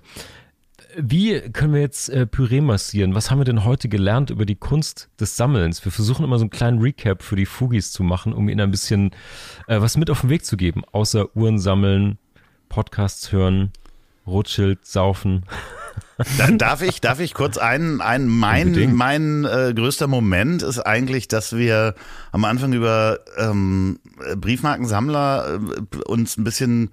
[0.97, 3.15] Wie können wir jetzt äh, Püree massieren?
[3.15, 5.83] Was haben wir denn heute gelernt über die Kunst des Sammelns?
[5.83, 8.71] Wir versuchen immer so einen kleinen Recap für die Fugis zu machen, um ihnen ein
[8.71, 9.11] bisschen
[9.67, 12.17] äh, was mit auf den Weg zu geben, außer Uhren sammeln,
[12.69, 13.71] Podcasts hören,
[14.25, 15.43] Rothschild saufen.
[16.37, 18.95] Dann darf ich, darf ich kurz einen, einen mein, Unbedingt.
[18.95, 21.93] mein äh, größter Moment ist eigentlich, dass wir
[22.31, 23.99] am Anfang über ähm,
[24.35, 26.91] Briefmarkensammler äh, uns ein bisschen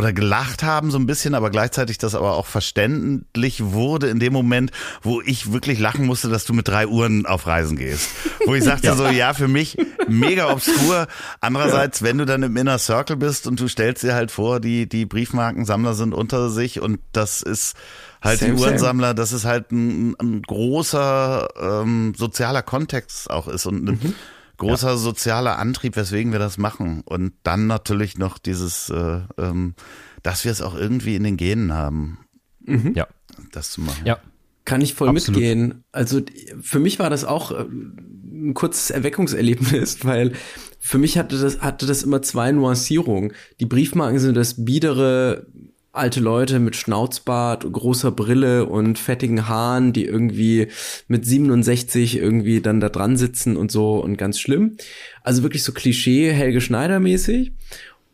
[0.00, 4.32] oder gelacht haben so ein bisschen, aber gleichzeitig das aber auch verständlich wurde in dem
[4.32, 4.70] Moment,
[5.02, 8.08] wo ich wirklich lachen musste, dass du mit drei Uhren auf Reisen gehst.
[8.46, 8.96] Wo ich sagte ja.
[8.96, 9.76] so, ja, für mich
[10.08, 11.06] mega obskur.
[11.42, 12.06] Andererseits, ja.
[12.06, 15.04] wenn du dann im Inner Circle bist und du stellst dir halt vor, die, die
[15.04, 17.76] Briefmarkensammler sind unter sich und das ist
[18.22, 23.66] halt same, die Uhrensammler, dass es halt ein, ein großer ähm, sozialer Kontext auch ist
[23.66, 24.14] und mhm
[24.60, 24.96] großer ja.
[24.96, 27.02] sozialer Antrieb, weswegen wir das machen.
[27.04, 29.74] Und dann natürlich noch dieses, äh, ähm,
[30.22, 32.18] dass wir es auch irgendwie in den Genen haben.
[32.60, 32.92] Mhm.
[32.94, 33.08] Ja.
[33.52, 34.02] Das zu machen.
[34.04, 34.18] Ja.
[34.66, 35.40] Kann ich voll Absolut.
[35.40, 35.84] mitgehen.
[35.90, 36.20] Also
[36.60, 40.32] für mich war das auch äh, ein kurzes Erweckungserlebnis, weil
[40.78, 43.32] für mich hatte das, hatte das immer zwei Nuancierungen.
[43.58, 45.46] Die Briefmarken sind das biedere
[45.92, 50.68] alte Leute mit Schnauzbart, großer Brille und fettigen Haaren, die irgendwie
[51.08, 54.76] mit 67 irgendwie dann da dran sitzen und so und ganz schlimm.
[55.22, 57.52] Also wirklich so Klischee Helge Schneider mäßig.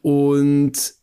[0.01, 0.95] Und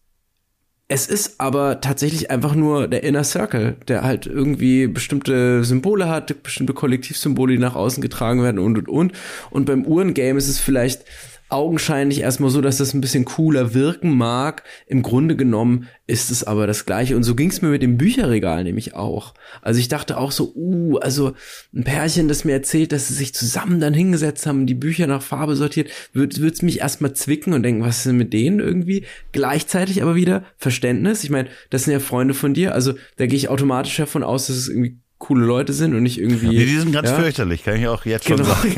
[0.88, 6.44] es ist aber tatsächlich einfach nur der Inner Circle, der halt irgendwie bestimmte Symbole hat,
[6.44, 9.14] bestimmte Kollektivsymbole, die nach außen getragen werden und und und.
[9.50, 11.06] Und beim Uhrengame ist es vielleicht
[11.54, 14.64] augenscheinlich erstmal so, dass das ein bisschen cooler wirken mag.
[14.88, 17.16] Im Grunde genommen ist es aber das Gleiche.
[17.16, 19.36] Und so ging es mir mit dem Bücherregal nämlich auch.
[19.62, 21.34] Also ich dachte auch so, uh, also
[21.74, 25.22] ein Pärchen, das mir erzählt, dass sie sich zusammen dann hingesetzt haben, die Bücher nach
[25.22, 29.06] Farbe sortiert, wird es mich erstmal zwicken und denken, was ist denn mit denen irgendwie?
[29.32, 31.24] Gleichzeitig aber wieder Verständnis.
[31.24, 34.48] Ich meine, das sind ja Freunde von dir, also da gehe ich automatisch davon aus,
[34.48, 36.50] dass es irgendwie coole Leute sind und nicht irgendwie.
[36.50, 37.16] Nee, die sind ganz ja?
[37.16, 38.44] fürchterlich, kann ich auch jetzt genau.
[38.44, 38.72] schon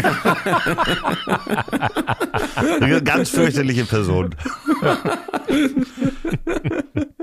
[2.80, 3.03] sagen.
[3.03, 4.35] ganz fürchterliche Person.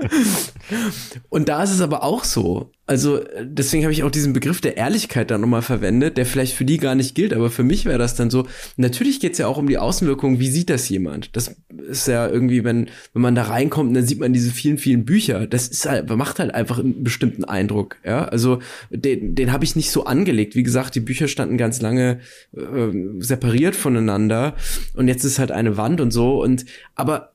[1.29, 2.71] und da ist es aber auch so.
[2.85, 6.65] Also deswegen habe ich auch diesen Begriff der Ehrlichkeit da nochmal verwendet, der vielleicht für
[6.65, 8.45] die gar nicht gilt, aber für mich wäre das dann so.
[8.75, 11.33] Natürlich geht es ja auch um die Außenwirkung, wie sieht das jemand?
[11.37, 11.55] Das
[11.87, 15.47] ist ja irgendwie, wenn, wenn man da reinkommt dann sieht man diese vielen, vielen Bücher,
[15.47, 17.97] das ist halt, macht halt einfach einen bestimmten Eindruck.
[18.03, 18.59] Ja, also
[18.89, 20.55] den, den habe ich nicht so angelegt.
[20.55, 22.19] Wie gesagt, die Bücher standen ganz lange
[22.53, 24.55] äh, separiert voneinander
[24.93, 26.43] und jetzt ist halt eine Wand und so.
[26.43, 26.65] Und
[26.95, 27.32] aber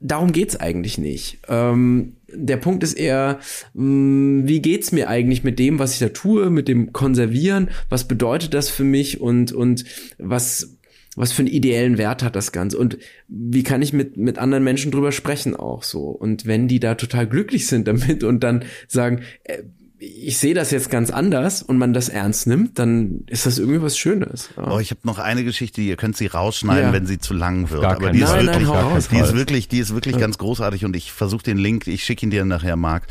[0.00, 1.38] darum geht's eigentlich nicht.
[1.48, 3.38] Ähm, der Punkt ist eher,
[3.74, 7.70] mh, mm, wie geht's mir eigentlich mit dem, was ich da tue, mit dem Konservieren?
[7.88, 9.84] Was bedeutet das für mich und und
[10.18, 10.76] was
[11.16, 12.98] was für einen ideellen Wert hat das Ganze und
[13.28, 16.96] wie kann ich mit mit anderen Menschen drüber sprechen auch so und wenn die da
[16.96, 19.62] total glücklich sind damit und dann sagen äh,
[19.98, 23.80] ich sehe das jetzt ganz anders und man das ernst nimmt, dann ist das irgendwie
[23.80, 24.50] was Schönes.
[24.56, 24.72] Ja.
[24.72, 26.92] Oh, ich habe noch eine Geschichte, ihr könnt sie rausschneiden, ja.
[26.92, 27.82] wenn sie zu lang wird.
[27.82, 30.20] Gar Aber die ist, nein, wirklich, nein, die ist wirklich, die ist wirklich ja.
[30.20, 33.06] ganz großartig und ich versuche den Link, ich schicke ihn dir nachher, Marc.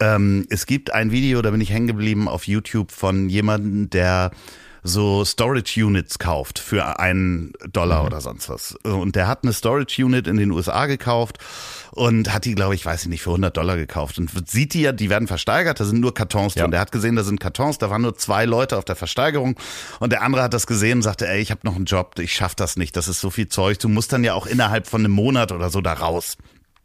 [0.00, 4.30] Ähm, es gibt ein Video, da bin ich hängen geblieben auf YouTube von jemandem, der
[4.82, 8.06] so Storage Units kauft für einen Dollar mhm.
[8.06, 8.76] oder sonst was.
[8.82, 11.38] Und der hat eine Storage Unit in den USA gekauft
[11.90, 14.18] und hat die, glaube ich, weiß ich nicht, für 100 Dollar gekauft.
[14.18, 16.64] Und sieht die ja, die werden versteigert, da sind nur Kartons drin.
[16.64, 16.68] Ja.
[16.68, 19.56] Der hat gesehen, da sind Kartons, da waren nur zwei Leute auf der Versteigerung.
[20.00, 22.34] Und der andere hat das gesehen und sagte, ey, ich habe noch einen Job, ich
[22.34, 23.78] schaff das nicht, das ist so viel Zeug.
[23.78, 26.36] Du musst dann ja auch innerhalb von einem Monat oder so da raus.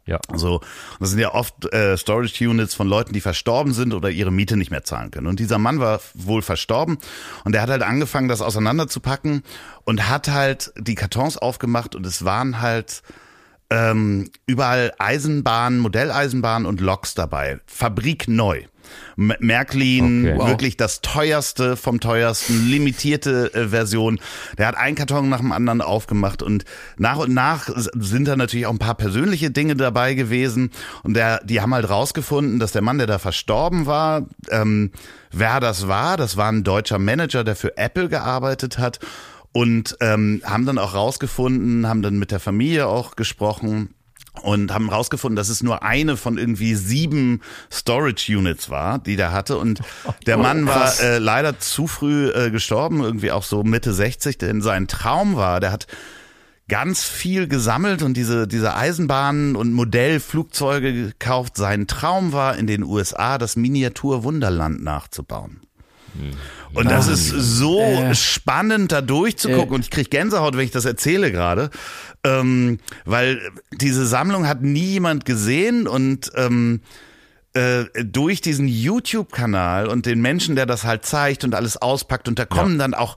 [0.06, 0.20] Ja.
[0.34, 0.60] So,
[1.00, 4.56] das sind ja oft äh, Storage Units von Leuten, die verstorben sind oder ihre Miete
[4.56, 5.26] nicht mehr zahlen können.
[5.26, 6.98] Und dieser Mann war wohl verstorben
[7.44, 9.42] und der hat halt angefangen, das auseinanderzupacken
[9.84, 13.02] und hat halt die Kartons aufgemacht und es waren halt
[13.74, 17.58] ähm, überall Eisenbahnen, Modelleisenbahnen und Loks dabei.
[17.66, 18.62] Fabrik neu.
[19.16, 20.38] Märklin, okay.
[20.38, 20.48] wow.
[20.48, 24.20] wirklich das teuerste vom teuersten, limitierte äh, Version.
[24.58, 26.64] Der hat einen Karton nach dem anderen aufgemacht und
[26.98, 30.70] nach und nach sind da natürlich auch ein paar persönliche Dinge dabei gewesen
[31.02, 34.92] und der, die haben halt rausgefunden, dass der Mann, der da verstorben war, ähm,
[35.32, 39.00] wer das war, das war ein deutscher Manager, der für Apple gearbeitet hat
[39.54, 43.94] und ähm, haben dann auch rausgefunden, haben dann mit der Familie auch gesprochen
[44.42, 47.40] und haben rausgefunden, dass es nur eine von irgendwie sieben
[47.72, 49.56] Storage Units war, die der hatte.
[49.56, 49.80] Und
[50.26, 54.60] der Mann war äh, leider zu früh äh, gestorben, irgendwie auch so Mitte 60, denn
[54.60, 55.86] sein Traum war, der hat
[56.66, 61.56] ganz viel gesammelt und diese, diese Eisenbahnen und Modellflugzeuge gekauft.
[61.56, 65.60] Sein Traum war, in den USA das Miniatur Wunderland nachzubauen.
[66.18, 66.32] Hm.
[66.74, 69.72] Und das ist so äh, spannend, da durchzugucken.
[69.72, 71.70] Äh, und ich kriege Gänsehaut, wenn ich das erzähle gerade.
[72.24, 73.40] Ähm, weil
[73.72, 76.80] diese Sammlung hat nie jemand gesehen und ähm,
[77.52, 82.38] äh, durch diesen YouTube-Kanal und den Menschen, der das halt zeigt und alles auspackt und
[82.38, 82.78] da kommen ja.
[82.78, 83.16] dann auch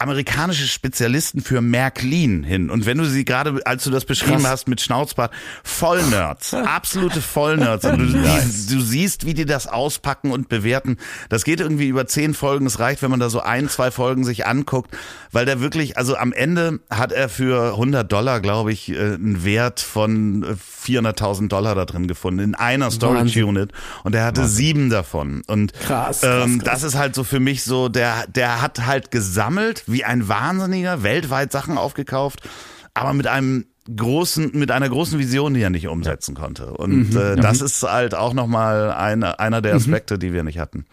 [0.00, 2.70] amerikanische Spezialisten für Märklin hin.
[2.70, 4.50] Und wenn du sie gerade, als du das beschrieben Krass.
[4.50, 5.32] hast mit Schnauzbart,
[5.62, 7.84] Vollnerds, absolute Vollnerds.
[7.84, 8.66] Und du, nice.
[8.66, 10.96] du, siehst, wie die das auspacken und bewerten.
[11.28, 12.66] Das geht irgendwie über zehn Folgen.
[12.66, 14.96] Es reicht, wenn man da so ein, zwei Folgen sich anguckt,
[15.32, 19.44] weil der wirklich, also am Ende hat er für 100 Dollar, glaube ich, äh, einen
[19.44, 23.44] Wert von 400.000 äh, Dollar da drin gefunden in einer Storage.
[23.44, 23.72] Unit.
[24.02, 24.56] Und er hatte Wahnsinn.
[24.56, 25.42] sieben davon.
[25.46, 26.80] Und krass, krass, ähm, krass.
[26.80, 31.02] das ist halt so für mich so, der, der hat halt gesammelt wie ein Wahnsinniger,
[31.02, 32.48] weltweit Sachen aufgekauft,
[32.94, 36.72] aber mit einem großen, mit einer großen Vision, die er nicht umsetzen konnte.
[36.74, 39.78] Und mhm, äh, das ist halt auch nochmal eine, einer der mhm.
[39.78, 40.20] Aspekte, mhm.
[40.20, 40.86] die wir nicht hatten.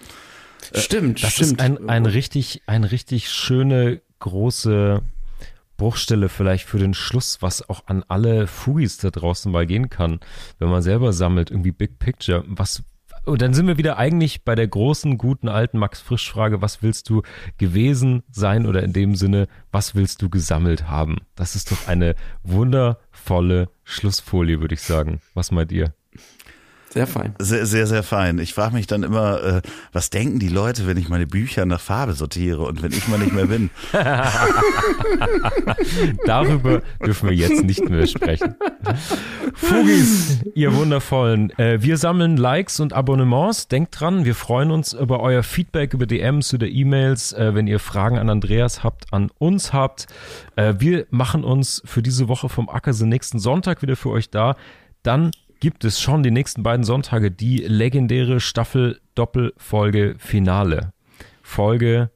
[0.72, 1.54] Äh, stimmt, das stimmt.
[1.54, 5.02] ist ein, ein richtig, ein richtig schöne, große
[5.78, 10.20] Bruchstelle vielleicht für den Schluss, was auch an alle Fugis da draußen mal gehen kann,
[10.58, 12.44] wenn man selber sammelt, irgendwie Big Picture.
[12.48, 12.82] Was,
[13.28, 16.82] und dann sind wir wieder eigentlich bei der großen, guten, alten Max Frisch Frage, was
[16.82, 17.24] willst du
[17.58, 21.18] gewesen sein oder in dem Sinne, was willst du gesammelt haben?
[21.36, 25.20] Das ist doch eine wundervolle Schlussfolie, würde ich sagen.
[25.34, 25.94] Was meint ihr?
[26.90, 27.36] Sehr fein.
[27.38, 28.40] Sehr, sehr, sehr fein.
[28.40, 29.62] Ich frage mich dann immer, äh,
[29.92, 33.20] was denken die Leute, wenn ich meine Bücher nach Farbe sortiere und wenn ich mal
[33.20, 33.70] nicht mehr bin?
[36.26, 38.56] Darüber dürfen wir jetzt nicht mehr sprechen.
[39.54, 41.52] Fugis, ihr Wundervollen.
[41.60, 43.68] Äh, wir sammeln Likes und Abonnements.
[43.68, 47.80] Denkt dran, wir freuen uns über euer Feedback, über DMs, oder E-Mails, äh, wenn ihr
[47.80, 50.08] Fragen an Andreas habt, an uns habt.
[50.56, 54.56] Äh, wir machen uns für diese Woche vom Ackersee nächsten Sonntag wieder für euch da.
[55.04, 60.94] Dann gibt es schon die nächsten beiden Sonntage die legendäre Staffel Doppelfolge Finale.
[61.42, 62.12] Folge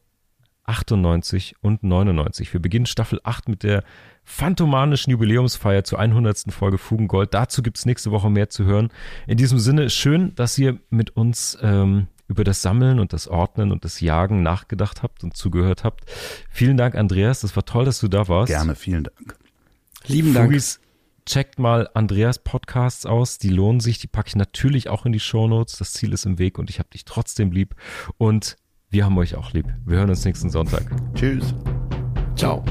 [0.65, 2.53] 98 und 99.
[2.53, 3.83] Wir beginnen Staffel 8 mit der
[4.23, 6.51] phantomanischen Jubiläumsfeier zur 100.
[6.51, 7.33] Folge Fugengold.
[7.33, 8.89] Dazu gibt es nächste Woche mehr zu hören.
[9.27, 13.71] In diesem Sinne, schön, dass ihr mit uns ähm, über das Sammeln und das Ordnen
[13.71, 16.05] und das Jagen nachgedacht habt und zugehört habt.
[16.49, 17.41] Vielen Dank, Andreas.
[17.41, 18.51] Das war toll, dass du da warst.
[18.51, 19.35] Gerne, vielen Dank.
[20.07, 20.47] Lieben Dank.
[20.47, 20.79] Fugis,
[21.25, 25.19] checkt mal Andreas Podcasts aus, die lohnen sich, die packe ich natürlich auch in die
[25.19, 25.77] Shownotes.
[25.77, 27.75] Das Ziel ist im Weg und ich habe dich trotzdem lieb
[28.17, 28.57] und
[28.89, 29.67] wir haben euch auch lieb.
[29.85, 30.83] Wir hören uns nächsten Sonntag.
[31.13, 31.53] Tschüss.
[32.35, 32.63] Ciao.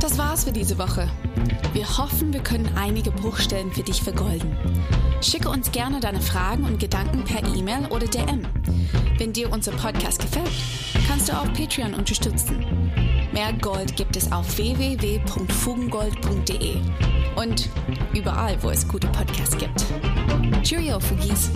[0.00, 1.08] Das war's für diese Woche.
[1.72, 4.56] Wir hoffen, wir können einige Bruchstellen für dich vergolden.
[5.20, 8.46] Schicke uns gerne deine Fragen und Gedanken per E-Mail oder DM.
[9.18, 10.50] Wenn dir unser Podcast gefällt,
[11.06, 12.64] kannst du auch Patreon unterstützen.
[13.38, 16.80] Mehr Gold gibt es auf www.fugengold.de
[17.36, 17.68] und
[18.12, 19.86] überall, wo es gute Podcasts gibt.
[20.64, 21.48] Cheerio, Fugis!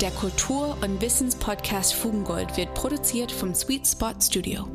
[0.00, 4.68] Der Kultur- und Wissenspodcast Fugengold wird produziert vom Sweet Spot Studio.